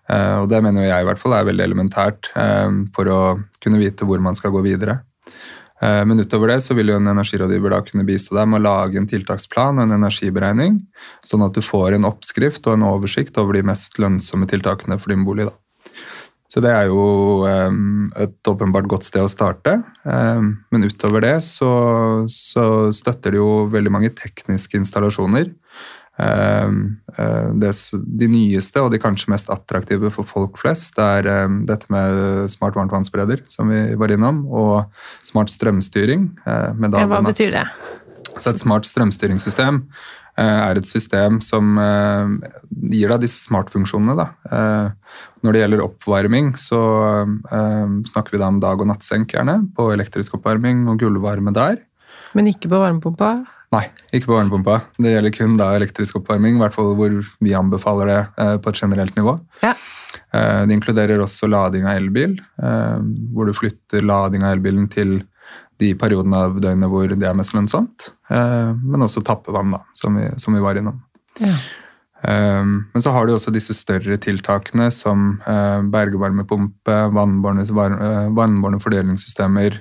Eh, 0.09 0.37
og 0.41 0.49
det 0.49 0.63
mener 0.65 0.89
jeg 0.89 1.05
i 1.05 1.09
hvert 1.09 1.21
fall 1.21 1.37
er 1.37 1.47
veldig 1.49 1.67
elementært 1.67 2.31
eh, 2.39 2.81
for 2.97 3.13
å 3.13 3.21
kunne 3.63 3.81
vite 3.81 4.09
hvor 4.09 4.23
man 4.25 4.37
skal 4.39 4.55
gå 4.55 4.63
videre. 4.65 5.03
Eh, 5.85 6.03
men 6.09 6.23
utover 6.23 6.55
det 6.55 6.63
så 6.65 6.77
vil 6.79 6.95
jo 6.95 6.99
en 6.99 7.13
energirådgiver 7.13 7.75
da 7.75 7.83
kunne 7.85 8.07
bistå 8.09 8.39
deg 8.39 8.49
med 8.49 8.63
å 8.63 8.67
lage 8.71 9.01
en 9.01 9.09
tiltaksplan 9.11 9.79
og 9.79 9.85
en 9.85 9.99
energiberegning, 9.99 10.81
sånn 11.27 11.45
at 11.47 11.57
du 11.57 11.63
får 11.65 11.99
en 11.99 12.09
oppskrift 12.09 12.67
og 12.67 12.79
en 12.79 12.89
oversikt 12.89 13.39
over 13.41 13.59
de 13.59 13.67
mest 13.69 14.01
lønnsomme 14.01 14.49
tiltakene 14.51 14.99
for 15.01 15.13
din 15.13 15.27
bolig. 15.29 15.51
da. 15.51 15.57
Så 16.49 16.63
det 16.65 16.71
er 16.73 16.89
jo 16.89 17.45
et 17.45 18.49
åpenbart 18.49 18.87
godt 18.89 19.05
sted 19.05 19.21
å 19.21 19.29
starte. 19.29 19.75
Men 20.01 20.87
utover 20.89 21.21
det 21.21 21.35
så, 21.45 21.69
så 22.33 22.89
støtter 22.97 23.37
det 23.37 23.43
jo 23.43 23.67
veldig 23.69 23.93
mange 23.93 24.09
tekniske 24.17 24.81
installasjoner. 24.81 25.51
Ehm, 26.19 26.99
eh, 27.15 27.51
det, 27.63 27.71
de 27.95 28.29
nyeste 28.31 28.83
og 28.83 28.91
de 28.91 28.99
kanskje 28.99 29.31
mest 29.31 29.51
attraktive 29.55 30.11
for 30.11 30.27
folk 30.27 30.59
flest 30.59 30.99
er 30.99 31.29
ehm, 31.31 31.61
dette 31.69 31.87
med 31.95 32.51
smart 32.51 32.75
varmtvannsspreder, 32.79 33.45
som 33.51 33.71
vi 33.71 33.95
var 33.99 34.11
innom, 34.15 34.43
og 34.51 34.89
smart 35.27 35.53
strømstyring. 35.55 36.27
Eh, 36.43 36.89
hva 37.07 37.23
betyr 37.23 37.55
det? 37.61 37.67
Så 38.39 38.51
et 38.53 38.63
smart 38.63 38.87
strømstyringssystem 38.87 39.85
er 40.39 40.79
et 40.79 40.87
system 40.87 41.41
som 41.43 41.75
gir 42.71 43.11
deg 43.11 43.25
disse 43.25 43.41
smartfunksjonene. 43.49 44.15
Da. 44.15 44.95
Når 45.43 45.55
det 45.55 45.63
gjelder 45.65 45.83
oppvarming, 45.83 46.53
så 46.61 46.79
snakker 48.07 48.37
vi 48.37 48.41
da 48.41 48.53
om 48.53 48.61
dag- 48.63 48.79
og 48.79 48.87
nattsenk 48.93 49.35
gjerne, 49.35 49.61
på 49.75 49.91
elektrisk 49.97 50.39
oppvarming 50.39 50.87
og 50.93 51.03
gulvvarme 51.03 51.55
der. 51.57 51.81
Men 52.39 52.51
ikke 52.51 52.71
på 52.71 52.79
varmepumpa? 52.79 53.33
Nei, 53.75 53.85
ikke 54.17 54.31
på 54.31 54.37
varmepumpa. 54.37 54.79
Det 54.97 55.13
gjelder 55.13 55.35
kun 55.35 55.57
da 55.61 55.69
elektrisk 55.77 56.21
oppvarming, 56.23 56.57
i 56.57 56.63
hvert 56.63 56.77
fall 56.77 56.95
hvor 56.97 57.17
vi 57.45 57.57
anbefaler 57.57 58.09
det 58.09 58.21
eh, 58.41 58.55
på 58.65 58.73
et 58.73 58.81
generelt 58.81 59.19
nivå. 59.19 59.35
Ja. 59.61 59.75
Eh, 60.33 60.63
det 60.69 60.77
inkluderer 60.79 61.21
også 61.21 61.51
lading 61.53 61.85
av 61.85 61.99
elbil, 62.01 62.39
eh, 62.63 63.03
hvor 63.35 63.49
du 63.49 63.57
flytter 63.57 64.07
lading 64.09 64.47
av 64.47 64.57
elbilen 64.57 64.89
til 64.93 65.19
de 65.79 65.93
periodene 65.99 66.45
av 66.47 66.61
døgnet 66.63 66.91
hvor 66.93 67.11
det 67.13 67.27
er 67.29 67.37
mest 67.39 67.55
lønnsomt. 67.57 68.11
Men 68.31 69.05
også 69.07 69.23
tappevann, 69.27 69.75
da, 69.77 69.83
som 69.97 70.17
vi, 70.19 70.27
som 70.43 70.57
vi 70.57 70.63
var 70.65 70.81
innom. 70.81 70.99
Ja. 71.39 71.55
Men 72.19 72.99
så 72.99 73.13
har 73.15 73.29
du 73.29 73.37
også 73.37 73.53
disse 73.55 73.77
større 73.79 74.17
tiltakene 74.19 74.89
som 74.91 75.37
bergvarmepumpe, 75.95 76.97
vannbårne 77.15 78.81
fordelingssystemer, 78.83 79.79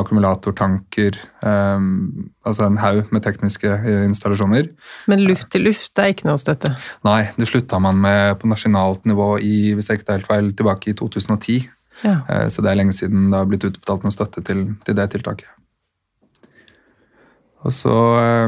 akkumulatortanker 0.00 1.18
um, 1.44 2.30
Altså 2.48 2.66
en 2.66 2.78
haug 2.80 3.10
med 3.12 3.22
tekniske 3.22 3.68
eh, 3.68 4.04
installasjoner. 4.08 4.70
Men 5.10 5.22
luft 5.28 5.50
til 5.52 5.66
luft 5.68 5.98
er 6.00 6.10
ikke 6.14 6.26
noe 6.26 6.40
støtte? 6.40 6.72
Nei, 7.06 7.28
det 7.36 7.46
slutta 7.50 7.78
man 7.82 8.00
med 8.02 8.38
på 8.40 8.50
nasjonalt 8.50 9.04
nivå 9.06 9.36
i 9.38 9.74
hvis 9.76 9.90
jeg 9.90 10.00
ikke 10.00 10.08
tar 10.08 10.18
helt 10.18 10.30
feil, 10.30 10.50
tilbake 10.58 10.90
i 10.90 10.96
2010. 10.98 11.60
Ja. 12.02 12.20
Uh, 12.28 12.46
så 12.52 12.64
det 12.64 12.72
er 12.72 12.80
lenge 12.82 12.96
siden 12.96 13.30
det 13.30 13.40
har 13.40 13.50
blitt 13.50 13.66
utbetalt 13.68 14.06
noe 14.06 14.14
støtte 14.14 14.44
til, 14.46 14.72
til 14.86 14.98
det 14.98 15.10
tiltaket. 15.14 15.50
Og 17.62 17.70
så 17.74 17.94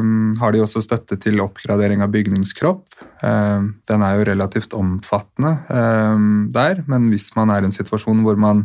um, 0.02 0.34
har 0.40 0.54
de 0.54 0.62
også 0.64 0.82
støtte 0.82 1.16
til 1.22 1.42
oppgradering 1.42 2.02
av 2.02 2.10
bygningskropp. 2.14 2.82
Um, 3.22 3.68
den 3.88 4.02
er 4.02 4.18
jo 4.18 4.26
relativt 4.26 4.74
omfattende 4.76 5.54
um, 5.68 6.48
der, 6.54 6.82
men 6.90 7.08
hvis 7.12 7.30
man 7.38 7.52
er 7.54 7.62
i 7.62 7.70
en 7.70 7.74
situasjon 7.74 8.24
hvor 8.26 8.38
man 8.40 8.64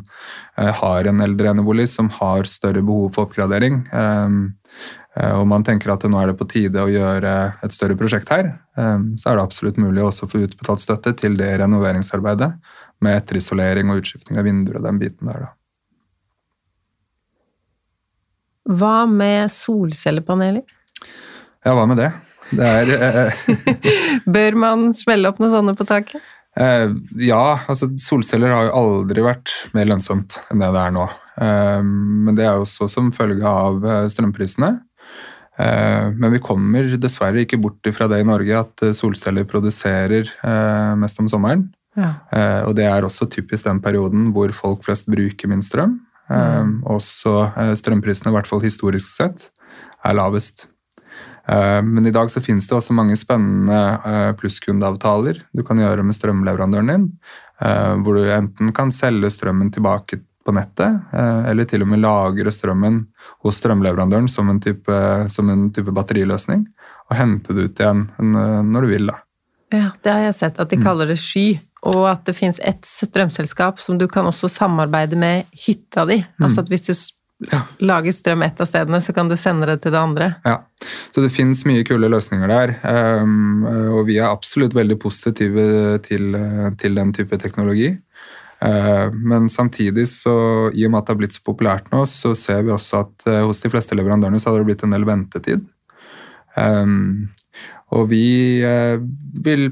uh, 0.57 0.71
har 0.81 1.09
en 1.09 1.21
eldre 1.25 1.53
enebolig 1.53 1.85
som 1.91 2.09
har 2.17 2.49
større 2.49 2.81
behov 2.85 3.13
for 3.13 3.29
oppgradering, 3.29 3.83
uh, 3.93 4.49
og 5.19 5.45
man 5.51 5.65
tenker 5.67 5.91
at 5.91 6.05
nå 6.07 6.15
er 6.21 6.29
det 6.29 6.37
på 6.39 6.47
tide 6.47 6.79
å 6.79 6.89
gjøre 6.89 7.31
et 7.65 7.73
større 7.75 7.97
prosjekt 7.99 8.29
her, 8.31 8.53
så 8.77 9.31
er 9.31 9.35
det 9.35 9.41
absolutt 9.41 9.79
mulig 9.81 10.03
å 10.05 10.11
få 10.13 10.45
utbetalt 10.45 10.79
støtte 10.79 11.11
til 11.17 11.33
det 11.35 11.49
renoveringsarbeidet 11.59 12.53
med 13.03 13.17
etterisolering 13.19 13.91
og 13.91 14.03
utskiftning 14.03 14.39
av 14.39 14.47
vinduer 14.47 14.79
og 14.79 14.85
den 14.87 14.99
biten 15.01 15.29
der. 15.29 15.47
da. 15.47 15.53
Hva 18.69 19.05
med 19.09 19.49
solcellepaneler? 19.53 20.65
Ja, 21.65 21.73
hva 21.73 21.85
med 21.89 21.97
det? 21.99 22.11
det 22.55 22.65
er, 22.65 22.91
eh, 23.05 23.31
Bør 24.35 24.57
man 24.61 24.89
smelle 24.97 25.29
opp 25.31 25.39
noen 25.41 25.53
sånne 25.53 25.75
på 25.77 25.87
taket? 25.89 26.21
Eh, 26.59 26.91
ja, 27.23 27.61
altså 27.69 27.91
solceller 28.01 28.53
har 28.53 28.67
jo 28.67 28.77
aldri 28.77 29.23
vært 29.23 29.53
mer 29.75 29.89
lønnsomt 29.89 30.39
enn 30.49 30.61
det 30.61 30.69
det 30.75 30.83
er 30.83 30.93
nå. 30.95 31.07
Eh, 31.39 31.81
men 31.85 32.37
det 32.37 32.45
er 32.47 32.61
også 32.61 32.89
som 32.91 33.11
følge 33.15 33.47
av 33.47 33.85
eh, 33.85 34.05
strømprisene. 34.11 34.73
Eh, 35.59 36.05
men 36.15 36.35
vi 36.35 36.41
kommer 36.43 36.93
dessverre 37.01 37.43
ikke 37.43 37.59
bort 37.61 37.89
fra 37.95 38.09
det 38.11 38.21
i 38.23 38.27
Norge 38.27 38.63
at 38.63 38.85
eh, 38.85 38.95
solceller 38.97 39.47
produserer 39.49 40.29
mest 40.99 41.21
om 41.21 41.29
sommeren. 41.31 41.69
Ja. 41.99 42.63
Og 42.63 42.77
det 42.77 42.85
er 42.87 43.03
også 43.03 43.27
typisk 43.27 43.67
den 43.67 43.81
perioden 43.83 44.29
hvor 44.31 44.53
folk 44.55 44.85
flest 44.87 45.09
bruker 45.11 45.51
min 45.51 45.63
strøm. 45.65 45.97
Mm. 46.29 46.83
Også 46.89 47.33
eh, 47.57 47.73
strømprisene, 47.77 48.31
i 48.31 48.37
hvert 48.37 48.49
fall 48.49 48.61
historisk 48.63 49.09
sett, 49.09 49.49
er 50.05 50.17
lavest. 50.17 50.67
Eh, 51.49 51.81
men 51.85 52.07
i 52.07 52.13
dag 52.13 52.29
så 52.31 52.43
finnes 52.43 52.69
det 52.69 52.77
også 52.77 52.95
mange 52.97 53.17
spennende 53.19 53.79
eh, 54.05 54.31
plusskundeavtaler 54.37 55.43
du 55.55 55.63
kan 55.65 55.81
gjøre 55.81 56.05
med 56.05 56.17
strømleverandøren 56.17 56.95
din. 56.95 57.13
Hvor 57.59 58.15
du 58.15 58.29
enten 58.31 58.69
kan 58.71 58.87
selge 58.95 59.27
strømmen 59.35 59.67
tilbake 59.75 60.21
på 60.47 60.53
nettet, 60.55 61.09
eller 61.11 61.67
til 61.67 61.83
og 61.83 61.89
med 61.91 61.99
lagre 61.99 62.53
strømmen 62.55 63.01
hos 63.43 63.57
strømleverandøren 63.59 64.29
som 64.31 64.47
en 64.47 64.61
type, 64.63 64.99
som 65.27 65.51
en 65.51 65.65
type 65.75 65.91
batteriløsning, 65.91 66.61
og 67.11 67.17
hente 67.19 67.57
det 67.57 67.65
ut 67.67 67.81
igjen 67.83 68.05
når 68.23 68.87
du 68.87 68.89
vil. 68.93 69.11
da. 69.11 69.17
Ja, 69.75 69.89
det 69.99 70.13
har 70.13 70.23
jeg 70.29 70.37
sett, 70.39 70.63
at 70.63 70.71
de 70.71 70.79
mm. 70.79 70.85
kaller 70.87 71.11
det 71.11 71.19
sky 71.19 71.59
og 71.87 72.01
at 72.09 72.25
det 72.27 72.35
fins 72.35 72.59
ett 72.59 72.83
strømselskap 72.85 73.79
som 73.79 73.99
du 73.99 74.07
kan 74.11 74.27
også 74.27 74.49
samarbeide 74.51 75.19
med 75.19 75.47
hytta 75.65 76.05
di. 76.09 76.19
Mm. 76.19 76.45
Altså 76.47 76.65
at 76.65 76.71
hvis 76.71 76.85
du 76.87 76.93
ja. 77.51 77.61
lager 77.79 78.11
strøm 78.11 78.43
ett 78.43 78.59
av 78.61 78.67
stedene, 78.67 78.99
så 79.01 79.15
kan 79.15 79.29
du 79.31 79.37
sende 79.39 79.69
det 79.69 79.79
til 79.83 79.95
det 79.95 80.01
andre. 80.01 80.33
Ja, 80.43 80.57
så 81.15 81.23
det 81.23 81.31
fins 81.35 81.63
mye 81.69 81.85
kule 81.87 82.11
løsninger 82.11 82.51
der. 82.51 82.75
Um, 83.23 83.63
og 83.95 84.03
vi 84.09 84.19
er 84.19 84.27
absolutt 84.27 84.75
veldig 84.75 84.99
positive 84.99 85.65
til, 86.05 86.35
til 86.81 86.99
den 86.99 87.15
type 87.15 87.39
teknologi. 87.39 87.93
Uh, 88.59 89.07
men 89.15 89.47
samtidig, 89.47 90.09
så, 90.11 90.35
i 90.75 90.83
og 90.83 90.91
med 90.91 90.99
at 90.99 91.07
det 91.07 91.15
har 91.15 91.21
blitt 91.21 91.37
så 91.37 91.43
populært 91.47 91.87
nå, 91.93 92.03
så 92.03 92.33
ser 92.35 92.65
vi 92.67 92.75
også 92.75 93.05
at 93.05 93.29
uh, 93.29 93.43
hos 93.47 93.63
de 93.63 93.71
fleste 93.71 93.95
leverandørene 93.95 94.41
så 94.41 94.51
hadde 94.51 94.65
det 94.65 94.71
blitt 94.73 94.87
en 94.87 94.97
del 94.97 95.07
ventetid. 95.07 95.63
Um, 96.59 97.29
og 97.95 98.09
vi 98.11 98.25
vil 99.41 99.71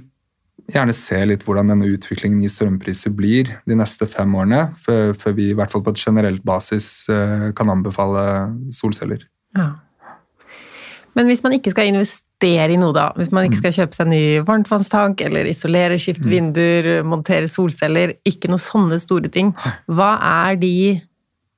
gjerne 0.72 0.93
se 0.95 1.20
litt 1.30 1.45
hvordan 1.47 1.72
denne 1.72 1.88
utviklingen 1.93 2.43
i 2.43 2.51
strømpriser 2.51 3.13
blir 3.15 3.49
de 3.70 3.78
neste 3.80 4.07
fem 4.11 4.34
årene, 4.36 4.68
før, 4.84 5.13
før 5.20 5.36
vi 5.38 5.49
i 5.51 5.57
hvert 5.57 5.74
fall 5.74 5.84
på 5.86 5.93
et 5.95 6.01
generelt 6.01 6.43
basis 6.47 7.07
eh, 7.13 7.49
kan 7.57 7.72
anbefale 7.72 8.24
solceller. 8.76 9.24
Ja. 9.57 9.72
Men 11.18 11.32
hvis 11.32 11.41
man 11.41 11.55
ikke 11.55 11.74
skal 11.74 11.89
investere 11.89 12.76
i 12.76 12.78
noe, 12.78 12.93
da, 12.93 13.09
hvis 13.18 13.32
man 13.34 13.47
ikke 13.47 13.57
mm. 13.57 13.63
skal 13.63 13.76
kjøpe 13.80 13.97
seg 13.97 14.09
ny 14.11 14.22
varmtvannstank 14.45 15.24
eller 15.26 15.49
isolere, 15.49 15.97
skifte 16.01 16.28
mm. 16.28 16.34
vinduer, 16.36 16.89
montere 17.07 17.49
solceller, 17.49 18.13
ikke 18.28 18.51
noen 18.51 18.61
sånne 18.61 18.99
store 19.01 19.32
ting, 19.34 19.55
hva 19.89 20.13
er 20.45 20.59
de 20.61 20.76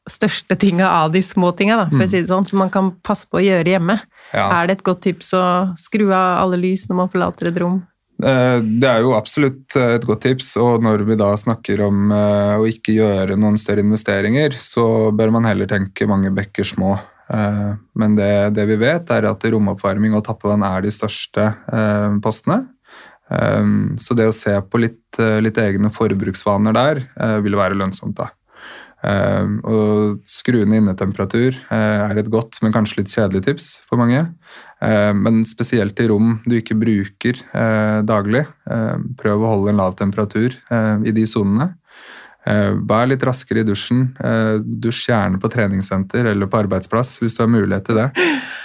største 0.10 0.55
tinga 0.57 0.88
av 1.03 1.12
de 1.14 1.22
små 1.26 1.51
tinga, 1.57 1.84
for 1.89 1.99
å 1.99 2.05
mm. 2.05 2.10
si 2.10 2.22
det 2.24 2.32
sånn, 2.32 2.47
som 2.47 2.64
man 2.64 2.72
kan 2.74 2.93
passe 3.05 3.28
på 3.30 3.41
å 3.41 3.43
gjøre 3.43 3.76
hjemme? 3.76 3.99
Ja. 4.32 4.47
Er 4.62 4.70
det 4.70 4.80
et 4.80 4.88
godt 4.88 5.03
tips 5.05 5.34
å 5.38 5.43
skru 5.78 6.07
av 6.07 6.45
alle 6.45 6.62
lys 6.62 6.88
når 6.89 7.01
man 7.03 7.12
forlater 7.12 7.51
et 7.51 7.60
rom? 7.60 7.82
Eh, 8.24 8.57
det 8.82 8.89
er 8.89 9.03
jo 9.03 9.15
absolutt 9.17 9.76
eh, 9.80 9.95
et 9.97 10.05
godt 10.07 10.24
tips. 10.28 10.53
Og 10.61 10.84
når 10.86 11.05
vi 11.07 11.17
da 11.20 11.30
snakker 11.39 11.84
om 11.86 12.11
eh, 12.15 12.55
å 12.59 12.67
ikke 12.70 12.95
gjøre 12.97 13.38
noen 13.39 13.59
større 13.61 13.86
investeringer, 13.86 14.57
så 14.59 15.09
bør 15.15 15.34
man 15.36 15.47
heller 15.49 15.70
tenke 15.70 16.09
mange 16.09 16.34
bekker 16.36 16.67
små. 16.67 16.97
Men 17.30 18.15
det, 18.17 18.55
det 18.57 18.63
vi 18.65 18.80
vet, 18.82 19.11
er 19.13 19.28
at 19.30 19.43
romoppvarming 19.53 20.15
og 20.17 20.24
tappevann 20.26 20.63
er 20.65 20.82
de 20.82 20.89
største 20.89 21.43
postene. 22.26 22.63
Så 24.01 24.17
det 24.17 24.26
å 24.26 24.34
se 24.34 24.55
på 24.65 24.82
litt, 24.82 25.20
litt 25.38 25.59
egne 25.61 25.91
forbruksvaner 25.93 26.74
der 26.74 27.03
vil 27.45 27.59
være 27.59 27.78
lønnsomt. 27.78 28.17
da. 28.17 28.32
Og 29.61 30.26
skru 30.26 30.63
ned 30.63 30.82
innetemperatur 30.82 31.53
er 31.70 32.17
et 32.17 32.34
godt, 32.34 32.57
men 32.65 32.74
kanskje 32.74 33.03
litt 33.03 33.13
kjedelig 33.13 33.45
tips 33.45 33.70
for 33.86 34.01
mange. 34.01 34.26
Eh, 34.82 35.11
men 35.13 35.41
spesielt 35.49 35.99
i 35.99 36.07
rom 36.07 36.38
du 36.47 36.55
ikke 36.59 36.77
bruker 36.80 37.41
eh, 37.51 37.99
daglig. 38.07 38.45
Eh, 38.69 38.95
prøv 39.19 39.43
å 39.43 39.49
holde 39.55 39.73
en 39.73 39.82
lav 39.82 39.97
temperatur 39.99 40.55
i 41.05 41.11
de 41.15 41.25
sonene. 41.27 41.73
Vær 42.49 43.05
litt 43.11 43.21
raskere 43.27 43.61
i 43.61 43.65
dusjen. 43.67 44.07
Dusj 44.82 45.09
gjerne 45.11 45.38
på 45.43 45.49
treningssenter 45.53 46.25
eller 46.32 46.47
på 46.49 46.57
arbeidsplass 46.63 47.19
hvis 47.21 47.36
du 47.38 47.43
har 47.43 47.49
mulighet 47.51 47.86
til 47.86 47.99
det. 47.99 48.05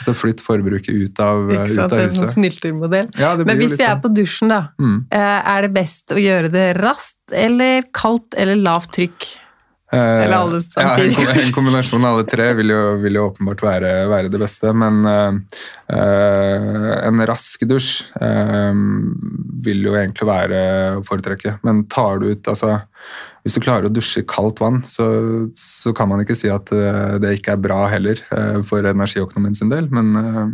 Så 0.07 0.15
flytt 0.17 0.41
forbruket 0.41 0.95
ut 0.95 1.21
av, 1.21 1.51
ikke 1.51 1.67
Ikke 1.67 1.75
ut 1.75 1.75
sant? 1.75 1.83
huset. 1.83 1.91
Det 1.91 1.99
er 1.99 2.07
en 2.07 2.17
sånn 2.17 2.33
snyltermodell. 2.37 3.11
Ja, 3.21 3.35
Men 3.43 3.59
hvis 3.61 3.75
vi 3.77 3.83
er 3.85 3.97
sånn. 3.97 4.03
på 4.07 4.13
dusjen, 4.15 4.49
da, 4.55 4.61
Mm. 4.81 5.05
er 5.13 5.63
det 5.67 5.73
best 5.75 6.15
å 6.15 6.23
gjøre 6.23 6.51
det 6.55 6.77
raskt 6.81 7.35
eller 7.35 7.83
kaldt 7.93 8.39
eller 8.39 8.57
lavt 8.57 8.93
trykk? 8.95 9.27
Eh, 9.93 10.25
Eller 10.25 10.37
alle 10.37 10.57
en, 10.57 10.63
samtidig. 10.65 11.19
Ja, 11.23 11.35
en 11.43 11.53
kombinasjon 11.55 12.05
av 12.05 12.17
alle 12.17 12.25
tre 12.27 12.49
vil 12.59 12.73
jo, 12.73 12.81
vil 13.03 13.19
jo 13.19 13.27
åpenbart 13.29 13.63
være, 13.63 13.91
være 14.11 14.31
det 14.33 14.41
beste, 14.43 14.73
men 14.75 15.05
eh, 15.07 17.05
en 17.09 17.21
rask 17.29 17.63
dusj 17.69 17.91
eh, 18.21 18.81
vil 19.67 19.85
jo 19.87 19.95
egentlig 19.99 20.29
være 20.29 20.63
å 20.99 21.05
foretrekke. 21.07 21.59
Men 21.67 21.85
tar 21.93 22.23
du 22.23 22.31
ut 22.33 22.49
altså, 22.51 22.81
Hvis 23.45 23.59
du 23.59 23.61
klarer 23.61 23.91
å 23.91 23.93
dusje 23.93 24.23
i 24.25 24.27
kaldt 24.29 24.63
vann, 24.65 24.81
så, 24.89 25.05
så 25.59 25.93
kan 25.97 26.09
man 26.09 26.25
ikke 26.25 26.37
si 26.39 26.49
at 26.49 26.71
det 27.21 27.35
ikke 27.37 27.53
er 27.59 27.61
bra 27.61 27.83
heller 27.93 28.17
for 28.65 28.87
energiøkonomien 28.89 29.55
sin 29.59 29.69
del, 29.73 29.91
men 29.93 30.17
eh, 30.17 30.49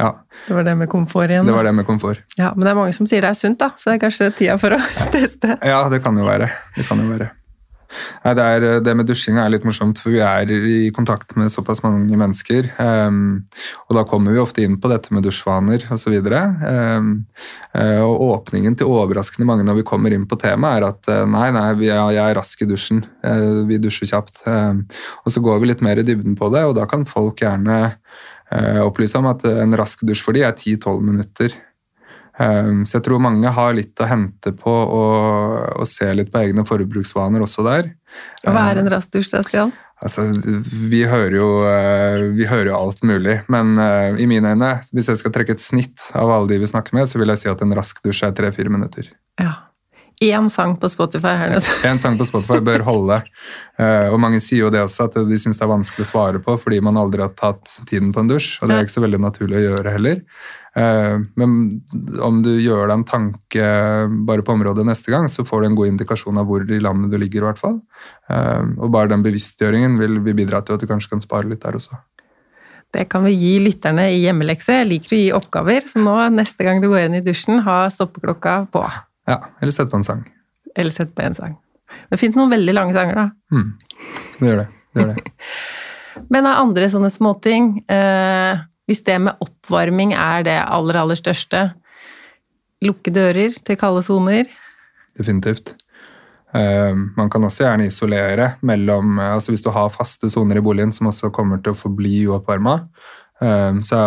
ja, 0.00 0.12
Det 0.46 0.54
var 0.56 0.64
det 0.68 0.76
med 0.84 0.88
komfort 0.92 1.32
igjen. 1.32 1.48
det 1.48 1.56
var 1.56 1.64
det 1.64 1.72
med 1.80 1.88
komfort. 1.88 2.20
Ja, 2.36 2.52
men 2.54 2.64
det 2.68 2.70
er 2.74 2.78
mange 2.78 2.92
som 2.96 3.08
sier 3.08 3.24
det 3.24 3.32
er 3.32 3.40
sunt, 3.40 3.58
da, 3.60 3.72
så 3.76 3.90
det 3.90 3.98
er 3.98 4.04
kanskje 4.06 4.30
tida 4.36 4.56
for 4.60 4.76
å 4.76 4.80
teste. 5.16 5.56
Ja, 5.64 5.82
det 5.92 6.04
kan 6.04 6.16
jo 6.20 6.28
være. 6.28 6.52
Det 6.76 6.86
kan 6.88 7.00
jo 7.02 7.08
være. 7.10 7.32
Nei, 8.24 8.34
det, 8.38 8.44
er, 8.44 8.64
det 8.84 8.94
med 8.96 9.08
dusjinga 9.08 9.42
er 9.44 9.52
litt 9.54 9.64
morsomt, 9.66 9.98
for 10.02 10.14
vi 10.14 10.20
er 10.22 10.50
i 10.50 10.90
kontakt 10.94 11.34
med 11.38 11.50
såpass 11.52 11.82
mange 11.84 12.18
mennesker. 12.18 12.68
Um, 12.78 13.42
og 13.88 13.96
da 13.98 14.04
kommer 14.08 14.34
vi 14.34 14.42
ofte 14.42 14.64
inn 14.64 14.78
på 14.80 14.90
dette 14.92 15.14
med 15.14 15.26
dusjvaner 15.26 15.86
osv. 15.94 16.16
Um, 16.20 17.10
og 17.74 18.24
åpningen 18.28 18.76
til 18.78 18.90
overraskende 18.90 19.48
mange 19.48 19.66
når 19.66 19.80
vi 19.80 19.86
kommer 19.90 20.14
inn 20.14 20.28
på 20.30 20.38
temaet, 20.40 20.80
er 20.80 20.88
at 20.90 21.10
eh, 21.12 21.26
nei, 21.30 21.48
nei, 21.54 21.66
er, 21.88 22.04
jeg 22.14 22.22
er 22.24 22.38
rask 22.38 22.62
i 22.62 22.68
dusjen. 22.70 23.04
Uh, 23.26 23.62
vi 23.68 23.80
dusjer 23.82 24.10
kjapt. 24.12 24.44
Um, 24.46 24.84
og 25.24 25.34
så 25.34 25.42
går 25.44 25.62
vi 25.62 25.72
litt 25.72 25.84
mer 25.84 26.00
i 26.00 26.06
dybden 26.06 26.38
på 26.38 26.50
det, 26.54 26.64
og 26.68 26.76
da 26.78 26.86
kan 26.90 27.06
folk 27.08 27.42
gjerne 27.42 27.80
uh, 27.90 28.80
opplyse 28.86 29.18
om 29.18 29.30
at 29.30 29.46
en 29.50 29.78
rask 29.78 30.06
dusj 30.06 30.24
for 30.26 30.36
de 30.36 30.46
er 30.46 30.54
10-12 30.54 31.02
minutter. 31.06 31.58
Um, 32.40 32.86
Så 32.88 32.96
jeg 32.96 33.04
tror 33.04 33.20
mange 33.20 33.52
har 33.52 33.76
litt 33.76 34.00
å 34.00 34.08
hente 34.08 34.54
på 34.56 34.72
å, 34.72 35.84
se 35.84 36.08
litt 36.16 36.32
på 36.32 36.40
egne 36.40 36.64
forbruksvaner 36.64 37.44
også 37.44 37.66
der. 37.66 37.92
Hva 38.46 38.70
er 38.70 38.80
en 38.80 38.88
rask 38.90 39.12
dusj, 39.12 39.28
da, 39.34 39.44
Stian? 39.44 39.74
Altså, 40.00 40.24
vi 40.88 41.02
hører 41.04 41.34
jo, 41.36 41.48
eh, 41.68 42.22
vi 42.32 42.46
hører 42.48 42.70
jo 42.70 42.76
alt 42.78 43.02
mulig, 43.04 43.34
men 43.52 43.74
eh, 43.76 44.22
i 44.24 44.28
mine 44.30 44.54
øyne, 44.54 44.70
hvis 44.96 45.10
jeg 45.12 45.20
skal 45.20 45.34
trekke 45.34 45.52
et 45.58 45.60
snitt 45.60 46.06
av 46.16 46.32
alle 46.32 46.48
de 46.48 46.56
vi 46.62 46.70
snakker 46.70 46.96
med, 46.96 47.08
så 47.10 47.20
vil 47.20 47.28
jeg 47.34 47.42
si 47.42 47.50
at 47.52 47.60
en 47.60 47.76
rask 47.76 48.00
dusj 48.06 48.22
er 48.24 48.32
tre-fire 48.38 48.72
minutter. 48.72 49.10
Ja. 49.40 49.58
Én 50.20 50.50
sang 50.52 50.74
på 50.76 50.88
Spotify 50.92 51.32
her 51.40 51.54
Én 51.56 51.88
En 51.88 51.98
sang 52.00 52.18
på 52.20 52.26
Spotify 52.28 52.58
bør 52.64 52.82
holde, 52.84 53.20
eh, 53.80 54.08
og 54.08 54.16
mange 54.20 54.40
sier 54.44 54.66
jo 54.66 54.72
det 54.72 54.80
også, 54.84 55.10
at 55.10 55.20
de 55.28 55.38
syns 55.40 55.60
det 55.60 55.64
er 55.64 55.72
vanskelig 55.74 56.08
å 56.08 56.10
svare 56.10 56.40
på 56.44 56.56
fordi 56.60 56.80
man 56.84 57.00
aldri 57.00 57.24
har 57.24 57.36
tatt 57.36 57.68
tiden 57.88 58.12
på 58.12 58.24
en 58.24 58.32
dusj, 58.32 58.54
og 58.60 58.68
det 58.68 58.76
er 58.78 58.88
ikke 58.88 58.96
så 58.96 59.04
veldig 59.04 59.20
naturlig 59.20 59.60
å 59.60 59.64
gjøre 59.66 59.94
heller. 59.96 60.24
Eh, 60.76 61.18
Men 61.36 61.82
om 62.22 62.42
du 62.42 62.50
gjør 62.60 62.86
deg 62.88 62.94
en 62.98 63.04
tanke 63.08 63.64
bare 64.26 64.44
på 64.46 64.52
området 64.54 64.84
neste 64.86 65.10
gang, 65.10 65.26
så 65.28 65.42
får 65.46 65.62
du 65.62 65.66
en 65.70 65.78
god 65.78 65.88
indikasjon 65.88 66.38
av 66.38 66.46
hvor 66.46 66.62
i 66.62 66.78
landet 66.80 67.10
du 67.10 67.18
ligger, 67.18 67.42
i 67.42 67.48
hvert 67.50 67.58
fall. 67.58 67.80
Eh, 68.30 68.62
Og 68.78 68.90
bare 68.94 69.08
den 69.10 69.22
bevisstgjøringen 69.26 69.98
vil, 69.98 70.20
vil 70.20 70.34
bidra 70.34 70.62
til 70.62 70.74
at 70.74 70.80
du 70.80 70.86
kanskje 70.90 71.10
kan 71.10 71.20
spare 71.24 71.48
litt 71.50 71.62
der 71.62 71.78
også. 71.80 71.98
Det 72.92 73.08
kan 73.08 73.22
vi 73.22 73.36
gi 73.38 73.52
lytterne 73.62 74.08
i 74.10 74.22
hjemmelekse. 74.24 74.80
Jeg 74.80 74.88
liker 74.90 75.14
å 75.14 75.18
gi 75.20 75.32
oppgaver, 75.36 75.84
så 75.86 76.00
nå 76.02 76.14
neste 76.34 76.64
gang 76.66 76.80
du 76.82 76.88
går 76.90 77.04
inn 77.06 77.14
i 77.20 77.22
dusjen, 77.22 77.60
ha 77.62 77.84
stoppeklokka 77.90 78.54
på. 78.74 78.82
Ja, 79.30 79.36
eller 79.62 79.70
sett 79.74 79.90
på 79.92 80.00
en 80.00 80.06
sang. 80.06 80.24
Eller 80.74 80.90
sett 80.90 81.14
på 81.14 81.22
en 81.22 81.34
sang. 81.38 81.54
Det 82.10 82.18
finnes 82.18 82.34
noen 82.38 82.50
veldig 82.50 82.74
lange 82.74 82.94
sanger, 82.94 83.14
da. 83.14 83.30
Mm. 83.54 83.68
Det 84.40 84.48
gjør 84.48 84.58
det. 84.62 84.66
det, 84.94 85.02
gjør 85.04 85.14
det. 85.14 85.32
Men 86.34 86.46
av 86.50 86.64
andre 86.64 86.88
sånne 86.90 87.10
småting 87.14 87.70
eh, 87.86 88.58
Hvis 88.90 89.04
det 89.06 89.20
med 89.22 89.38
oppvarming 89.38 90.16
er 90.18 90.42
det 90.48 90.58
aller, 90.66 90.98
aller 90.98 91.18
største 91.18 91.70
Lukke 92.80 93.12
dører 93.12 93.52
til 93.60 93.76
kalde 93.76 94.00
soner. 94.02 94.48
Definitivt. 95.18 95.74
Eh, 96.56 96.94
man 97.16 97.30
kan 97.30 97.44
også 97.46 97.62
gjerne 97.62 97.86
isolere 97.86 98.46
mellom 98.66 99.20
eh, 99.20 99.34
altså 99.36 99.52
Hvis 99.52 99.62
du 99.62 99.68
har 99.70 99.92
faste 99.94 100.30
soner 100.32 100.58
i 100.58 100.62
boligen 100.64 100.90
som 100.90 101.06
også 101.10 101.30
kommer 101.34 101.60
til 101.62 101.74
å 101.74 101.78
forbli 101.78 102.24
uoppvarma, 102.26 102.78
eh, 103.44 103.76
så, 103.86 104.00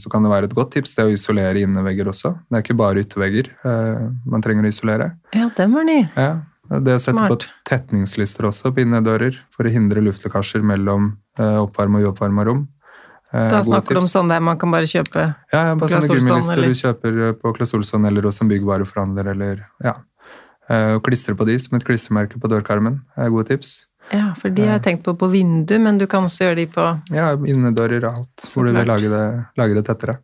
så 0.00 0.10
kan 0.10 0.24
det 0.24 0.32
være 0.32 0.50
et 0.50 0.56
godt 0.56 0.72
tips 0.74 0.96
det 0.96 1.06
å 1.06 1.12
isolere 1.14 1.62
innevegger 1.62 2.10
også. 2.10 2.32
Det 2.48 2.58
er 2.58 2.66
ikke 2.66 2.80
bare 2.80 3.04
yttervegger 3.04 3.52
man 4.24 4.42
trenger 4.42 4.66
å 4.66 4.72
isolere. 4.72 5.12
Ja, 5.36 5.50
den 5.54 5.76
var 5.76 5.86
ny. 5.86 6.00
Ja, 6.16 6.30
det 6.80 6.96
å 6.96 7.02
sette 7.04 7.20
Smart. 7.20 7.44
på 7.44 7.68
tetningslister 7.70 8.48
også 8.48 8.72
på 8.74 8.82
innedører 8.82 9.36
for 9.54 9.68
å 9.68 9.74
hindre 9.76 10.02
luftlekkasjer 10.08 10.64
mellom 10.64 11.12
oppvarma 11.36 12.00
og 12.00 12.08
uoppvarma 12.08 12.48
rom. 12.48 12.64
Eh, 13.34 13.48
Da 13.50 13.62
snakker 13.66 13.96
du 13.96 14.00
om 14.00 14.06
sånne 14.06 14.14
sånn 14.14 14.28
der 14.30 14.40
man 14.46 14.58
kan 14.58 14.70
bare 14.70 14.86
kjøpe 14.86 15.22
Ja, 15.52 15.60
ja, 15.70 15.74
på 15.74 15.88
Claes 15.88 16.06
sånne 16.06 16.20
gummilister 16.20 16.52
eller? 16.54 16.68
du 16.68 16.74
kjøper 16.80 17.16
eh, 17.28 17.32
på 17.40 17.54
Claes 17.56 17.74
Olsson 17.74 18.04
eller 18.06 18.22
hos 18.28 18.40
en 18.40 18.48
byggvareforhandler. 18.52 19.30
eller 19.34 19.64
ja. 19.82 19.94
Eh, 20.70 20.94
Og 20.94 21.02
klistre 21.04 21.34
på 21.34 21.46
de 21.48 21.58
som 21.58 21.76
et 21.76 21.84
klistremerke 21.84 22.38
på 22.40 22.48
dørkarmen 22.48 23.00
er 23.18 23.30
gode 23.34 23.48
tips. 23.50 23.86
Ja, 24.12 24.34
for 24.36 24.50
de 24.52 24.62
har 24.68 24.78
jeg 24.78 24.82
tenkt 24.84 25.02
på 25.04 25.16
på 25.16 25.30
vindu, 25.32 25.78
men 25.80 25.98
du 25.98 26.06
kan 26.06 26.24
også 26.28 26.44
gjøre 26.44 26.56
de 26.56 26.66
på 26.66 26.84
Ja, 27.10 27.32
innedører 27.34 28.04
og 28.04 28.18
alt, 28.20 28.46
hvor 28.52 28.66
du 28.68 28.72
vil 28.76 28.86
lage 28.86 29.08
det, 29.08 29.46
lage 29.56 29.74
det 29.74 29.84
tettere. 29.86 30.18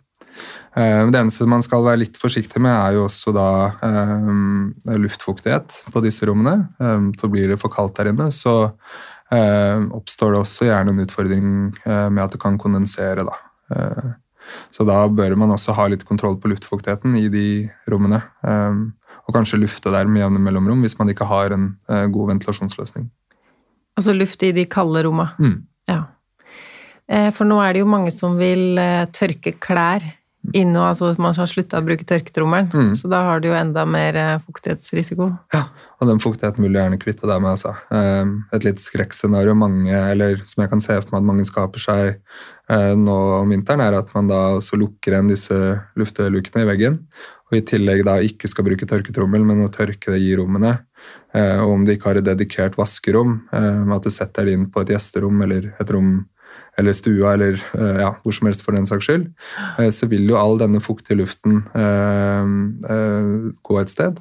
Det 0.76 1.16
eneste 1.18 1.48
man 1.48 1.62
skal 1.62 1.82
være 1.82 1.98
litt 2.04 2.16
forsiktig 2.20 2.60
med, 2.62 2.70
er 2.70 2.92
jo 2.94 3.06
også 3.08 3.32
da 3.34 3.72
um, 3.82 4.72
luftfuktighet 4.86 5.90
på 5.90 6.02
disse 6.04 6.28
rommene. 6.28 6.68
Um, 6.78 7.12
for 7.18 7.32
blir 7.32 7.48
det 7.50 7.58
for 7.58 7.72
kaldt 7.74 7.96
der 7.96 8.12
inne, 8.12 8.28
så 8.30 8.72
oppstår 9.94 10.32
det 10.34 10.40
også 10.40 10.66
gjerne 10.66 10.94
en 10.94 11.04
utfordring 11.04 11.46
eh, 11.84 12.08
med 12.10 12.24
at 12.24 12.32
det 12.34 12.40
kan 12.42 12.58
kondensere. 12.58 13.24
da. 13.28 13.36
Eh, 13.74 14.10
så 14.74 14.86
da 14.88 15.04
bør 15.08 15.36
man 15.38 15.54
også 15.54 15.74
ha 15.78 15.86
litt 15.86 16.04
kontroll 16.08 16.36
på 16.40 16.50
luftfuktigheten 16.50 17.14
i 17.20 17.28
de 17.30 17.46
rommene. 17.90 18.22
eh, 18.42 18.80
og 19.30 19.36
kanskje 19.36 19.60
lufte 19.62 19.92
der 19.94 20.08
med 20.10 20.24
jevne 20.24 20.40
mellomrom 20.42 20.80
hvis 20.82 20.96
man 20.98 21.12
ikke 21.12 21.28
har 21.30 21.52
en 21.54 21.76
eh, 21.88 22.06
god 22.10 22.32
ventilasjonsløsning. 22.32 23.10
Altså 23.98 24.14
luft 24.16 24.42
i 24.42 24.50
de 24.56 24.64
kalde 24.66 25.04
romma. 25.06 25.28
Mm. 25.38 25.66
Ja. 25.86 26.00
Eh, 27.06 27.30
For 27.36 27.46
nå 27.46 27.60
er 27.62 27.74
det 27.74 27.84
jo 27.84 27.90
mange 27.90 28.10
som 28.14 28.34
vil 28.40 28.78
eh, 28.80 29.06
tørke 29.14 29.54
klær 29.62 30.02
inne, 30.56 30.78
og 30.80 30.86
altså 30.90 31.10
man 31.20 31.34
har 31.36 31.48
slutta 31.50 31.78
å 31.80 31.84
bruke 31.84 32.06
tørketrommelen. 32.08 32.70
Mm. 32.72 32.92
Så 32.96 33.10
da 33.12 33.20
har 33.26 33.42
du 33.42 33.50
jo 33.50 33.56
enda 33.58 33.84
mer 33.86 34.16
eh, 34.16 34.38
fuktighetsrisiko. 34.40 35.26
Ja, 35.52 35.66
og 36.00 36.08
den 36.08 36.22
fuktigheten 36.22 36.64
vil 36.64 36.72
du 36.72 36.80
gjerne 36.80 36.98
kvitte 37.02 37.28
deg 37.28 37.42
med. 37.44 37.52
Altså. 37.58 37.74
Eh, 37.92 38.56
Et 38.56 38.64
litt 38.64 38.80
skrekkscenario 38.80 39.54
mange, 39.58 39.92
eller 39.92 40.40
som 40.48 40.64
jeg 40.64 40.72
kan 40.72 40.80
se 40.84 40.96
for 41.02 41.12
meg 41.12 41.20
at 41.20 41.28
mange 41.28 41.44
skaper 41.48 41.84
seg 41.84 42.04
eh, 42.16 42.94
nå 42.96 43.18
om 43.42 43.52
vinteren, 43.52 43.84
er 43.84 43.98
at 44.00 44.14
man 44.16 44.30
da 44.32 44.40
også 44.56 44.80
lukker 44.80 45.12
igjen 45.12 45.30
disse 45.30 45.60
luftelukene 46.00 46.64
i 46.64 46.70
veggen, 46.72 47.02
og 47.50 47.58
i 47.58 47.64
tillegg 47.66 48.04
da 48.06 48.16
ikke 48.24 48.48
skal 48.48 48.64
bruke 48.64 48.88
tørketrommel, 48.88 49.44
men 49.44 49.64
å 49.66 49.72
tørke 49.74 50.14
det 50.14 50.22
i 50.24 50.34
rommene. 50.38 50.78
Eh, 51.36 51.60
Og 51.60 51.76
om 51.76 51.84
du 51.84 51.92
ikke 51.92 52.10
har 52.14 52.18
et 52.20 52.26
dedikert 52.26 52.80
vaskerom, 52.80 53.42
at 53.52 54.02
du 54.02 54.10
setter 54.10 54.48
det 54.48 54.56
inn 54.56 54.70
på 54.72 54.82
et 54.82 54.96
gjesterom 54.96 55.42
eller 55.44 55.74
et 55.76 55.90
rom 55.90 56.24
eller 56.78 56.92
stua, 56.96 57.34
eller 57.34 57.58
eh, 57.78 58.00
ja, 58.02 58.10
hvor 58.22 58.34
som 58.34 58.48
helst 58.48 58.64
for 58.64 58.76
den 58.76 58.88
saks 58.88 59.08
skyld, 59.08 59.28
eh, 59.78 59.90
så 59.94 60.08
vil 60.10 60.28
jo 60.30 60.38
all 60.40 60.58
denne 60.60 60.80
fuktige 60.82 61.18
luften 61.20 61.62
eh, 61.76 63.50
gå 63.62 63.80
et 63.80 63.92
sted. 63.92 64.20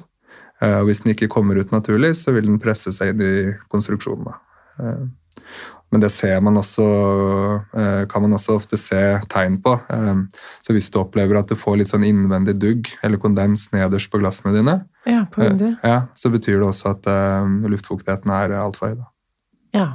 Og 0.60 0.90
hvis 0.90 0.98
den 1.00 1.14
ikke 1.14 1.30
kommer 1.32 1.56
ut 1.56 1.70
naturlig, 1.72 2.10
så 2.20 2.34
vil 2.36 2.44
den 2.44 2.58
presse 2.60 2.92
seg 2.92 3.14
inn 3.14 3.22
i 3.24 3.36
konstruksjonen. 3.72 4.34
Men 5.88 6.02
det 6.02 6.10
ser 6.12 6.42
man 6.44 6.60
også, 6.60 6.84
kan 8.12 8.26
man 8.26 8.36
også 8.36 8.58
ofte 8.58 8.76
se 8.76 9.00
tegn 9.32 9.56
på. 9.64 9.72
Så 10.60 10.76
hvis 10.76 10.90
du 10.92 10.98
opplever 11.00 11.40
at 11.40 11.48
du 11.48 11.56
får 11.56 11.80
litt 11.80 11.88
sånn 11.94 12.04
innvendig 12.04 12.58
dugg 12.60 12.92
eller 13.00 13.22
kondens 13.24 13.70
nederst 13.72 14.12
på 14.12 14.20
glassene 14.20 14.52
dine, 14.58 14.76
Ja, 15.08 15.24
på 15.32 15.48
ja, 15.48 15.96
så 16.12 16.28
betyr 16.28 16.60
det 16.60 16.68
også 16.68 16.92
at 16.92 17.08
luftfuktigheten 17.64 18.36
er 18.36 18.58
altfor 18.60 18.92
høy. 18.92 19.00
da. 19.00 19.10
Ja. 19.80 19.88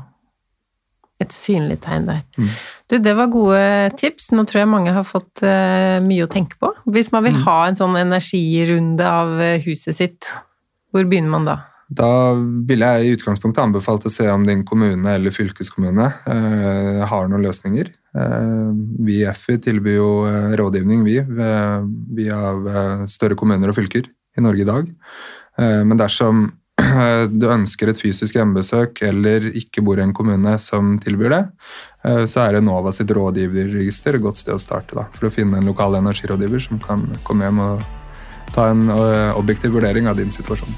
Et 1.25 1.35
synlig 1.35 1.79
tegn 1.85 2.07
der. 2.09 2.23
Mm. 2.37 2.49
Du, 2.91 2.97
det 3.01 3.13
var 3.17 3.31
gode 3.33 3.61
tips. 3.99 4.31
Nå 4.35 4.45
tror 4.47 4.63
jeg 4.63 4.71
mange 4.71 4.95
har 4.95 5.05
fått 5.07 5.43
uh, 5.45 5.97
mye 6.05 6.25
å 6.25 6.31
tenke 6.31 6.59
på. 6.61 6.71
Hvis 6.93 7.11
man 7.13 7.25
vil 7.25 7.39
mm. 7.39 7.45
ha 7.47 7.59
en 7.67 7.79
sånn 7.79 7.97
energirunde 7.99 9.07
av 9.09 9.33
uh, 9.39 9.55
huset 9.65 9.97
sitt, 9.97 10.29
hvor 10.93 11.07
begynner 11.09 11.33
man 11.33 11.47
da? 11.49 11.57
Da 11.85 12.33
ville 12.65 12.87
jeg 12.95 13.05
i 13.05 13.15
utgangspunktet 13.17 13.61
anbefalt 13.61 14.07
å 14.07 14.11
se 14.13 14.25
om 14.31 14.45
din 14.47 14.63
kommune 14.65 15.17
eller 15.17 15.33
fylkeskommune 15.33 16.07
uh, 16.25 17.01
har 17.09 17.29
noen 17.29 17.45
løsninger. 17.45 17.93
vi 19.05 19.15
i 19.19 19.31
FI 19.35 19.57
tilbyr 19.59 19.97
jo 19.97 20.11
rådgivning, 20.55 21.01
vi, 21.03 21.17
via 22.15 22.37
større 23.11 23.35
kommuner 23.35 23.67
og 23.67 23.75
fylker 23.75 24.07
i 24.07 24.43
Norge 24.43 24.63
i 24.63 24.67
dag. 24.69 24.87
men 25.59 25.99
dersom 25.99 26.45
du 27.39 27.47
ønsker 27.51 27.91
et 27.91 27.99
fysisk 27.99 28.37
hjemmebesøk 28.37 29.01
eller 29.07 29.49
ikke 29.55 29.83
bor 29.85 29.99
i 29.99 30.05
en 30.05 30.13
kommune 30.15 30.57
som 30.61 30.95
tilbyr 31.03 31.33
det, 31.33 31.43
eh, 32.05 32.23
så 32.29 32.45
er 32.45 32.59
Enova 32.59 32.93
sitt 32.95 33.11
rådgiverregister 33.15 34.17
et 34.17 34.25
godt 34.25 34.41
sted 34.41 34.55
å 34.55 34.61
starte 34.61 34.97
da, 34.97 35.07
for 35.15 35.29
å 35.29 35.33
finne 35.33 35.59
en 35.59 35.69
lokal 35.69 35.97
energirådgiver 36.01 36.65
som 36.67 36.81
kan 36.83 37.07
komme 37.27 37.47
hjem 37.47 37.63
og 37.65 37.85
ta 38.55 38.69
en 38.73 38.85
eh, 38.89 39.31
objektiv 39.37 39.75
vurdering 39.75 40.09
av 40.11 40.19
din 40.19 40.31
situasjon. 40.33 40.77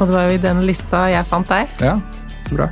Og 0.00 0.06
det 0.08 0.14
var 0.16 0.30
jo 0.30 0.38
i 0.38 0.44
den 0.44 0.62
lista 0.68 1.04
jeg 1.12 1.28
fant 1.28 1.50
deg. 1.50 1.74
Ja, 1.84 1.98
så 2.46 2.56
bra. 2.56 2.70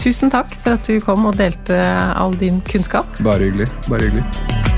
Tusen 0.00 0.32
takk 0.32 0.52
for 0.62 0.76
at 0.78 0.88
du 0.88 0.96
kom 1.04 1.28
og 1.28 1.36
delte 1.40 1.76
all 2.16 2.36
din 2.40 2.60
kunnskap. 2.68 3.20
Bare 3.24 3.48
hyggelig. 3.48 3.68
Bare 3.88 4.08
hyggelig. 4.08 4.69